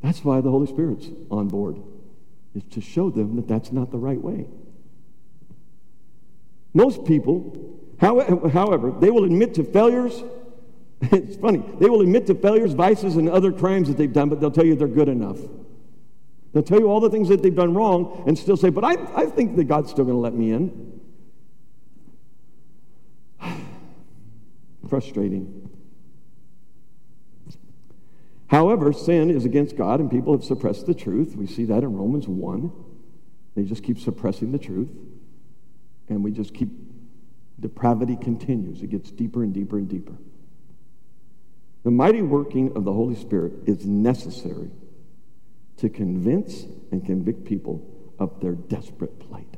That's 0.02 0.24
why 0.24 0.42
the 0.42 0.50
Holy 0.50 0.66
Spirit's 0.66 1.08
on 1.30 1.50
board 1.50 1.78
is 2.56 2.64
to 2.72 2.82
show 2.82 3.10
them 3.12 3.36
that 3.36 3.48
that's 3.48 3.72
not 3.72 3.92
the 3.92 3.98
right 3.98 4.20
way. 4.20 4.48
Most 6.74 7.06
people, 7.06 7.79
however, 8.00 8.92
they 9.00 9.10
will 9.10 9.26
admit 9.26 9.54
to 9.56 9.64
failures. 9.64 10.24
It's 11.02 11.38
funny. 11.38 11.64
They 11.80 11.90
will 11.90 12.02
admit 12.02 12.28
to 12.28 12.36
failures, 12.36 12.74
vices, 12.74 13.16
and 13.16 13.30
other 13.30 13.54
crimes 13.54 13.88
that 13.88 13.96
they've 13.96 14.12
done, 14.12 14.28
but 14.28 14.42
they'll 14.42 14.52
tell 14.52 14.66
you 14.66 14.76
they're 14.76 14.86
good 14.86 15.08
enough. 15.08 15.38
They'll 16.52 16.62
tell 16.62 16.78
you 16.80 16.90
all 16.90 17.00
the 17.00 17.10
things 17.10 17.30
that 17.30 17.42
they've 17.42 17.56
done 17.56 17.74
wrong 17.74 18.24
and 18.28 18.38
still 18.38 18.58
say, 18.58 18.70
but 18.70 18.84
I, 18.84 18.98
I 19.16 19.26
think 19.28 19.56
that 19.56 19.64
God's 19.64 19.92
still 19.92 20.04
going 20.04 20.18
to 20.18 20.22
let 20.22 20.34
me 20.34 20.52
in. 20.52 21.00
Frustrating. 24.90 25.70
However, 28.48 28.92
sin 28.92 29.30
is 29.30 29.46
against 29.46 29.78
God, 29.78 30.00
and 30.00 30.10
people 30.10 30.34
have 30.34 30.44
suppressed 30.44 30.88
the 30.88 30.96
truth. 30.96 31.36
We 31.36 31.46
see 31.46 31.66
that 31.66 31.84
in 31.84 31.96
Romans 31.96 32.28
1. 32.28 32.72
They 33.56 33.64
just 33.64 33.84
keep 33.84 34.00
suppressing 34.00 34.52
the 34.52 34.58
truth, 34.58 34.90
and 36.08 36.24
we 36.24 36.32
just 36.32 36.54
keep, 36.56 36.70
depravity 37.60 38.16
continues. 38.16 38.82
It 38.82 38.90
gets 38.90 39.12
deeper 39.12 39.44
and 39.44 39.54
deeper 39.54 39.78
and 39.78 39.88
deeper. 39.88 40.16
The 41.84 41.92
mighty 41.92 42.22
working 42.22 42.76
of 42.76 42.84
the 42.84 42.94
Holy 42.94 43.16
Spirit 43.16 43.54
is 43.66 43.86
necessary 43.86 44.70
to 45.78 45.90
convince 45.90 46.66
and 46.92 47.06
convict 47.06 47.46
people 47.46 47.86
of 48.20 48.42
their 48.42 48.54
desperate 48.54 49.20
plight. 49.20 49.58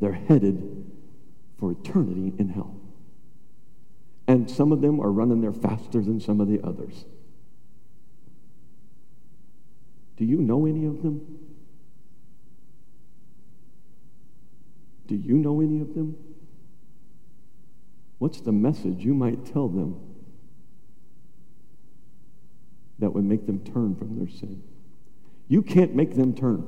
They're 0.00 0.12
headed 0.12 0.90
for 1.58 1.72
eternity 1.72 2.34
in 2.38 2.50
hell. 2.50 2.76
And 4.28 4.50
some 4.50 4.72
of 4.72 4.80
them 4.82 5.00
are 5.00 5.10
running 5.10 5.40
there 5.40 5.52
faster 5.52 6.02
than 6.02 6.20
some 6.20 6.40
of 6.40 6.48
the 6.48 6.60
others. 6.62 7.06
Do 10.16 10.24
you 10.24 10.38
know 10.38 10.66
any 10.66 10.84
of 10.84 11.02
them? 11.02 11.55
Do 15.06 15.14
you 15.14 15.34
know 15.34 15.60
any 15.60 15.80
of 15.80 15.94
them? 15.94 16.16
What's 18.18 18.40
the 18.40 18.52
message 18.52 19.04
you 19.04 19.14
might 19.14 19.44
tell 19.44 19.68
them 19.68 20.00
that 22.98 23.10
would 23.10 23.24
make 23.24 23.46
them 23.46 23.60
turn 23.60 23.94
from 23.94 24.16
their 24.18 24.28
sin? 24.28 24.62
You 25.48 25.62
can't 25.62 25.94
make 25.94 26.16
them 26.16 26.34
turn. 26.34 26.64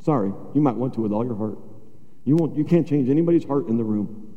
Sorry, 0.00 0.32
you 0.54 0.60
might 0.60 0.76
want 0.76 0.94
to 0.94 1.00
with 1.00 1.12
all 1.12 1.24
your 1.24 1.36
heart. 1.36 1.58
You, 2.24 2.36
won't, 2.36 2.56
you 2.56 2.64
can't 2.64 2.86
change 2.86 3.08
anybody's 3.10 3.44
heart 3.44 3.68
in 3.68 3.76
the 3.76 3.84
room, 3.84 4.34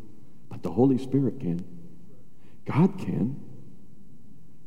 but 0.49 0.63
the 0.63 0.71
Holy 0.71 0.97
Spirit 0.97 1.39
can. 1.39 1.63
God 2.65 2.97
can. 2.97 3.39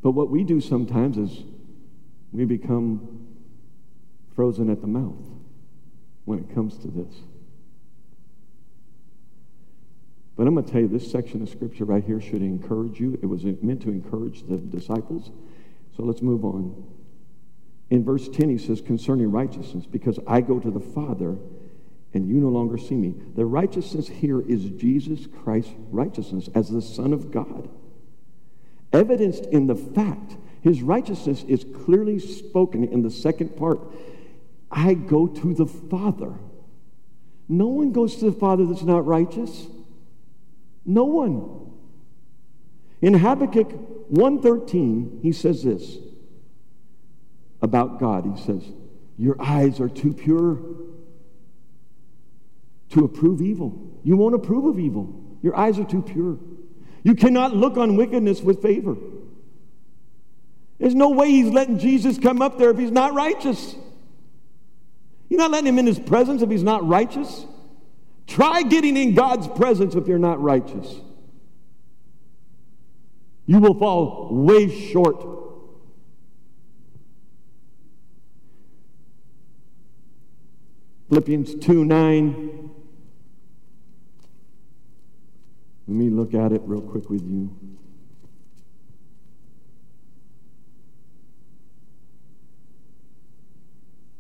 But 0.03 0.13
what 0.13 0.31
we 0.31 0.45
do 0.45 0.61
sometimes 0.61 1.19
is 1.19 1.45
we 2.33 2.45
become 2.45 3.27
frozen 4.35 4.71
at 4.71 4.81
the 4.81 4.87
mouth 4.87 5.23
when 6.25 6.39
it 6.39 6.55
comes 6.55 6.79
to 6.79 6.89
this. 6.89 7.15
But 10.37 10.47
I'm 10.47 10.55
going 10.55 10.67
to 10.67 10.73
tell 10.73 10.81
you, 10.81 10.89
this 10.89 11.11
section 11.11 11.43
of 11.43 11.49
scripture 11.49 11.85
right 11.85 12.03
here 12.03 12.21
should 12.21 12.43
encourage 12.43 12.99
you. 13.01 13.19
It 13.23 13.27
was 13.27 13.45
meant 13.45 13.83
to 13.83 13.91
encourage 13.91 14.43
the 14.43 14.57
disciples. 14.57 15.31
So 15.97 16.03
let's 16.03 16.23
move 16.23 16.45
on. 16.45 16.85
In 17.91 18.05
verse 18.05 18.29
10, 18.29 18.49
he 18.49 18.59
says, 18.59 18.81
concerning 18.81 19.31
righteousness, 19.31 19.87
because 19.87 20.19
I 20.27 20.41
go 20.41 20.59
to 20.59 20.71
the 20.71 20.81
Father 20.81 21.37
and 22.13 22.29
you 22.29 22.37
no 22.37 22.49
longer 22.49 22.79
see 22.79 22.95
me. 22.95 23.15
The 23.37 23.45
righteousness 23.45 24.09
here 24.09 24.41
is 24.41 24.71
Jesus 24.71 25.27
Christ's 25.43 25.75
righteousness 25.91 26.49
as 26.55 26.69
the 26.69 26.83
Son 26.83 27.13
of 27.13 27.31
God 27.31 27.69
evidenced 28.95 29.45
in 29.47 29.67
the 29.67 29.75
fact 29.75 30.37
his 30.63 30.81
righteousness 30.81 31.45
is 31.47 31.67
clearly 31.85 32.19
spoken 32.19 32.85
in 32.85 33.03
the 33.03 33.11
second 33.11 33.57
part. 33.57 33.81
I 34.71 34.95
go 34.95 35.27
to 35.27 35.53
the 35.53 35.67
Father. 35.67 36.33
No 37.49 37.67
one 37.67 37.93
goes 37.93 38.17
to 38.17 38.27
the 38.27 38.33
Father 38.33 38.65
that's 38.65 38.83
not 38.83 39.05
righteous. 39.05 39.67
No 40.85 41.05
one. 41.05 41.43
In 43.01 43.15
Habakkuk 43.15 44.11
1:13, 44.11 45.21
he 45.23 45.33
says 45.33 45.63
this 45.63 45.99
about 47.63 47.99
God. 47.99 48.27
He 48.27 48.43
says, 48.43 48.63
"Your 49.19 49.37
eyes 49.41 49.81
are 49.81 49.89
too 49.89 50.13
pure 50.13 50.59
to 52.91 53.05
approve 53.05 53.41
evil. 53.41 53.73
You 54.05 54.17
won't 54.17 54.35
approve 54.35 54.67
of 54.67 54.79
evil. 54.79 55.09
Your 55.43 55.57
eyes 55.57 55.79
are 55.79 55.85
too 55.85 56.03
pure." 56.03 56.39
You 57.03 57.15
cannot 57.15 57.55
look 57.55 57.77
on 57.77 57.97
wickedness 57.97 58.43
with 58.43 58.63
favor. 58.63 58.97
There's 60.79 60.95
no 60.95 61.11
way 61.11 61.31
he's 61.31 61.53
letting 61.53 61.79
Jesus 61.79 62.19
come 62.19 62.43
up 62.43 62.59
there 62.59 62.71
if 62.71 62.79
he's 62.79 62.91
not 62.91 63.15
righteous. 63.15 63.77
You're 65.29 65.39
not 65.39 65.51
letting 65.51 65.69
him 65.69 65.79
in 65.79 65.87
his 65.87 65.99
presence 65.99 66.43
if 66.43 66.51
he's 66.51 66.63
not 66.63 66.87
righteous. 66.87 67.47
Try 68.27 68.63
getting 68.63 68.97
in 68.97 69.15
God's 69.15 69.49
presence 69.49 69.95
if 69.95 70.07
you're 70.07 70.19
not 70.19 70.43
righteous. 70.43 71.01
You 73.47 73.59
will 73.59 73.75
fall 73.75 74.29
way 74.31 74.91
short. 74.91 75.35
Philippians 81.09 81.55
2 81.57 81.85
9. 81.85 82.71
Let 85.87 85.97
me 85.97 86.09
look 86.09 86.33
at 86.33 86.53
it 86.53 86.63
real 86.65 86.81
quick 86.81 87.11
with 87.11 87.23
you. 87.23 87.55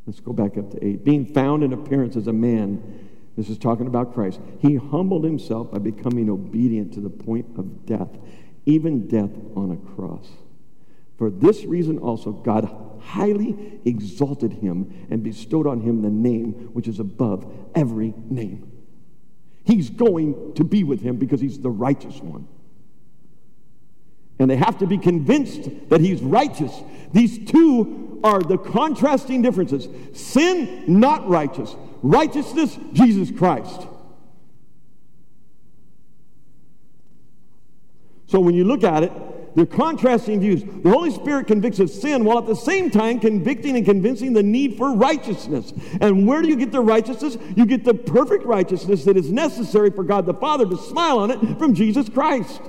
Let's 0.06 0.20
go 0.20 0.34
back 0.34 0.58
up 0.58 0.70
to 0.72 0.84
8. 0.86 1.04
Being 1.04 1.24
found 1.24 1.64
in 1.64 1.72
appearance 1.72 2.16
as 2.16 2.26
a 2.26 2.32
man, 2.32 3.03
this 3.36 3.48
is 3.48 3.58
talking 3.58 3.86
about 3.86 4.14
Christ, 4.14 4.40
he 4.60 4.76
humbled 4.76 5.24
himself 5.24 5.72
by 5.72 5.78
becoming 5.78 6.30
obedient 6.30 6.92
to 6.94 7.00
the 7.00 7.10
point 7.10 7.46
of 7.58 7.84
death, 7.84 8.10
even 8.64 9.08
death 9.08 9.30
on 9.56 9.72
a 9.72 9.94
cross. 9.94 10.28
For 11.18 11.30
this 11.30 11.64
reason 11.64 11.98
also, 11.98 12.32
God 12.32 12.70
highly 13.00 13.80
exalted 13.84 14.54
him 14.54 15.06
and 15.10 15.22
bestowed 15.22 15.66
on 15.66 15.80
him 15.80 16.02
the 16.02 16.10
name 16.10 16.52
which 16.72 16.88
is 16.88 16.98
above 17.00 17.46
every 17.74 18.14
name. 18.28 18.70
He's 19.64 19.90
going 19.90 20.54
to 20.54 20.64
be 20.64 20.84
with 20.84 21.00
him 21.00 21.16
because 21.16 21.40
he's 21.40 21.58
the 21.58 21.70
righteous 21.70 22.20
one. 22.20 22.46
And 24.38 24.50
they 24.50 24.56
have 24.56 24.78
to 24.78 24.86
be 24.86 24.98
convinced 24.98 25.68
that 25.88 26.00
he's 26.00 26.20
righteous. 26.20 26.82
These 27.12 27.50
two 27.50 28.20
are 28.24 28.40
the 28.40 28.58
contrasting 28.58 29.42
differences 29.42 29.88
sin, 30.12 30.84
not 30.86 31.28
righteous, 31.28 31.76
righteousness, 32.04 32.78
Jesus 32.92 33.36
Christ. 33.36 33.88
So 38.26 38.40
when 38.40 38.54
you 38.54 38.64
look 38.64 38.84
at 38.84 39.02
it, 39.02 39.12
they're 39.56 39.64
contrasting 39.64 40.40
views. 40.40 40.64
The 40.64 40.90
Holy 40.90 41.12
Spirit 41.12 41.46
convicts 41.46 41.78
of 41.78 41.88
sin 41.88 42.24
while 42.24 42.38
at 42.38 42.46
the 42.46 42.56
same 42.56 42.90
time 42.90 43.20
convicting 43.20 43.76
and 43.76 43.84
convincing 43.86 44.32
the 44.32 44.42
need 44.42 44.76
for 44.76 44.94
righteousness. 44.94 45.72
And 46.00 46.26
where 46.26 46.42
do 46.42 46.48
you 46.48 46.56
get 46.56 46.72
the 46.72 46.80
righteousness? 46.80 47.38
You 47.56 47.64
get 47.64 47.84
the 47.84 47.94
perfect 47.94 48.44
righteousness 48.44 49.04
that 49.04 49.16
is 49.16 49.30
necessary 49.30 49.90
for 49.90 50.02
God 50.02 50.26
the 50.26 50.34
Father 50.34 50.66
to 50.66 50.76
smile 50.76 51.20
on 51.20 51.30
it 51.30 51.58
from 51.58 51.74
Jesus 51.74 52.08
Christ 52.08 52.60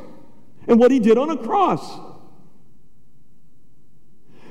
and 0.67 0.79
what 0.79 0.91
he 0.91 0.99
did 0.99 1.17
on 1.17 1.31
a 1.31 1.38
cross. 1.38 1.99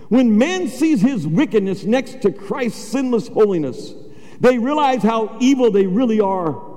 When 0.09 0.37
man 0.37 0.69
sees 0.69 1.01
his 1.01 1.27
wickedness 1.27 1.85
next 1.85 2.21
to 2.23 2.33
Christ's 2.33 2.89
sinless 2.89 3.29
holiness, 3.29 3.95
they 4.41 4.59
realize 4.59 5.03
how 5.03 5.37
evil 5.41 5.71
they 5.71 5.87
really 5.87 6.21
are 6.21 6.75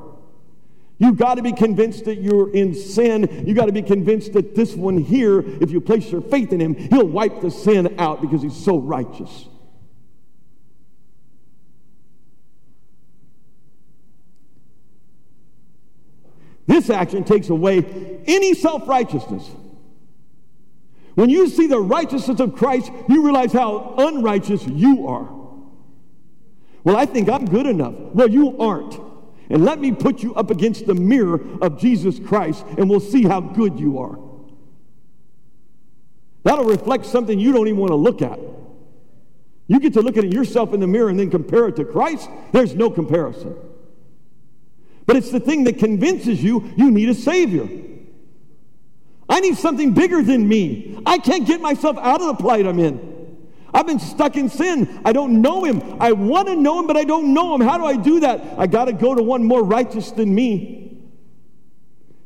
You've 0.99 1.17
got 1.17 1.35
to 1.35 1.43
be 1.43 1.51
convinced 1.51 2.05
that 2.05 2.21
you're 2.21 2.51
in 2.51 2.73
sin. 2.73 3.43
You've 3.45 3.55
got 3.55 3.67
to 3.67 3.71
be 3.71 3.83
convinced 3.83 4.33
that 4.33 4.55
this 4.55 4.73
one 4.73 4.97
here, 4.97 5.39
if 5.61 5.69
you 5.69 5.79
place 5.79 6.11
your 6.11 6.21
faith 6.21 6.51
in 6.51 6.59
him, 6.59 6.73
he'll 6.73 7.07
wipe 7.07 7.41
the 7.41 7.51
sin 7.51 7.99
out 7.99 8.21
because 8.21 8.41
he's 8.41 8.55
so 8.55 8.79
righteous. 8.79 9.47
This 16.65 16.89
action 16.89 17.23
takes 17.23 17.49
away 17.49 18.21
any 18.25 18.53
self 18.53 18.87
righteousness. 18.87 19.47
When 21.13 21.29
you 21.29 21.47
see 21.47 21.67
the 21.67 21.79
righteousness 21.79 22.39
of 22.39 22.55
Christ, 22.55 22.91
you 23.07 23.23
realize 23.23 23.53
how 23.53 23.95
unrighteous 23.97 24.65
you 24.67 25.07
are. 25.07 25.36
Well, 26.87 26.95
I 26.95 27.05
think 27.05 27.27
I'm 27.27 27.43
good 27.43 27.65
enough. 27.65 27.95
Well, 28.13 28.29
you 28.29 28.57
aren't. 28.59 28.97
And 29.49 29.65
let 29.65 29.77
me 29.77 29.91
put 29.91 30.23
you 30.23 30.33
up 30.35 30.49
against 30.51 30.87
the 30.87 30.95
mirror 30.95 31.41
of 31.61 31.77
Jesus 31.77 32.17
Christ, 32.17 32.65
and 32.77 32.89
we'll 32.89 33.01
see 33.01 33.23
how 33.23 33.41
good 33.41 33.77
you 33.77 33.99
are. 33.99 34.17
That'll 36.43 36.63
reflect 36.63 37.05
something 37.05 37.37
you 37.37 37.51
don't 37.51 37.67
even 37.67 37.77
want 37.77 37.91
to 37.91 37.97
look 37.97 38.21
at. 38.21 38.39
You 39.67 39.81
get 39.81 39.95
to 39.95 40.01
look 40.01 40.15
at 40.15 40.31
yourself 40.31 40.73
in 40.73 40.79
the 40.79 40.87
mirror 40.87 41.09
and 41.09 41.19
then 41.19 41.29
compare 41.29 41.67
it 41.67 41.75
to 41.75 41.83
Christ. 41.83 42.29
There's 42.53 42.73
no 42.73 42.89
comparison. 42.89 43.53
But 45.05 45.17
it's 45.17 45.29
the 45.29 45.41
thing 45.41 45.65
that 45.65 45.79
convinces 45.79 46.41
you 46.41 46.71
you 46.77 46.89
need 46.89 47.09
a 47.09 47.15
Savior. 47.15 47.67
I 49.27 49.41
need 49.41 49.57
something 49.57 49.93
bigger 49.93 50.23
than 50.23 50.47
me. 50.47 51.01
I 51.05 51.17
can't 51.17 51.45
get 51.45 51.59
myself 51.59 51.97
out 51.97 52.21
of 52.21 52.27
the 52.27 52.35
plight 52.35 52.65
I'm 52.65 52.79
in. 52.79 53.16
I've 53.77 53.85
been 53.85 53.99
stuck 53.99 54.37
in 54.37 54.49
sin. 54.49 55.01
I 55.05 55.13
don't 55.13 55.39
know 55.39 55.63
him. 55.63 55.97
I 55.99 56.11
want 56.11 56.47
to 56.47 56.55
know 56.55 56.79
him, 56.79 56.87
but 56.87 56.97
I 56.97 57.03
don't 57.03 57.31
know 57.31 57.53
him. 57.53 57.61
How 57.61 57.77
do 57.77 57.85
I 57.85 57.95
do 57.95 58.21
that? 58.21 58.57
I 58.57 58.65
got 58.65 58.85
to 58.85 58.91
go 58.91 59.13
to 59.13 59.21
one 59.21 59.43
more 59.43 59.63
righteous 59.63 60.09
than 60.09 60.33
me. 60.33 60.97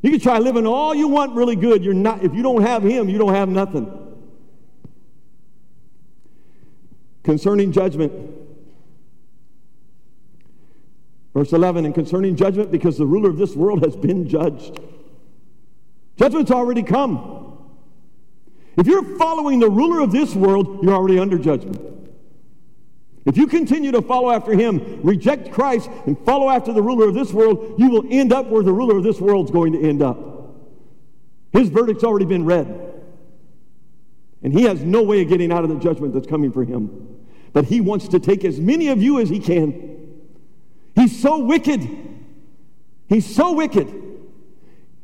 You 0.00 0.10
can 0.12 0.18
try 0.18 0.38
living 0.38 0.66
all 0.66 0.94
you 0.94 1.08
want 1.08 1.34
really 1.34 1.56
good. 1.56 1.84
You're 1.84 1.92
not 1.92 2.24
if 2.24 2.32
you 2.32 2.42
don't 2.42 2.62
have 2.62 2.82
him, 2.82 3.10
you 3.10 3.18
don't 3.18 3.34
have 3.34 3.50
nothing. 3.50 3.86
Concerning 7.22 7.70
judgment. 7.70 8.14
Verse 11.34 11.52
11, 11.52 11.84
and 11.84 11.94
concerning 11.94 12.34
judgment, 12.34 12.70
because 12.70 12.96
the 12.96 13.06
ruler 13.06 13.28
of 13.28 13.36
this 13.36 13.54
world 13.54 13.84
has 13.84 13.94
been 13.94 14.26
judged. 14.26 14.80
Judgment's 16.16 16.50
already 16.50 16.82
come. 16.82 17.41
If 18.76 18.86
you're 18.86 19.16
following 19.18 19.60
the 19.60 19.68
ruler 19.68 20.00
of 20.00 20.12
this 20.12 20.34
world, 20.34 20.82
you're 20.82 20.94
already 20.94 21.18
under 21.18 21.38
judgment. 21.38 21.80
If 23.24 23.36
you 23.36 23.46
continue 23.46 23.92
to 23.92 24.02
follow 24.02 24.30
after 24.30 24.52
him, 24.52 25.00
reject 25.02 25.52
Christ, 25.52 25.88
and 26.06 26.18
follow 26.24 26.50
after 26.50 26.72
the 26.72 26.82
ruler 26.82 27.08
of 27.08 27.14
this 27.14 27.32
world, 27.32 27.76
you 27.78 27.90
will 27.90 28.04
end 28.10 28.32
up 28.32 28.46
where 28.46 28.62
the 28.62 28.72
ruler 28.72 28.96
of 28.96 29.04
this 29.04 29.20
world 29.20 29.46
is 29.46 29.50
going 29.50 29.72
to 29.74 29.80
end 29.80 30.02
up. 30.02 30.18
His 31.52 31.68
verdict's 31.68 32.02
already 32.02 32.24
been 32.24 32.44
read. 32.44 32.90
And 34.42 34.52
he 34.52 34.62
has 34.62 34.82
no 34.82 35.02
way 35.02 35.22
of 35.22 35.28
getting 35.28 35.52
out 35.52 35.62
of 35.62 35.70
the 35.70 35.78
judgment 35.78 36.14
that's 36.14 36.26
coming 36.26 36.50
for 36.50 36.64
him. 36.64 37.20
But 37.52 37.66
he 37.66 37.80
wants 37.80 38.08
to 38.08 38.18
take 38.18 38.44
as 38.44 38.58
many 38.58 38.88
of 38.88 39.00
you 39.00 39.20
as 39.20 39.28
he 39.28 39.38
can. 39.38 40.20
He's 40.96 41.20
so 41.20 41.44
wicked. 41.44 41.88
He's 43.08 43.36
so 43.36 43.52
wicked 43.52 44.01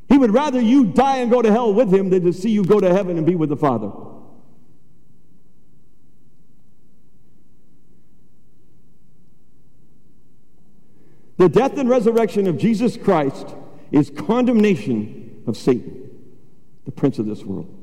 he 0.09 0.17
would 0.17 0.33
rather 0.33 0.61
you 0.61 0.85
die 0.85 1.19
and 1.19 1.31
go 1.31 1.43
to 1.43 1.51
hell 1.51 1.73
with 1.73 1.93
him 1.93 2.11
than 2.11 2.25
to 2.25 2.33
see 2.33 2.51
you 2.51 2.65
go 2.65 2.81
to 2.81 2.93
heaven 2.93 3.19
and 3.19 3.27
be 3.27 3.35
with 3.35 3.51
the 3.51 3.57
Father. 3.57 3.91
The 11.37 11.49
death 11.49 11.79
and 11.79 11.89
resurrection 11.89 12.49
of 12.49 12.59
Jesus 12.59 12.97
Christ 12.97 13.55
is 13.93 14.11
condemnation 14.11 15.43
of 15.47 15.57
Satan, 15.57 16.11
the 16.85 16.91
prince 16.91 17.19
of 17.19 17.27
this 17.27 17.45
world. 17.45 17.75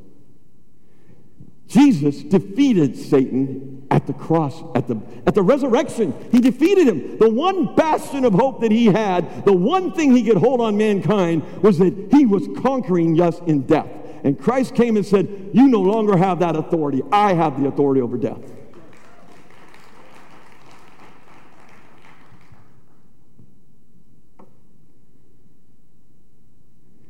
Jesus 1.68 2.22
defeated 2.22 2.98
Satan 2.98 3.75
at 3.96 4.06
the 4.08 4.14
cross, 4.14 4.62
at 4.76 4.90
the, 4.90 5.02
at 5.26 5.34
the 5.36 5.42
resurrection. 5.42 6.14
He 6.30 6.42
defeated 6.42 6.86
him. 6.86 7.18
The 7.18 7.30
one 7.30 7.76
bastion 7.76 8.26
of 8.26 8.34
hope 8.34 8.60
that 8.60 8.70
he 8.70 8.88
had, 8.88 9.46
the 9.46 9.54
one 9.54 9.94
thing 9.94 10.14
he 10.14 10.22
could 10.22 10.36
hold 10.36 10.60
on 10.60 10.76
mankind, 10.76 11.44
was 11.64 11.78
that 11.78 11.94
he 12.12 12.26
was 12.26 12.46
conquering 12.62 13.22
us 13.22 13.40
in 13.48 13.62
death. 13.62 13.88
And 14.26 14.38
Christ 14.38 14.76
came 14.76 14.98
and 14.98 15.06
said, 15.06 15.52
You 15.54 15.70
no 15.70 15.80
longer 15.80 16.18
have 16.18 16.40
that 16.40 16.58
authority. 16.58 17.04
I 17.10 17.36
have 17.36 17.58
the 17.58 17.70
authority 17.70 18.02
over 18.02 18.18
death. 18.18 18.42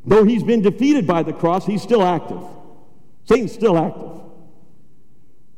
Though 0.05 0.23
he's 0.23 0.43
been 0.43 0.61
defeated 0.61 1.07
by 1.07 1.23
the 1.23 1.33
cross, 1.33 1.65
he's 1.65 1.81
still 1.81 2.03
active. 2.03 2.43
Satan's 3.23 3.53
still 3.53 3.75
active 3.75 4.24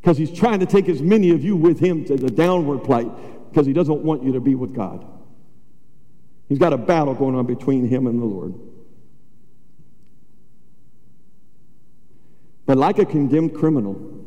because 0.08 0.18
he's 0.18 0.32
trying 0.32 0.62
to 0.62 0.66
take 0.66 0.88
as 0.88 1.01
many 1.01 1.32
of 1.32 1.43
you 1.43 1.53
with 1.58 1.82
him 1.82 2.05
to 2.05 2.16
the 2.16 2.30
downward 2.30 2.82
plight 2.82 3.12
because 3.49 3.68
he 3.68 3.74
doesn't 3.74 4.03
want 4.03 4.24
you 4.24 4.32
to 4.32 4.39
be 4.39 4.55
with 4.55 4.74
God. 4.74 5.05
He's 6.47 6.60
got 6.60 6.72
a 6.72 6.78
battle 6.78 7.14
going 7.14 7.36
on 7.36 7.45
between 7.45 7.86
him 7.89 8.08
and 8.08 8.22
the 8.22 8.26
Lord. 8.26 8.53
But 12.66 12.78
like 12.78 12.99
a 12.99 13.05
condemned 13.05 13.53
criminal, 13.53 14.26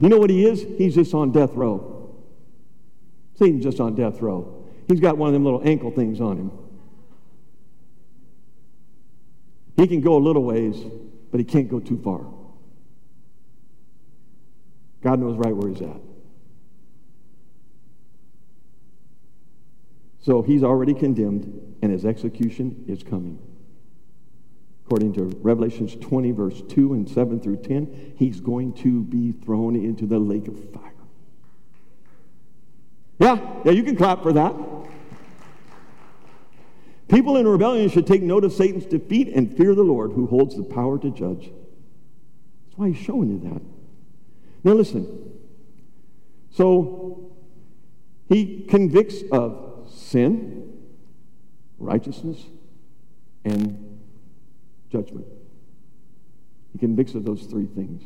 you 0.00 0.08
know 0.08 0.16
what 0.16 0.30
he 0.30 0.46
is? 0.46 0.64
He's 0.78 0.94
just 0.94 1.12
on 1.12 1.32
death 1.32 1.52
row. 1.52 2.16
Satan's 3.34 3.62
just 3.62 3.80
on 3.80 3.94
death 3.94 4.22
row. 4.22 4.64
He's 4.88 5.00
got 5.00 5.18
one 5.18 5.28
of 5.28 5.34
them 5.34 5.44
little 5.44 5.60
ankle 5.68 5.90
things 5.90 6.18
on 6.18 6.38
him. 6.38 6.50
He 9.76 9.86
can 9.86 10.00
go 10.00 10.16
a 10.16 10.22
little 10.24 10.44
ways, 10.44 10.82
but 11.30 11.40
he 11.40 11.44
can't 11.44 11.68
go 11.68 11.78
too 11.78 12.00
far. 12.02 12.24
God 15.04 15.20
knows 15.20 15.36
right 15.36 15.54
where 15.54 15.68
he's 15.68 15.82
at. 15.82 16.00
So 20.20 20.40
he's 20.40 20.64
already 20.64 20.94
condemned, 20.94 21.76
and 21.82 21.92
his 21.92 22.06
execution 22.06 22.86
is 22.88 23.02
coming. 23.02 23.38
According 24.86 25.12
to 25.14 25.24
Revelations 25.42 25.94
20, 25.96 26.30
verse 26.32 26.62
2 26.68 26.94
and 26.94 27.06
7 27.08 27.38
through 27.38 27.58
10, 27.58 28.14
he's 28.16 28.40
going 28.40 28.72
to 28.76 29.02
be 29.02 29.32
thrown 29.32 29.76
into 29.76 30.06
the 30.06 30.18
lake 30.18 30.48
of 30.48 30.58
fire. 30.72 30.92
Yeah, 33.18 33.38
yeah, 33.66 33.72
you 33.72 33.82
can 33.82 33.96
clap 33.96 34.22
for 34.22 34.32
that. 34.32 34.54
People 37.08 37.36
in 37.36 37.46
rebellion 37.46 37.90
should 37.90 38.06
take 38.06 38.22
note 38.22 38.44
of 38.44 38.52
Satan's 38.52 38.86
defeat 38.86 39.28
and 39.28 39.54
fear 39.54 39.74
the 39.74 39.82
Lord 39.82 40.12
who 40.12 40.26
holds 40.26 40.56
the 40.56 40.64
power 40.64 40.98
to 40.98 41.10
judge. 41.10 41.50
That's 42.64 42.78
why 42.78 42.88
he's 42.88 43.04
showing 43.04 43.28
you 43.28 43.50
that. 43.50 43.73
Now, 44.64 44.72
listen. 44.72 45.32
So, 46.50 47.30
he 48.28 48.64
convicts 48.68 49.22
of 49.30 49.88
sin, 49.92 50.72
righteousness, 51.78 52.42
and 53.44 54.00
judgment. 54.90 55.26
He 56.72 56.78
convicts 56.78 57.14
of 57.14 57.24
those 57.24 57.42
three 57.44 57.66
things. 57.66 58.02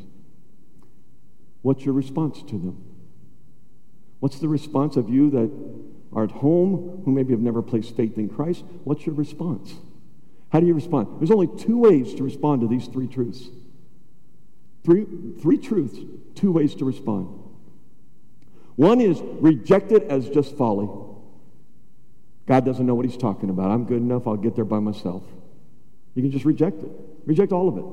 What's 1.62 1.84
your 1.84 1.94
response 1.94 2.42
to 2.42 2.58
them? 2.58 2.84
What's 4.20 4.40
the 4.40 4.48
response 4.48 4.96
of 4.96 5.08
you 5.08 5.30
that 5.30 5.50
are 6.12 6.24
at 6.24 6.32
home 6.32 7.02
who 7.04 7.12
maybe 7.12 7.32
have 7.32 7.40
never 7.40 7.62
placed 7.62 7.96
faith 7.96 8.18
in 8.18 8.28
Christ? 8.28 8.64
What's 8.82 9.06
your 9.06 9.14
response? 9.14 9.74
How 10.50 10.60
do 10.60 10.66
you 10.66 10.74
respond? 10.74 11.20
There's 11.20 11.30
only 11.30 11.48
two 11.58 11.78
ways 11.78 12.14
to 12.14 12.24
respond 12.24 12.62
to 12.62 12.68
these 12.68 12.86
three 12.86 13.06
truths. 13.06 13.48
Three, 14.88 15.06
three 15.42 15.58
truths, 15.58 15.98
two 16.34 16.50
ways 16.50 16.74
to 16.76 16.86
respond. 16.86 17.28
One 18.76 19.02
is 19.02 19.20
reject 19.20 19.92
it 19.92 20.04
as 20.04 20.30
just 20.30 20.56
folly. 20.56 20.88
God 22.46 22.64
doesn't 22.64 22.86
know 22.86 22.94
what 22.94 23.04
he's 23.04 23.18
talking 23.18 23.50
about. 23.50 23.70
I'm 23.70 23.84
good 23.84 23.98
enough. 23.98 24.26
I'll 24.26 24.38
get 24.38 24.56
there 24.56 24.64
by 24.64 24.78
myself. 24.78 25.22
You 26.14 26.22
can 26.22 26.30
just 26.30 26.46
reject 26.46 26.82
it. 26.82 26.90
Reject 27.26 27.52
all 27.52 27.68
of 27.68 27.76
it. 27.76 27.84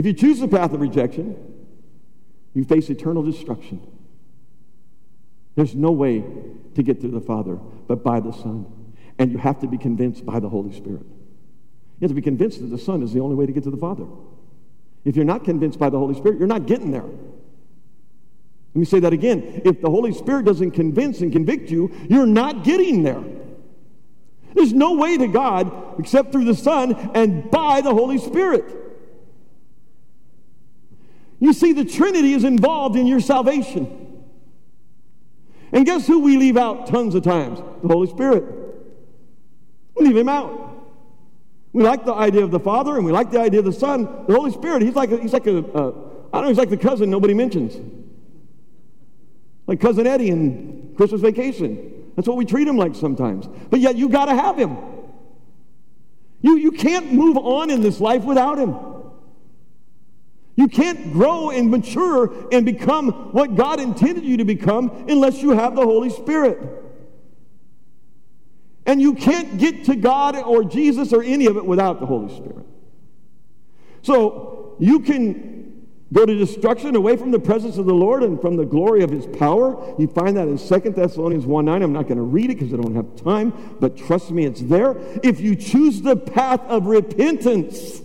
If 0.00 0.06
you 0.06 0.12
choose 0.12 0.40
the 0.40 0.48
path 0.48 0.72
of 0.72 0.80
rejection, 0.80 1.36
you 2.52 2.64
face 2.64 2.90
eternal 2.90 3.22
destruction. 3.22 3.80
There's 5.54 5.76
no 5.76 5.92
way 5.92 6.24
to 6.74 6.82
get 6.82 7.00
to 7.02 7.08
the 7.08 7.20
Father 7.20 7.60
but 7.86 8.02
by 8.02 8.18
the 8.18 8.32
Son. 8.32 8.66
And 9.20 9.30
you 9.30 9.38
have 9.38 9.60
to 9.60 9.68
be 9.68 9.78
convinced 9.78 10.26
by 10.26 10.40
the 10.40 10.48
Holy 10.48 10.74
Spirit. 10.74 11.06
You 11.06 12.00
have 12.00 12.10
to 12.10 12.16
be 12.16 12.22
convinced 12.22 12.60
that 12.60 12.66
the 12.66 12.78
Son 12.78 13.04
is 13.04 13.12
the 13.12 13.20
only 13.20 13.36
way 13.36 13.46
to 13.46 13.52
get 13.52 13.62
to 13.62 13.70
the 13.70 13.76
Father. 13.76 14.06
If 15.04 15.16
you're 15.16 15.24
not 15.24 15.44
convinced 15.44 15.78
by 15.78 15.90
the 15.90 15.98
Holy 15.98 16.14
Spirit, 16.14 16.38
you're 16.38 16.48
not 16.48 16.66
getting 16.66 16.90
there. 16.90 17.02
Let 17.02 18.80
me 18.80 18.84
say 18.84 19.00
that 19.00 19.12
again. 19.12 19.62
If 19.64 19.80
the 19.80 19.90
Holy 19.90 20.12
Spirit 20.12 20.44
doesn't 20.44 20.72
convince 20.72 21.20
and 21.20 21.30
convict 21.30 21.70
you, 21.70 21.92
you're 22.08 22.26
not 22.26 22.64
getting 22.64 23.02
there. 23.02 23.22
There's 24.54 24.72
no 24.72 24.94
way 24.94 25.16
to 25.18 25.28
God 25.28 25.98
except 25.98 26.32
through 26.32 26.44
the 26.44 26.54
Son 26.54 26.94
and 27.14 27.50
by 27.50 27.80
the 27.80 27.92
Holy 27.92 28.18
Spirit. 28.18 28.64
You 31.38 31.52
see, 31.52 31.72
the 31.72 31.84
Trinity 31.84 32.32
is 32.32 32.44
involved 32.44 32.96
in 32.96 33.06
your 33.06 33.20
salvation. 33.20 34.22
And 35.72 35.84
guess 35.84 36.06
who 36.06 36.20
we 36.20 36.36
leave 36.36 36.56
out 36.56 36.86
tons 36.86 37.14
of 37.14 37.22
times? 37.22 37.58
The 37.82 37.88
Holy 37.88 38.08
Spirit. 38.08 38.44
We 39.96 40.06
leave 40.06 40.16
him 40.16 40.28
out. 40.28 40.63
We 41.74 41.82
like 41.82 42.04
the 42.04 42.14
idea 42.14 42.44
of 42.44 42.52
the 42.52 42.60
Father 42.60 42.96
and 42.96 43.04
we 43.04 43.10
like 43.10 43.32
the 43.32 43.40
idea 43.40 43.58
of 43.58 43.66
the 43.66 43.72
Son. 43.72 44.04
The 44.28 44.34
Holy 44.34 44.52
Spirit, 44.52 44.80
he's 44.82 44.94
like 44.94 45.10
a, 45.10 45.18
he's 45.20 45.32
like 45.32 45.48
a, 45.48 45.58
uh, 45.58 45.90
don't 45.90 46.42
know, 46.42 46.48
he's 46.48 46.56
like 46.56 46.70
the 46.70 46.76
cousin 46.76 47.10
nobody 47.10 47.34
mentions. 47.34 47.76
Like 49.66 49.80
Cousin 49.80 50.06
Eddie 50.06 50.28
in 50.28 50.94
Christmas 50.96 51.20
Vacation. 51.20 52.12
That's 52.14 52.28
what 52.28 52.36
we 52.36 52.44
treat 52.44 52.68
him 52.68 52.76
like 52.76 52.94
sometimes. 52.94 53.48
But 53.70 53.80
yet 53.80 53.96
you 53.96 54.08
got 54.08 54.26
to 54.26 54.36
have 54.36 54.56
him. 54.56 54.76
You, 56.42 56.58
you 56.58 56.70
can't 56.70 57.12
move 57.12 57.36
on 57.36 57.70
in 57.70 57.80
this 57.80 58.00
life 58.00 58.22
without 58.22 58.58
him. 58.58 58.76
You 60.54 60.68
can't 60.68 61.12
grow 61.12 61.50
and 61.50 61.70
mature 61.70 62.46
and 62.52 62.64
become 62.64 63.32
what 63.32 63.56
God 63.56 63.80
intended 63.80 64.22
you 64.22 64.36
to 64.36 64.44
become 64.44 65.06
unless 65.08 65.42
you 65.42 65.50
have 65.50 65.74
the 65.74 65.82
Holy 65.82 66.10
Spirit. 66.10 66.83
And 68.86 69.00
you 69.00 69.14
can't 69.14 69.58
get 69.58 69.84
to 69.86 69.96
God 69.96 70.36
or 70.36 70.64
Jesus 70.64 71.12
or 71.12 71.22
any 71.22 71.46
of 71.46 71.56
it 71.56 71.64
without 71.64 72.00
the 72.00 72.06
Holy 72.06 72.34
Spirit. 72.34 72.66
So 74.02 74.76
you 74.78 75.00
can 75.00 75.86
go 76.12 76.24
to 76.24 76.34
destruction 76.34 76.94
away 76.94 77.16
from 77.16 77.30
the 77.30 77.38
presence 77.38 77.78
of 77.78 77.86
the 77.86 77.94
Lord 77.94 78.22
and 78.22 78.40
from 78.40 78.56
the 78.56 78.64
glory 78.64 79.02
of 79.02 79.10
his 79.10 79.26
power. 79.26 79.94
You 79.98 80.06
find 80.06 80.36
that 80.36 80.48
in 80.48 80.58
2 80.58 80.90
Thessalonians 80.90 81.46
1 81.46 81.64
9. 81.64 81.82
I'm 81.82 81.92
not 81.92 82.04
going 82.04 82.18
to 82.18 82.22
read 82.22 82.50
it 82.50 82.58
because 82.58 82.72
I 82.72 82.76
don't 82.76 82.94
have 82.94 83.16
time, 83.16 83.76
but 83.80 83.96
trust 83.96 84.30
me, 84.30 84.44
it's 84.44 84.60
there. 84.60 84.96
If 85.22 85.40
you 85.40 85.56
choose 85.56 86.02
the 86.02 86.16
path 86.16 86.60
of 86.68 86.86
repentance, 86.86 88.02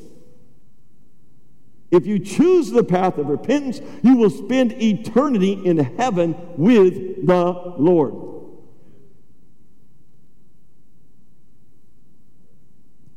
if 1.92 2.06
you 2.06 2.20
choose 2.20 2.72
the 2.72 2.84
path 2.84 3.18
of 3.18 3.28
repentance, 3.28 3.82
you 4.04 4.18
will 4.18 4.30
spend 4.30 4.82
eternity 4.82 5.54
in 5.66 5.78
heaven 5.78 6.36
with 6.56 7.26
the 7.26 7.74
Lord. 7.78 8.29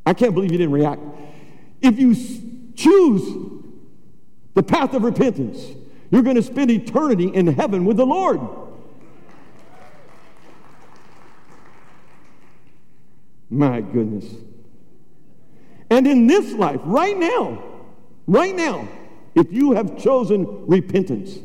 I 0.05 0.15
can't 0.15 0.35
believe 0.35 0.53
you 0.53 0.59
didn't 0.59 0.73
react. 0.73 1.01
If 1.81 1.99
you 1.99 2.15
choose 2.75 3.63
the 4.55 4.63
path 4.63 4.95
of 4.95 5.03
repentance, 5.05 5.61
you're 6.11 6.23
going 6.23 6.37
to 6.37 6.43
spend 6.43 6.71
eternity 6.71 7.29
in 7.29 7.47
heaven 7.47 7.85
with 7.85 7.97
the 7.97 8.07
Lord. 8.07 8.41
My 13.51 13.81
goodness. 13.81 14.27
And 15.91 16.07
in 16.07 16.27
this 16.27 16.53
life, 16.55 16.81
right 16.85 17.17
now, 17.17 17.63
Right 18.27 18.55
now, 18.55 18.89
if 19.35 19.53
you 19.53 19.73
have 19.73 19.99
chosen 19.99 20.67
repentance, 20.67 21.39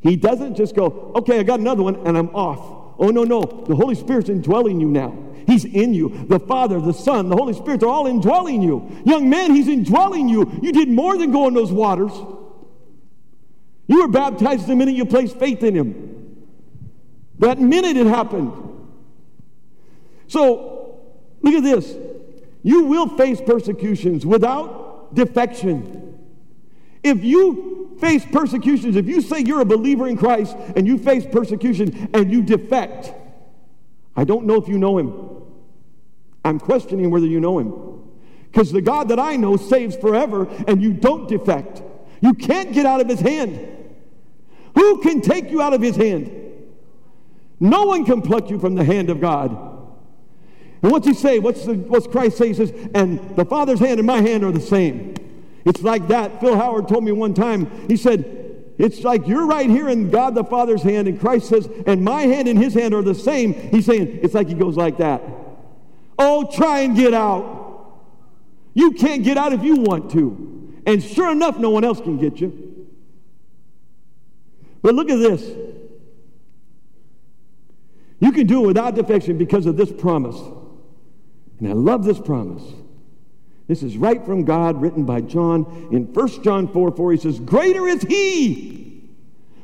He 0.00 0.16
doesn't 0.16 0.54
just 0.56 0.74
go, 0.74 1.12
okay, 1.16 1.40
I 1.40 1.42
got 1.42 1.60
another 1.60 1.82
one 1.82 1.96
and 2.06 2.16
I'm 2.16 2.28
off. 2.34 2.79
Oh, 3.00 3.08
no, 3.08 3.24
no. 3.24 3.64
The 3.66 3.74
Holy 3.74 3.94
Spirit's 3.94 4.28
indwelling 4.28 4.78
you 4.78 4.88
now. 4.88 5.16
He's 5.46 5.64
in 5.64 5.94
you. 5.94 6.26
The 6.28 6.38
Father, 6.38 6.78
the 6.80 6.92
Son, 6.92 7.28
the 7.28 7.36
Holy 7.36 7.54
Spirit, 7.54 7.80
they're 7.80 7.88
all 7.88 8.06
indwelling 8.06 8.62
you. 8.62 8.88
Young 9.04 9.28
man, 9.28 9.54
He's 9.54 9.68
indwelling 9.68 10.28
you. 10.28 10.60
You 10.62 10.70
did 10.70 10.88
more 10.88 11.16
than 11.16 11.32
go 11.32 11.48
in 11.48 11.54
those 11.54 11.72
waters. 11.72 12.12
You 13.88 14.02
were 14.02 14.08
baptized 14.08 14.66
the 14.66 14.76
minute 14.76 14.94
you 14.94 15.06
placed 15.06 15.38
faith 15.38 15.64
in 15.64 15.74
Him. 15.74 16.46
That 17.38 17.58
minute 17.58 17.96
it 17.96 18.06
happened. 18.06 18.52
So, 20.28 21.00
look 21.40 21.54
at 21.54 21.62
this. 21.62 21.96
You 22.62 22.84
will 22.84 23.08
face 23.08 23.40
persecutions 23.40 24.26
without 24.26 25.14
defection. 25.14 26.18
If 27.02 27.24
you 27.24 27.79
face 28.00 28.24
persecutions, 28.24 28.96
if 28.96 29.06
you 29.06 29.20
say 29.20 29.40
you're 29.40 29.60
a 29.60 29.66
believer 29.66 30.08
in 30.08 30.16
Christ 30.16 30.56
and 30.76 30.86
you 30.86 30.98
face 30.98 31.24
persecution 31.30 32.10
and 32.14 32.30
you 32.30 32.42
defect, 32.42 33.12
I 34.16 34.24
don't 34.24 34.46
know 34.46 34.56
if 34.56 34.68
you 34.68 34.78
know 34.78 34.98
him. 34.98 35.42
I'm 36.44 36.58
questioning 36.58 37.10
whether 37.10 37.26
you 37.26 37.40
know 37.40 37.58
him. 37.58 38.00
Because 38.50 38.72
the 38.72 38.80
God 38.80 39.08
that 39.08 39.20
I 39.20 39.36
know 39.36 39.56
saves 39.56 39.96
forever 39.96 40.48
and 40.66 40.82
you 40.82 40.92
don't 40.92 41.28
defect. 41.28 41.82
You 42.20 42.34
can't 42.34 42.72
get 42.72 42.86
out 42.86 43.00
of 43.00 43.08
his 43.08 43.20
hand. 43.20 43.66
Who 44.74 45.00
can 45.00 45.20
take 45.20 45.50
you 45.50 45.62
out 45.62 45.74
of 45.74 45.80
his 45.80 45.96
hand? 45.96 46.36
No 47.60 47.84
one 47.84 48.04
can 48.04 48.22
pluck 48.22 48.50
you 48.50 48.58
from 48.58 48.74
the 48.74 48.84
hand 48.84 49.10
of 49.10 49.20
God. 49.20 49.50
And 50.82 50.90
what's 50.90 51.06
he 51.06 51.14
say? 51.14 51.38
What's, 51.38 51.66
the, 51.66 51.74
what's 51.74 52.06
Christ 52.06 52.38
say? 52.38 52.48
He 52.48 52.54
says, 52.54 52.72
and 52.94 53.36
the 53.36 53.44
Father's 53.44 53.80
hand 53.80 54.00
and 54.00 54.06
my 54.06 54.22
hand 54.22 54.44
are 54.44 54.52
the 54.52 54.60
same. 54.60 55.14
It's 55.64 55.82
like 55.82 56.08
that. 56.08 56.40
Phil 56.40 56.56
Howard 56.56 56.88
told 56.88 57.04
me 57.04 57.12
one 57.12 57.34
time, 57.34 57.88
he 57.88 57.96
said, 57.96 58.74
it's 58.78 59.04
like 59.04 59.28
you're 59.28 59.46
right 59.46 59.68
here 59.68 59.90
in 59.90 60.10
God 60.10 60.34
the 60.34 60.44
Father's 60.44 60.82
hand, 60.82 61.06
and 61.06 61.20
Christ 61.20 61.48
says, 61.50 61.68
and 61.86 62.02
my 62.02 62.22
hand 62.22 62.48
and 62.48 62.58
his 62.58 62.72
hand 62.72 62.94
are 62.94 63.02
the 63.02 63.14
same. 63.14 63.52
He's 63.52 63.84
saying, 63.84 64.20
it's 64.22 64.32
like 64.32 64.48
he 64.48 64.54
goes 64.54 64.76
like 64.76 64.96
that. 64.98 65.22
Oh, 66.18 66.50
try 66.50 66.80
and 66.80 66.96
get 66.96 67.12
out. 67.12 67.58
You 68.72 68.92
can't 68.92 69.22
get 69.22 69.36
out 69.36 69.52
if 69.52 69.62
you 69.62 69.76
want 69.76 70.10
to. 70.12 70.80
And 70.86 71.02
sure 71.02 71.30
enough, 71.30 71.58
no 71.58 71.70
one 71.70 71.84
else 71.84 72.00
can 72.00 72.16
get 72.18 72.40
you. 72.40 72.86
But 74.80 74.94
look 74.94 75.10
at 75.10 75.18
this. 75.18 75.42
You 78.18 78.32
can 78.32 78.46
do 78.46 78.64
it 78.64 78.66
without 78.66 78.94
defection 78.94 79.36
because 79.38 79.66
of 79.66 79.76
this 79.76 79.92
promise. 79.92 80.38
And 81.58 81.68
I 81.68 81.72
love 81.72 82.04
this 82.04 82.18
promise. 82.18 82.62
This 83.70 83.84
is 83.84 83.96
right 83.96 84.26
from 84.26 84.44
God, 84.44 84.80
written 84.80 85.04
by 85.04 85.20
John 85.20 85.90
in 85.92 86.12
1 86.12 86.42
John 86.42 86.66
4 86.66 86.90
4. 86.90 87.12
He 87.12 87.18
says, 87.18 87.38
Greater 87.38 87.86
is 87.86 88.02
He 88.02 89.08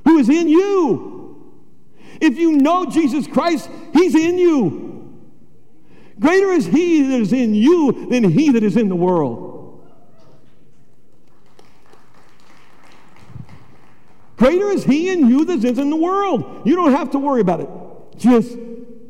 who 0.05 0.19
is 0.19 0.29
in 0.29 0.49
you. 0.49 1.53
If 2.21 2.39
you 2.39 2.53
know 2.53 2.87
Jesus 2.87 3.27
Christ, 3.27 3.69
He's 3.93 4.15
in 4.15 4.39
you. 4.39 5.13
Greater 6.21 6.53
is 6.53 6.67
He 6.67 7.03
that 7.03 7.21
is 7.21 7.33
in 7.33 7.53
you 7.53 8.07
than 8.09 8.23
He 8.23 8.51
that 8.51 8.63
is 8.63 8.77
in 8.77 8.89
the 8.89 8.95
world. 8.95 9.85
Greater 14.37 14.69
is 14.69 14.85
He 14.85 15.11
in 15.11 15.29
you 15.29 15.47
that 15.47 15.65
is 15.65 15.81
in 15.81 15.91
the 15.91 15.97
world. 15.97 16.63
You 16.65 16.77
don't 16.77 16.93
have 16.93 17.11
to 17.11 17.19
worry 17.19 17.41
about 17.41 17.59
it. 17.59 17.69
Just 18.17 18.57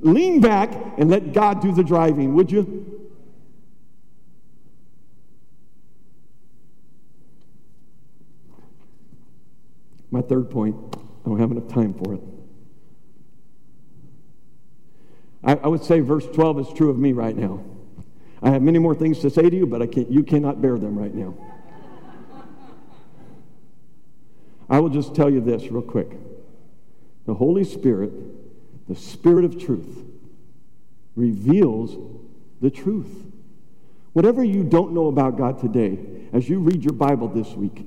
lean 0.01 0.40
back 0.40 0.72
and 0.97 1.11
let 1.11 1.34
God 1.34 1.61
do 1.61 1.74
the 1.74 1.84
driving, 1.84 2.32
would 2.32 2.51
you? 2.51 2.95
My 10.11 10.20
third 10.20 10.50
point, 10.50 10.76
I 10.94 11.28
don't 11.28 11.38
have 11.38 11.50
enough 11.50 11.68
time 11.68 11.94
for 11.94 12.14
it. 12.14 12.20
I, 15.42 15.54
I 15.54 15.68
would 15.68 15.82
say 15.82 16.00
verse 16.00 16.26
12 16.26 16.61
is 16.61 16.72
true 16.74 16.90
of 16.90 16.98
me 16.98 17.12
right 17.12 17.36
now. 17.36 17.64
I 18.42 18.50
have 18.50 18.62
many 18.62 18.78
more 18.78 18.94
things 18.94 19.20
to 19.20 19.30
say 19.30 19.48
to 19.48 19.57
you, 19.57 19.66
but 19.66 19.82
I 19.82 19.86
can't, 19.86 20.11
you 20.11 20.22
cannot 20.22 20.61
bear 20.61 20.78
them 20.78 20.98
right 20.98 21.14
now. 21.14 21.34
I 24.68 24.80
will 24.80 24.88
just 24.88 25.14
tell 25.14 25.30
you 25.30 25.40
this 25.40 25.70
real 25.70 25.82
quick. 25.82 26.11
The 27.26 27.34
Holy 27.34 27.64
Spirit, 27.64 28.12
the 28.88 28.96
Spirit 28.96 29.44
of 29.44 29.61
truth, 29.64 30.04
reveals 31.14 31.96
the 32.61 32.70
truth. 32.70 33.24
Whatever 34.12 34.42
you 34.42 34.64
don't 34.64 34.92
know 34.92 35.07
about 35.07 35.36
God 35.36 35.61
today, 35.61 35.98
as 36.32 36.48
you 36.48 36.59
read 36.59 36.82
your 36.82 36.94
Bible 36.94 37.28
this 37.28 37.50
week, 37.50 37.86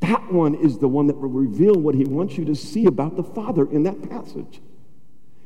that 0.00 0.32
one 0.32 0.54
is 0.54 0.78
the 0.78 0.88
one 0.88 1.06
that 1.06 1.18
will 1.18 1.28
reveal 1.28 1.74
what 1.74 1.94
he 1.94 2.04
wants 2.04 2.36
you 2.36 2.44
to 2.46 2.54
see 2.54 2.86
about 2.86 3.16
the 3.16 3.22
Father 3.22 3.70
in 3.70 3.82
that 3.84 4.08
passage. 4.08 4.60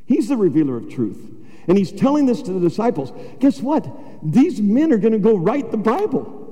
He's 0.07 0.29
the 0.29 0.37
revealer 0.37 0.77
of 0.77 0.89
truth. 0.89 1.31
And 1.67 1.79
he's 1.79 1.91
telling 1.91 2.27
this 2.27 2.43
to 2.43 2.53
the 2.53 2.61
disciples. 2.61 3.13
Guess 3.41 3.61
what? 3.61 3.87
These 4.23 4.61
men 4.61 4.93
are 4.93 4.99
going 4.99 5.13
to 5.13 5.19
go 5.19 5.37
write 5.37 5.71
the 5.71 5.79
Bible. 5.79 6.43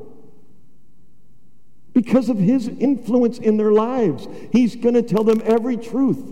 because 1.93 2.29
of 2.29 2.39
his 2.39 2.69
influence 2.69 3.39
in 3.39 3.57
their 3.57 3.73
lives. 3.73 4.27
He's 4.51 4.77
going 4.77 4.95
to 4.95 5.03
tell 5.03 5.25
them 5.25 5.43
every 5.45 5.77
truth. 5.77 6.23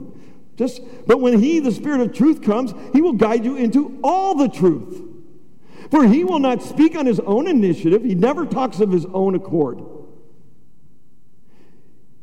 Just, 0.56 0.80
but 1.06 1.20
when 1.20 1.38
he, 1.38 1.60
the 1.60 1.72
Spirit 1.72 2.00
of 2.00 2.12
truth, 2.12 2.42
comes, 2.42 2.74
he 2.92 3.00
will 3.00 3.12
guide 3.12 3.44
you 3.44 3.56
into 3.56 3.98
all 4.02 4.34
the 4.34 4.48
truth. 4.48 5.02
For 5.90 6.06
he 6.06 6.24
will 6.24 6.38
not 6.38 6.62
speak 6.62 6.96
on 6.96 7.06
his 7.06 7.20
own 7.20 7.46
initiative, 7.46 8.04
he 8.04 8.14
never 8.14 8.46
talks 8.46 8.80
of 8.80 8.90
his 8.90 9.06
own 9.06 9.34
accord. 9.34 9.80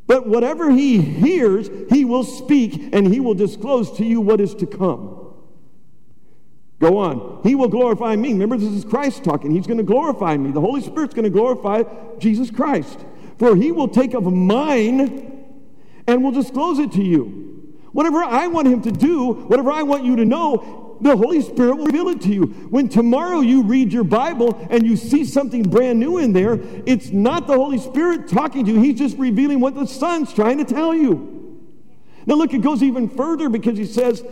But 0.08 0.26
whatever 0.26 0.70
he 0.70 1.00
hears, 1.00 1.68
he 1.90 2.04
will 2.06 2.24
speak 2.24 2.94
and 2.94 3.06
he 3.06 3.20
will 3.20 3.34
disclose 3.34 3.92
to 3.98 4.04
you 4.04 4.22
what 4.22 4.40
is 4.40 4.54
to 4.56 4.66
come. 4.66 5.34
Go 6.80 6.96
on. 6.96 7.40
He 7.42 7.54
will 7.54 7.68
glorify 7.68 8.16
me. 8.16 8.32
Remember, 8.32 8.56
this 8.56 8.72
is 8.72 8.84
Christ 8.86 9.22
talking. 9.22 9.50
He's 9.50 9.66
going 9.66 9.78
to 9.78 9.84
glorify 9.84 10.36
me. 10.38 10.50
The 10.50 10.62
Holy 10.62 10.80
Spirit's 10.80 11.12
going 11.12 11.24
to 11.24 11.30
glorify 11.30 11.82
Jesus 12.18 12.50
Christ. 12.50 12.98
For 13.38 13.54
he 13.54 13.70
will 13.70 13.88
take 13.88 14.14
of 14.14 14.32
mine 14.32 15.46
and 16.06 16.24
will 16.24 16.32
disclose 16.32 16.78
it 16.78 16.90
to 16.92 17.02
you. 17.02 17.76
Whatever 17.92 18.22
I 18.22 18.46
want 18.46 18.66
him 18.66 18.80
to 18.82 18.90
do, 18.90 19.32
whatever 19.32 19.70
I 19.70 19.82
want 19.82 20.04
you 20.04 20.16
to 20.16 20.24
know, 20.24 20.87
the 21.00 21.16
Holy 21.16 21.40
Spirit 21.40 21.76
will 21.76 21.86
reveal 21.86 22.08
it 22.08 22.20
to 22.22 22.28
you. 22.28 22.46
When 22.70 22.88
tomorrow 22.88 23.40
you 23.40 23.62
read 23.62 23.92
your 23.92 24.04
Bible 24.04 24.66
and 24.70 24.84
you 24.84 24.96
see 24.96 25.24
something 25.24 25.62
brand 25.62 26.00
new 26.00 26.18
in 26.18 26.32
there, 26.32 26.58
it's 26.86 27.10
not 27.10 27.46
the 27.46 27.54
Holy 27.54 27.78
Spirit 27.78 28.28
talking 28.28 28.64
to 28.64 28.72
you. 28.72 28.80
He's 28.80 28.98
just 28.98 29.16
revealing 29.16 29.60
what 29.60 29.74
the 29.74 29.86
Son's 29.86 30.32
trying 30.32 30.58
to 30.58 30.64
tell 30.64 30.94
you. 30.94 31.60
Now, 32.26 32.34
look, 32.34 32.52
it 32.52 32.62
goes 32.62 32.82
even 32.82 33.08
further 33.08 33.48
because 33.48 33.78
he 33.78 33.86
says, 33.86 34.24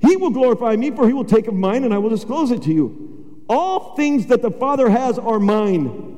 He 0.00 0.16
will 0.16 0.30
glorify 0.30 0.76
me, 0.76 0.90
for 0.90 1.06
he 1.06 1.12
will 1.12 1.24
take 1.24 1.48
of 1.48 1.54
mine 1.54 1.84
and 1.84 1.92
I 1.92 1.98
will 1.98 2.10
disclose 2.10 2.50
it 2.50 2.62
to 2.62 2.72
you. 2.72 3.44
All 3.48 3.96
things 3.96 4.26
that 4.26 4.42
the 4.42 4.50
Father 4.50 4.88
has 4.88 5.18
are 5.18 5.40
mine. 5.40 6.10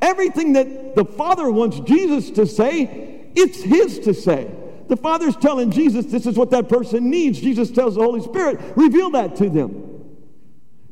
Everything 0.00 0.54
that 0.54 0.94
the 0.94 1.04
Father 1.04 1.50
wants 1.50 1.80
Jesus 1.80 2.30
to 2.30 2.46
say, 2.46 3.30
it's 3.34 3.62
His 3.62 3.98
to 4.00 4.14
say. 4.14 4.50
The 4.88 4.96
Father's 4.96 5.36
telling 5.36 5.70
Jesus 5.70 6.06
this 6.06 6.26
is 6.26 6.36
what 6.36 6.50
that 6.50 6.68
person 6.68 7.10
needs. 7.10 7.40
Jesus 7.40 7.70
tells 7.70 7.94
the 7.94 8.02
Holy 8.02 8.22
Spirit, 8.22 8.58
reveal 8.74 9.10
that 9.10 9.36
to 9.36 9.48
them. 9.48 9.84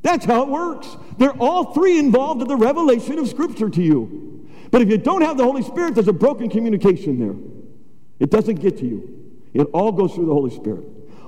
That's 0.03 0.25
how 0.25 0.43
it 0.43 0.49
works. 0.49 0.97
They're 1.19 1.31
all 1.33 1.73
three 1.73 1.99
involved 1.99 2.43
in 2.43 2.49
the 2.49 2.57
revelation 2.57 3.19
of 3.19 3.27
Scripture 3.27 3.71
to 3.71 3.83
you. 3.83 4.47
But 4.71 4.83
if 4.83 4.89
you 4.91 4.99
don't 4.99 5.23
have 5.23 5.37
the 5.37 5.45
Holy 5.45 5.63
Spirit, 5.63 5.95
there's 5.95 6.09
a 6.09 6.13
broken 6.13 6.51
communication 6.51 7.19
there. 7.19 7.35
It 8.21 8.31
doesn't 8.31 8.57
get 8.57 8.79
to 8.79 8.87
you, 8.87 9.33
it 9.55 9.65
all 9.73 9.93
goes 9.93 10.15
through 10.15 10.27
the 10.27 10.33
Holy 10.33 10.55
Spirit. 10.55 10.85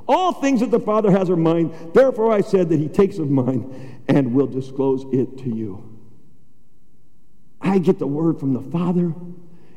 All 0.07 0.33
things 0.33 0.61
that 0.61 0.71
the 0.71 0.81
Father 0.81 1.11
has 1.11 1.29
are 1.29 1.37
mine. 1.37 1.75
Therefore, 1.93 2.33
I 2.33 2.41
said 2.41 2.71
that 2.71 2.79
He 2.79 2.89
takes 2.89 3.19
of 3.19 3.31
mine 3.31 4.03
and 4.09 4.33
will 4.33 4.47
disclose 4.47 5.05
it 5.13 5.37
to 5.39 5.55
you. 5.55 5.85
I 7.61 7.79
get 7.79 7.99
the 7.99 8.07
word 8.07 8.41
from 8.41 8.55
the 8.55 8.63
Father. 8.63 9.13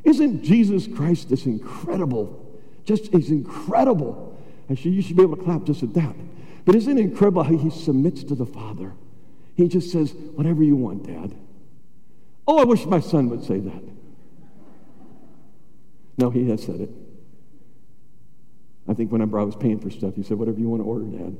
Isn't 0.06 0.44
Jesus 0.44 0.88
Christ 0.88 1.30
this 1.30 1.46
incredible 1.46 2.41
just 2.86 3.14
is 3.14 3.30
incredible. 3.30 4.38
Actually, 4.70 4.92
you 4.92 5.02
should 5.02 5.16
be 5.16 5.24
able 5.24 5.38
to 5.38 5.44
clap 5.44 5.64
just 5.64 5.84
at 5.84 5.94
that. 5.94 6.16
But 6.66 6.76
isn't 6.76 6.98
it 6.98 7.02
incredible 7.02 7.44
how 7.44 7.58
he 7.58 7.70
submits 7.70 8.24
to 8.26 8.36
the 8.36 8.46
Father? 8.46 8.94
He 9.56 9.68
just 9.68 9.92
says, 9.92 10.14
Whatever 10.36 10.64
you 10.64 10.76
want, 10.76 11.06
Dad. 11.06 11.36
Oh, 12.48 12.60
I 12.60 12.64
wish 12.64 12.86
my 12.86 13.00
son 13.00 13.30
would 13.30 13.44
say 13.44 13.60
that. 13.60 13.84
No, 16.18 16.30
he 16.30 16.50
has 16.50 16.64
said 16.64 16.82
it. 16.82 16.90
I 18.88 18.94
think 18.94 19.12
whenever 19.12 19.40
I 19.40 19.44
was 19.44 19.56
paying 19.56 19.80
for 19.80 19.90
stuff, 19.90 20.16
he 20.16 20.24
said, 20.24 20.38
Whatever 20.38 20.60
you 20.60 20.70
want 20.70 20.82
to 20.82 20.88
order, 20.88 21.06
Dad. 21.06 21.38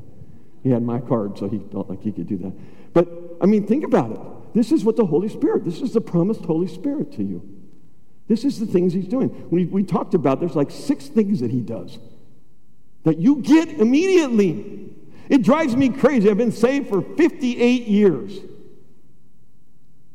He 0.64 0.70
had 0.70 0.84
my 0.84 1.00
card, 1.00 1.38
so 1.38 1.50
he 1.50 1.60
felt 1.72 1.90
like 1.90 2.04
he 2.04 2.12
could 2.12 2.28
do 2.28 2.38
that. 2.38 2.54
But, 2.94 3.08
I 3.42 3.46
mean, 3.46 3.66
think 3.66 3.84
about 3.84 4.12
it. 4.12 4.20
This 4.54 4.72
is 4.72 4.84
what 4.84 4.96
the 4.96 5.06
Holy 5.06 5.30
Spirit, 5.30 5.66
this 5.66 5.82
is 5.82 5.94
the 5.94 6.02
promised 6.02 6.46
Holy 6.46 6.68
Spirit 6.68 7.12
to 7.14 7.24
you. 7.24 7.51
This 8.32 8.46
is 8.46 8.62
the 8.62 8.66
things 8.66 8.94
he's 8.94 9.10
doing. 9.10 9.50
We, 9.52 9.66
we 9.66 9.84
talked 9.84 10.14
about 10.14 10.40
there's 10.40 10.56
like 10.56 10.72
six 10.72 11.08
things 11.08 11.42
that 11.42 11.52
he 11.52 11.60
does 11.60 12.00
that 13.04 13.18
you 13.18 13.42
get 13.42 13.68
immediately. 13.68 14.90
It 15.28 15.42
drives 15.42 15.76
me 15.76 15.90
crazy. 15.90 16.30
I've 16.30 16.38
been 16.38 16.54
saved 16.54 16.88
for 16.88 17.02
58 17.02 17.88
years. 17.88 18.40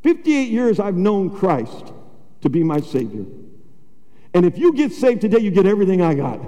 58 0.03 0.49
years 0.49 0.81
I've 0.81 0.97
known 0.97 1.29
Christ 1.29 1.93
to 2.41 2.49
be 2.49 2.63
my 2.63 2.81
Savior. 2.81 3.27
And 4.33 4.47
if 4.47 4.57
you 4.57 4.73
get 4.73 4.93
saved 4.93 5.21
today, 5.21 5.41
you 5.41 5.51
get 5.51 5.67
everything 5.67 6.01
I 6.01 6.15
got. 6.15 6.41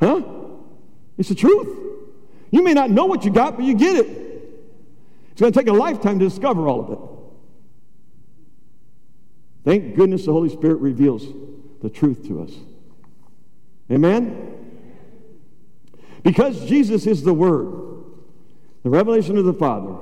Huh? 0.00 0.22
It's 1.18 1.28
the 1.28 1.36
truth. 1.36 1.68
You 2.50 2.64
may 2.64 2.74
not 2.74 2.90
know 2.90 3.04
what 3.04 3.24
you 3.24 3.30
got, 3.30 3.54
but 3.54 3.64
you 3.64 3.74
get 3.74 3.94
it. 3.94 4.08
It's 5.30 5.40
going 5.40 5.52
to 5.52 5.56
take 5.56 5.68
a 5.68 5.72
lifetime 5.72 6.18
to 6.18 6.28
discover 6.28 6.66
all 6.66 6.80
of 6.80 6.90
it. 6.90 7.13
Thank 9.64 9.96
goodness 9.96 10.26
the 10.26 10.32
Holy 10.32 10.50
Spirit 10.50 10.76
reveals 10.76 11.26
the 11.82 11.88
truth 11.88 12.26
to 12.28 12.42
us. 12.42 12.52
Amen? 13.90 14.50
Because 16.22 16.66
Jesus 16.66 17.06
is 17.06 17.22
the 17.22 17.34
Word, 17.34 18.04
the 18.82 18.90
revelation 18.90 19.38
of 19.38 19.44
the 19.44 19.54
Father, 19.54 19.96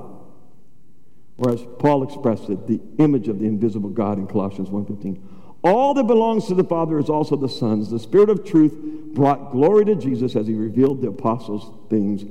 or 1.37 1.51
as 1.51 1.65
Paul 1.79 2.03
expressed 2.03 2.49
it, 2.49 2.67
the 2.67 2.79
image 2.99 3.27
of 3.27 3.39
the 3.39 3.45
invisible 3.45 3.89
God 3.89 4.17
in 4.17 4.27
Colossians 4.27 4.69
1.15. 4.69 5.21
All 5.63 5.93
that 5.93 6.03
belongs 6.03 6.47
to 6.47 6.55
the 6.55 6.63
Father 6.63 6.99
is 6.99 7.09
also 7.09 7.35
the 7.37 7.49
Son's. 7.49 7.89
The 7.89 7.99
Spirit 7.99 8.29
of 8.29 8.45
truth 8.45 8.73
brought 9.13 9.51
glory 9.51 9.85
to 9.85 9.95
Jesus 9.95 10.35
as 10.35 10.45
he 10.47 10.53
revealed 10.53 11.01
the 11.01 11.07
apostles 11.07 11.71
things 11.89 12.25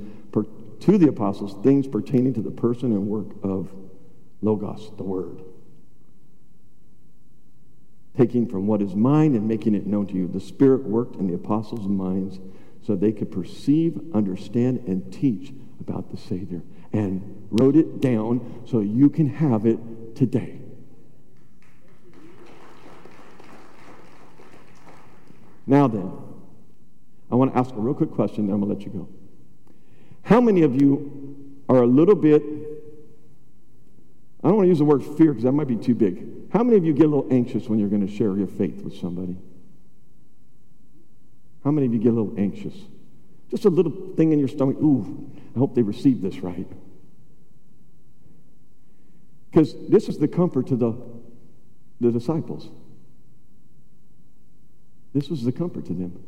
to 0.80 0.98
the 0.98 1.08
apostles 1.08 1.54
things 1.62 1.86
pertaining 1.86 2.34
to 2.34 2.42
the 2.42 2.50
person 2.50 2.90
and 2.90 3.06
work 3.06 3.28
of 3.44 3.70
Logos, 4.40 4.90
the 4.96 5.04
Word 5.04 5.42
taking 8.16 8.46
from 8.46 8.66
what 8.66 8.82
is 8.82 8.94
mine 8.94 9.34
and 9.34 9.48
making 9.48 9.74
it 9.74 9.86
known 9.86 10.06
to 10.06 10.14
you. 10.14 10.28
The 10.28 10.40
Spirit 10.40 10.84
worked 10.84 11.16
in 11.16 11.28
the 11.28 11.34
apostles' 11.34 11.88
minds 11.88 12.38
so 12.82 12.94
they 12.94 13.12
could 13.12 13.30
perceive, 13.30 14.00
understand, 14.12 14.84
and 14.86 15.12
teach 15.12 15.52
about 15.80 16.10
the 16.10 16.16
Savior 16.16 16.62
and 16.92 17.46
wrote 17.50 17.76
it 17.76 18.00
down 18.00 18.62
so 18.66 18.80
you 18.80 19.08
can 19.08 19.28
have 19.28 19.64
it 19.66 19.78
today. 20.14 20.58
Now 25.66 25.86
then, 25.86 26.12
I 27.30 27.34
want 27.34 27.52
to 27.52 27.58
ask 27.58 27.70
a 27.74 27.78
real 27.78 27.94
quick 27.94 28.10
question, 28.10 28.46
then 28.46 28.54
I'm 28.54 28.60
going 28.60 28.72
to 28.72 28.78
let 28.78 28.84
you 28.84 29.00
go. 29.00 29.08
How 30.22 30.40
many 30.40 30.62
of 30.62 30.80
you 30.80 31.52
are 31.68 31.82
a 31.82 31.86
little 31.86 32.14
bit, 32.14 32.42
I 34.42 34.48
don't 34.48 34.56
want 34.56 34.64
to 34.66 34.70
use 34.70 34.78
the 34.78 34.84
word 34.84 35.04
fear 35.04 35.28
because 35.28 35.44
that 35.44 35.52
might 35.52 35.68
be 35.68 35.76
too 35.76 35.94
big. 35.94 36.50
How 36.52 36.64
many 36.64 36.76
of 36.76 36.84
you 36.84 36.92
get 36.92 37.06
a 37.06 37.08
little 37.08 37.28
anxious 37.30 37.68
when 37.68 37.78
you're 37.78 37.88
going 37.88 38.06
to 38.06 38.12
share 38.12 38.36
your 38.36 38.48
faith 38.48 38.82
with 38.82 38.96
somebody? 38.96 39.36
How 41.64 41.70
many 41.70 41.86
of 41.86 41.94
you 41.94 42.00
get 42.00 42.12
a 42.12 42.16
little 42.16 42.34
anxious? 42.36 42.74
Just 43.50 43.64
a 43.66 43.70
little 43.70 43.92
thing 44.16 44.32
in 44.32 44.38
your 44.38 44.48
stomach. 44.48 44.76
Ooh, 44.78 45.30
I 45.54 45.58
hope 45.58 45.74
they 45.74 45.82
receive 45.82 46.22
this 46.22 46.38
right. 46.40 46.66
Because 49.50 49.74
this 49.88 50.08
is 50.08 50.18
the 50.18 50.26
comfort 50.26 50.66
to 50.68 50.76
the, 50.76 50.96
the 52.00 52.10
disciples. 52.10 52.68
This 55.14 55.28
was 55.28 55.44
the 55.44 55.52
comfort 55.52 55.86
to 55.86 55.92
them. 55.92 56.20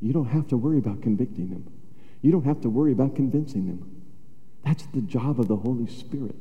You 0.00 0.12
don't 0.12 0.26
have 0.26 0.48
to 0.48 0.56
worry 0.56 0.78
about 0.78 1.02
convicting 1.02 1.50
them. 1.50 1.70
You 2.22 2.32
don't 2.32 2.44
have 2.44 2.60
to 2.62 2.70
worry 2.70 2.92
about 2.92 3.14
convincing 3.14 3.66
them. 3.66 4.02
That's 4.64 4.86
the 4.86 5.02
job 5.02 5.38
of 5.38 5.48
the 5.48 5.56
Holy 5.56 5.86
Spirit. 5.86 6.34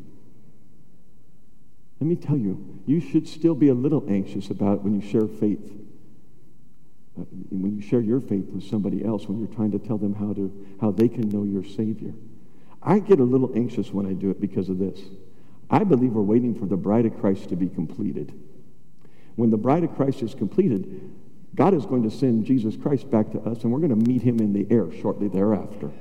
Let 2.02 2.08
me 2.08 2.16
tell 2.16 2.38
you, 2.38 2.82
you 2.88 3.00
should 3.00 3.28
still 3.28 3.54
be 3.54 3.68
a 3.68 3.76
little 3.76 4.04
anxious 4.10 4.50
about 4.50 4.82
when 4.84 5.00
you 5.00 5.08
share 5.08 5.28
faith. 5.28 5.72
Uh, 7.16 7.26
when 7.52 7.76
you 7.76 7.82
share 7.82 8.02
your 8.02 8.20
faith 8.20 8.50
with 8.50 8.64
somebody 8.64 9.06
else, 9.06 9.28
when 9.28 9.38
you're 9.38 9.56
trying 9.56 9.70
to 9.72 9.78
tell 9.78 10.00
them 10.00 10.16
how, 10.16 10.34
to, 10.34 10.52
how 10.82 10.90
they 10.90 11.08
can 11.08 11.30
know 11.30 11.44
your 11.44 11.64
Savior. 11.64 12.14
I 12.82 12.98
get 12.98 13.20
a 13.20 13.24
little 13.24 13.52
anxious 13.56 13.94
when 13.94 14.08
I 14.08 14.14
do 14.14 14.32
it 14.32 14.42
because 14.42 14.68
of 14.70 14.80
this. 14.80 15.00
I 15.70 15.84
believe 15.84 16.14
we're 16.14 16.24
waiting 16.24 16.56
for 16.56 16.66
the 16.66 16.76
bride 16.76 17.06
of 17.06 17.20
Christ 17.20 17.50
to 17.50 17.56
be 17.56 17.70
completed. 17.70 18.34
When 19.36 19.52
the 19.52 19.58
bride 19.58 19.84
of 19.84 19.96
Christ 19.96 20.24
is 20.24 20.34
completed, 20.34 21.12
God 21.54 21.76
is 21.76 21.86
going 21.86 22.02
to 22.02 22.10
send 22.10 22.46
Jesus 22.46 22.76
Christ 22.78 23.12
back 23.12 23.32
to 23.34 23.40
us, 23.42 23.62
and 23.64 23.72
we're 23.72 23.80
going 23.80 23.90
to 24.04 24.10
meet 24.10 24.24
him 24.24 24.40
in 24.40 24.54
the 24.54 24.66
air 24.72 24.92
shortly 24.92 25.28
thereafter. 25.28 25.92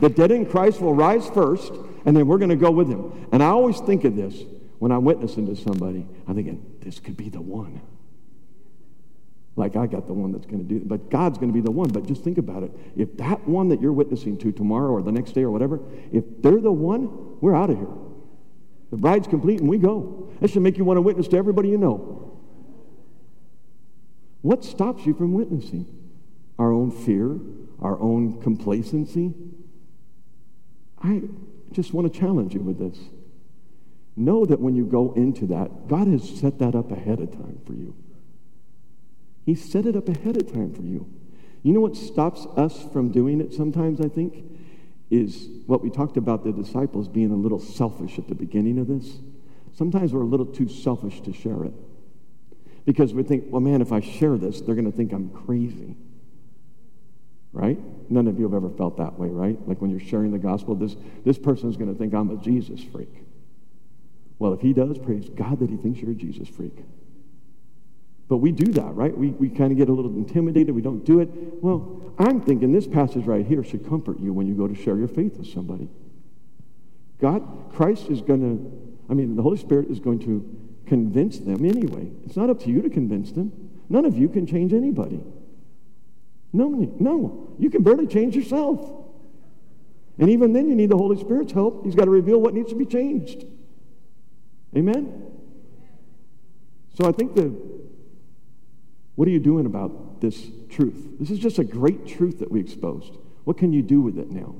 The 0.00 0.08
dead 0.08 0.30
in 0.30 0.46
Christ 0.46 0.80
will 0.80 0.94
rise 0.94 1.28
first, 1.30 1.72
and 2.04 2.16
then 2.16 2.26
we're 2.26 2.38
going 2.38 2.50
to 2.50 2.56
go 2.56 2.70
with 2.70 2.88
him. 2.88 3.28
And 3.32 3.42
I 3.42 3.46
always 3.46 3.80
think 3.80 4.04
of 4.04 4.14
this 4.14 4.42
when 4.78 4.92
I'm 4.92 5.04
witnessing 5.04 5.46
to 5.46 5.56
somebody. 5.56 6.06
I'm 6.26 6.34
thinking, 6.34 6.76
this 6.80 7.00
could 7.00 7.16
be 7.16 7.28
the 7.28 7.40
one. 7.40 7.80
Like 9.56 9.74
I 9.74 9.86
got 9.86 10.06
the 10.06 10.12
one 10.12 10.32
that's 10.32 10.44
going 10.44 10.58
to 10.58 10.68
do 10.68 10.76
it, 10.76 10.86
but 10.86 11.08
God's 11.08 11.38
going 11.38 11.48
to 11.48 11.54
be 11.54 11.62
the 11.62 11.70
one. 11.70 11.88
But 11.88 12.06
just 12.06 12.22
think 12.22 12.36
about 12.36 12.62
it. 12.62 12.70
If 12.94 13.16
that 13.16 13.48
one 13.48 13.70
that 13.70 13.80
you're 13.80 13.92
witnessing 13.92 14.36
to 14.38 14.52
tomorrow 14.52 14.90
or 14.90 15.02
the 15.02 15.12
next 15.12 15.32
day 15.32 15.42
or 15.42 15.50
whatever, 15.50 15.80
if 16.12 16.24
they're 16.42 16.60
the 16.60 16.72
one, 16.72 17.40
we're 17.40 17.56
out 17.56 17.70
of 17.70 17.78
here. 17.78 17.88
The 18.90 18.98
bride's 18.98 19.26
complete 19.26 19.60
and 19.60 19.68
we 19.68 19.78
go. 19.78 20.30
That 20.40 20.50
should 20.50 20.62
make 20.62 20.76
you 20.76 20.84
want 20.84 20.98
to 20.98 21.02
witness 21.02 21.26
to 21.28 21.38
everybody 21.38 21.70
you 21.70 21.78
know. 21.78 22.38
What 24.42 24.62
stops 24.62 25.06
you 25.06 25.14
from 25.14 25.32
witnessing? 25.32 25.86
Our 26.58 26.72
own 26.72 26.90
fear, 26.90 27.38
our 27.80 27.98
own 27.98 28.40
complacency, 28.42 29.34
I 31.06 31.22
just 31.72 31.94
want 31.94 32.12
to 32.12 32.18
challenge 32.18 32.52
you 32.52 32.60
with 32.60 32.78
this. 32.78 32.98
know 34.16 34.44
that 34.46 34.60
when 34.60 34.74
you 34.74 34.84
go 34.86 35.12
into 35.12 35.46
that, 35.46 35.88
God 35.88 36.08
has 36.08 36.28
set 36.28 36.58
that 36.58 36.74
up 36.74 36.90
ahead 36.90 37.20
of 37.20 37.30
time 37.30 37.60
for 37.64 37.74
you. 37.74 37.94
He 39.44 39.54
set 39.54 39.86
it 39.86 39.94
up 39.94 40.08
ahead 40.08 40.36
of 40.36 40.52
time 40.52 40.74
for 40.74 40.82
you. 40.82 41.06
You 41.62 41.72
know 41.72 41.80
what 41.80 41.96
stops 41.96 42.46
us 42.56 42.86
from 42.92 43.12
doing 43.12 43.40
it 43.40 43.52
sometimes, 43.52 44.00
I 44.00 44.08
think, 44.08 44.44
is 45.10 45.48
what 45.66 45.82
we 45.82 45.90
talked 45.90 46.16
about 46.16 46.42
the 46.42 46.52
disciples 46.52 47.08
being 47.08 47.30
a 47.30 47.36
little 47.36 47.60
selfish 47.60 48.18
at 48.18 48.26
the 48.26 48.34
beginning 48.34 48.78
of 48.78 48.88
this. 48.88 49.18
Sometimes 49.74 50.12
we're 50.12 50.22
a 50.22 50.26
little 50.26 50.46
too 50.46 50.68
selfish 50.68 51.20
to 51.20 51.32
share 51.32 51.64
it. 51.64 51.74
Because 52.84 53.14
we 53.14 53.22
think, 53.22 53.44
well, 53.48 53.60
man, 53.60 53.82
if 53.82 53.92
I 53.92 54.00
share 54.00 54.36
this, 54.38 54.60
they're 54.60 54.74
going 54.74 54.90
to 54.90 54.96
think 54.96 55.12
I'm 55.12 55.28
crazy. 55.28 55.96
Right? 57.56 57.78
None 58.10 58.28
of 58.28 58.38
you 58.38 58.44
have 58.44 58.52
ever 58.52 58.68
felt 58.68 58.98
that 58.98 59.18
way, 59.18 59.28
right? 59.28 59.56
Like 59.66 59.80
when 59.80 59.90
you're 59.90 59.98
sharing 59.98 60.30
the 60.30 60.38
gospel, 60.38 60.74
this, 60.74 60.94
this 61.24 61.38
person's 61.38 61.78
going 61.78 61.90
to 61.90 61.98
think 61.98 62.12
I'm 62.12 62.30
a 62.30 62.36
Jesus 62.36 62.82
freak. 62.82 63.08
Well, 64.38 64.52
if 64.52 64.60
he 64.60 64.74
does, 64.74 64.98
praise 64.98 65.30
God 65.30 65.60
that 65.60 65.70
he 65.70 65.76
thinks 65.78 66.00
you're 66.00 66.10
a 66.10 66.14
Jesus 66.14 66.48
freak. 66.48 66.84
But 68.28 68.38
we 68.38 68.52
do 68.52 68.70
that, 68.72 68.94
right? 68.94 69.16
We, 69.16 69.28
we 69.30 69.48
kind 69.48 69.72
of 69.72 69.78
get 69.78 69.88
a 69.88 69.92
little 69.92 70.10
intimidated. 70.10 70.74
We 70.74 70.82
don't 70.82 71.02
do 71.02 71.20
it. 71.20 71.30
Well, 71.62 72.12
I'm 72.18 72.42
thinking 72.42 72.72
this 72.72 72.86
passage 72.86 73.24
right 73.24 73.46
here 73.46 73.64
should 73.64 73.88
comfort 73.88 74.20
you 74.20 74.34
when 74.34 74.46
you 74.46 74.54
go 74.54 74.68
to 74.68 74.74
share 74.74 74.98
your 74.98 75.08
faith 75.08 75.38
with 75.38 75.48
somebody. 75.48 75.88
God, 77.22 77.72
Christ 77.72 78.10
is 78.10 78.20
going 78.20 78.40
to, 78.42 79.10
I 79.10 79.14
mean, 79.14 79.34
the 79.34 79.42
Holy 79.42 79.56
Spirit 79.56 79.88
is 79.88 79.98
going 79.98 80.18
to 80.26 80.44
convince 80.84 81.38
them 81.38 81.64
anyway. 81.64 82.10
It's 82.26 82.36
not 82.36 82.50
up 82.50 82.60
to 82.64 82.70
you 82.70 82.82
to 82.82 82.90
convince 82.90 83.32
them. 83.32 83.70
None 83.88 84.04
of 84.04 84.18
you 84.18 84.28
can 84.28 84.46
change 84.46 84.74
anybody. 84.74 85.22
No, 86.52 86.68
no. 86.98 87.54
You 87.58 87.70
can 87.70 87.82
barely 87.82 88.06
change 88.06 88.34
yourself. 88.36 89.04
And 90.18 90.30
even 90.30 90.52
then, 90.52 90.68
you 90.68 90.74
need 90.74 90.90
the 90.90 90.96
Holy 90.96 91.18
Spirit's 91.18 91.52
help. 91.52 91.84
He's 91.84 91.94
got 91.94 92.04
to 92.04 92.10
reveal 92.10 92.40
what 92.40 92.54
needs 92.54 92.70
to 92.70 92.76
be 92.76 92.86
changed. 92.86 93.44
Amen? 94.74 95.30
So 96.94 97.06
I 97.06 97.12
think 97.12 97.34
the 97.34 97.54
what 99.16 99.26
are 99.26 99.30
you 99.30 99.40
doing 99.40 99.64
about 99.64 100.20
this 100.20 100.46
truth? 100.68 101.18
This 101.18 101.30
is 101.30 101.38
just 101.38 101.58
a 101.58 101.64
great 101.64 102.06
truth 102.06 102.38
that 102.40 102.50
we 102.50 102.60
exposed. 102.60 103.16
What 103.44 103.56
can 103.56 103.72
you 103.72 103.80
do 103.82 104.02
with 104.02 104.18
it 104.18 104.30
now? 104.30 104.54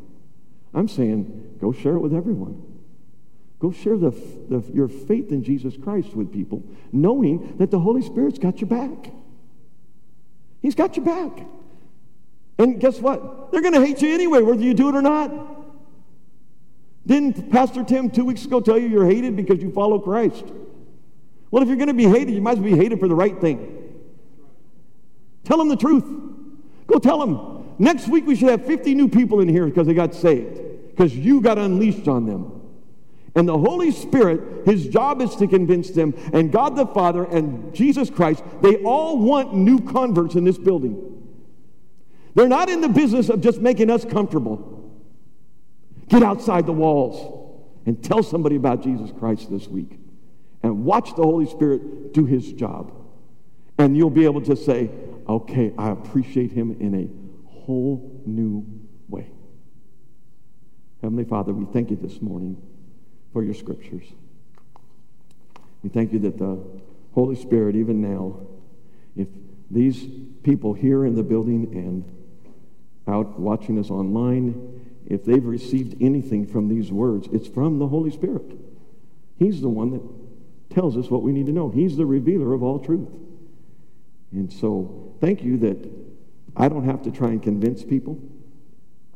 I'm 0.72 0.88
saying 0.88 1.56
go 1.60 1.72
share 1.72 1.94
it 1.94 2.00
with 2.00 2.14
everyone. 2.14 2.62
Go 3.58 3.70
share 3.70 3.96
the, 3.96 4.10
the, 4.10 4.62
your 4.72 4.88
faith 4.88 5.30
in 5.30 5.42
Jesus 5.42 5.76
Christ 5.82 6.14
with 6.14 6.32
people, 6.32 6.62
knowing 6.92 7.56
that 7.56 7.70
the 7.70 7.78
Holy 7.78 8.02
Spirit's 8.02 8.38
got 8.38 8.60
your 8.60 8.68
back. 8.68 9.12
He's 10.60 10.74
got 10.74 10.96
your 10.96 11.06
back. 11.06 11.46
And 12.58 12.80
guess 12.80 12.98
what? 13.00 13.52
They're 13.52 13.60
going 13.60 13.74
to 13.74 13.84
hate 13.84 14.00
you 14.02 14.12
anyway, 14.12 14.40
whether 14.42 14.62
you 14.62 14.74
do 14.74 14.88
it 14.88 14.94
or 14.94 15.02
not. 15.02 15.30
Didn't 17.06 17.50
Pastor 17.50 17.84
Tim 17.84 18.10
two 18.10 18.24
weeks 18.24 18.44
ago 18.44 18.60
tell 18.60 18.78
you 18.78 18.88
you're 18.88 19.06
hated 19.06 19.36
because 19.36 19.62
you 19.62 19.70
follow 19.70 19.98
Christ? 19.98 20.44
Well, 21.50 21.62
if 21.62 21.68
you're 21.68 21.76
going 21.76 21.88
to 21.88 21.94
be 21.94 22.04
hated, 22.04 22.34
you 22.34 22.42
might 22.42 22.52
as 22.52 22.58
well 22.58 22.70
be 22.70 22.76
hated 22.76 22.98
for 22.98 23.08
the 23.08 23.14
right 23.14 23.38
thing. 23.40 23.94
Tell 25.44 25.58
them 25.58 25.68
the 25.68 25.76
truth. 25.76 26.04
Go 26.86 26.98
tell 26.98 27.18
them. 27.18 27.74
Next 27.78 28.08
week 28.08 28.26
we 28.26 28.34
should 28.34 28.48
have 28.48 28.64
50 28.64 28.94
new 28.94 29.08
people 29.08 29.40
in 29.40 29.48
here 29.48 29.66
because 29.66 29.86
they 29.86 29.94
got 29.94 30.14
saved, 30.14 30.58
because 30.90 31.14
you 31.14 31.40
got 31.40 31.58
unleashed 31.58 32.08
on 32.08 32.26
them. 32.26 32.52
And 33.36 33.46
the 33.46 33.56
Holy 33.56 33.90
Spirit, 33.90 34.66
his 34.66 34.88
job 34.88 35.20
is 35.20 35.36
to 35.36 35.46
convince 35.46 35.90
them, 35.90 36.14
and 36.32 36.50
God 36.50 36.74
the 36.74 36.86
Father 36.86 37.24
and 37.24 37.74
Jesus 37.74 38.08
Christ, 38.08 38.42
they 38.62 38.76
all 38.76 39.18
want 39.18 39.54
new 39.54 39.78
converts 39.80 40.34
in 40.36 40.44
this 40.44 40.56
building. 40.56 41.15
They're 42.36 42.48
not 42.48 42.68
in 42.68 42.82
the 42.82 42.88
business 42.90 43.30
of 43.30 43.40
just 43.40 43.62
making 43.62 43.88
us 43.88 44.04
comfortable. 44.04 44.92
Get 46.08 46.22
outside 46.22 46.66
the 46.66 46.72
walls 46.72 47.56
and 47.86 48.04
tell 48.04 48.22
somebody 48.22 48.56
about 48.56 48.82
Jesus 48.82 49.10
Christ 49.18 49.50
this 49.50 49.66
week. 49.66 49.98
And 50.62 50.84
watch 50.84 51.16
the 51.16 51.22
Holy 51.22 51.46
Spirit 51.46 52.12
do 52.12 52.26
his 52.26 52.52
job. 52.52 52.92
And 53.78 53.96
you'll 53.96 54.10
be 54.10 54.26
able 54.26 54.42
to 54.42 54.54
say, 54.54 54.90
okay, 55.26 55.72
I 55.78 55.88
appreciate 55.88 56.52
him 56.52 56.76
in 56.78 56.94
a 56.94 57.48
whole 57.48 58.20
new 58.26 58.66
way. 59.08 59.30
Heavenly 61.00 61.24
Father, 61.24 61.54
we 61.54 61.64
thank 61.72 61.88
you 61.88 61.96
this 61.96 62.20
morning 62.20 62.60
for 63.32 63.42
your 63.42 63.54
scriptures. 63.54 64.04
We 65.82 65.88
thank 65.88 66.12
you 66.12 66.18
that 66.18 66.36
the 66.36 66.62
Holy 67.14 67.36
Spirit, 67.36 67.76
even 67.76 68.02
now, 68.02 68.40
if 69.16 69.28
these 69.70 70.06
people 70.42 70.74
here 70.74 71.06
in 71.06 71.14
the 71.14 71.22
building 71.22 71.70
and 71.72 72.04
out 73.06 73.38
watching 73.38 73.78
us 73.78 73.90
online, 73.90 74.82
if 75.06 75.24
they've 75.24 75.44
received 75.44 76.02
anything 76.02 76.46
from 76.46 76.68
these 76.68 76.90
words, 76.90 77.28
it's 77.32 77.46
from 77.46 77.78
the 77.78 77.86
Holy 77.86 78.10
Spirit. 78.10 78.58
He's 79.38 79.60
the 79.60 79.68
one 79.68 79.90
that 79.92 80.74
tells 80.74 80.96
us 80.96 81.10
what 81.10 81.22
we 81.22 81.32
need 81.32 81.46
to 81.46 81.52
know. 81.52 81.70
He's 81.70 81.96
the 81.96 82.06
revealer 82.06 82.52
of 82.52 82.62
all 82.62 82.78
truth. 82.78 83.08
And 84.32 84.52
so, 84.52 85.14
thank 85.20 85.42
you 85.42 85.56
that 85.58 85.88
I 86.56 86.68
don't 86.68 86.84
have 86.84 87.02
to 87.02 87.10
try 87.10 87.28
and 87.28 87.42
convince 87.42 87.84
people. 87.84 88.18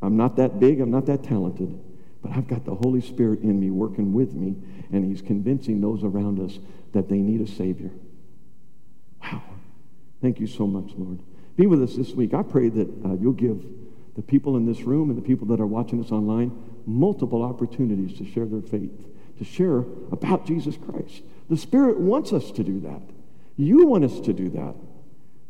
I'm 0.01 0.15
not 0.17 0.37
that 0.37 0.59
big, 0.59 0.79
I'm 0.79 0.91
not 0.91 1.05
that 1.07 1.23
talented, 1.23 1.77
but 2.21 2.31
I've 2.31 2.47
got 2.47 2.65
the 2.65 2.75
Holy 2.75 3.01
Spirit 3.01 3.41
in 3.41 3.59
me 3.59 3.69
working 3.69 4.13
with 4.13 4.33
me, 4.33 4.55
and 4.91 5.03
He's 5.05 5.21
convincing 5.21 5.81
those 5.81 6.03
around 6.03 6.39
us 6.39 6.59
that 6.93 7.09
they 7.09 7.17
need 7.17 7.41
a 7.41 7.47
Savior. 7.47 7.91
Wow. 9.21 9.43
Thank 10.21 10.39
you 10.39 10.47
so 10.47 10.65
much, 10.65 10.91
Lord. 10.95 11.19
Be 11.55 11.67
with 11.67 11.83
us 11.83 11.95
this 11.95 12.13
week. 12.13 12.33
I 12.33 12.43
pray 12.43 12.69
that 12.69 12.87
uh, 13.05 13.13
you'll 13.13 13.33
give 13.33 13.63
the 14.21 14.27
people 14.27 14.55
in 14.55 14.67
this 14.67 14.81
room 14.81 15.09
and 15.09 15.17
the 15.17 15.27
people 15.27 15.47
that 15.47 15.59
are 15.59 15.65
watching 15.65 16.03
us 16.03 16.11
online 16.11 16.51
multiple 16.85 17.41
opportunities 17.41 18.15
to 18.19 18.25
share 18.25 18.45
their 18.45 18.61
faith, 18.61 19.07
to 19.39 19.43
share 19.43 19.79
about 20.11 20.45
Jesus 20.45 20.77
Christ. 20.77 21.23
The 21.49 21.57
Spirit 21.57 21.99
wants 21.99 22.31
us 22.31 22.51
to 22.51 22.63
do 22.63 22.79
that. 22.81 23.01
You 23.57 23.87
want 23.87 24.05
us 24.05 24.19
to 24.19 24.33
do 24.33 24.49
that. 24.51 24.75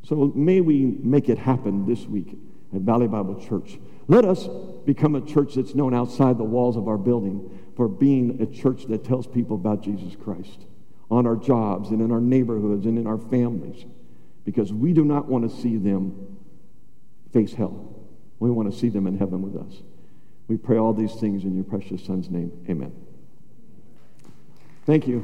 So 0.03 0.31
may 0.35 0.61
we 0.61 0.85
make 0.85 1.27
it 1.27 1.37
happen 1.37 1.85
this 1.85 2.05
week 2.05 2.37
at 2.73 2.81
Valley 2.81 3.07
Bible 3.07 3.45
Church. 3.45 3.77
Let 4.07 4.23
us 4.23 4.47
become 4.85 5.15
a 5.15 5.21
church 5.21 5.55
that's 5.55 5.75
known 5.75 5.93
outside 5.93 6.37
the 6.37 6.45
walls 6.45 6.77
of 6.77 6.87
our 6.87 6.97
building 6.97 7.59
for 7.75 7.89
being 7.89 8.41
a 8.41 8.45
church 8.45 8.85
that 8.85 9.03
tells 9.03 9.27
people 9.27 9.57
about 9.57 9.83
Jesus 9.83 10.15
Christ 10.15 10.65
on 11.09 11.27
our 11.27 11.35
jobs 11.35 11.89
and 11.89 12.01
in 12.01 12.09
our 12.09 12.21
neighborhoods 12.21 12.85
and 12.85 12.97
in 12.97 13.05
our 13.05 13.17
families 13.17 13.85
because 14.45 14.71
we 14.71 14.93
do 14.93 15.03
not 15.03 15.27
want 15.27 15.49
to 15.49 15.61
see 15.61 15.75
them 15.75 16.37
face 17.33 17.53
hell. 17.53 18.00
We 18.41 18.49
want 18.49 18.73
to 18.73 18.77
see 18.77 18.89
them 18.89 19.05
in 19.05 19.19
heaven 19.19 19.43
with 19.43 19.55
us. 19.55 19.83
We 20.47 20.57
pray 20.57 20.77
all 20.77 20.93
these 20.93 21.13
things 21.13 21.43
in 21.43 21.53
your 21.53 21.63
precious 21.63 22.03
Son's 22.03 22.31
name. 22.31 22.51
Amen. 22.67 22.91
Thank 24.83 25.07
you. 25.07 25.23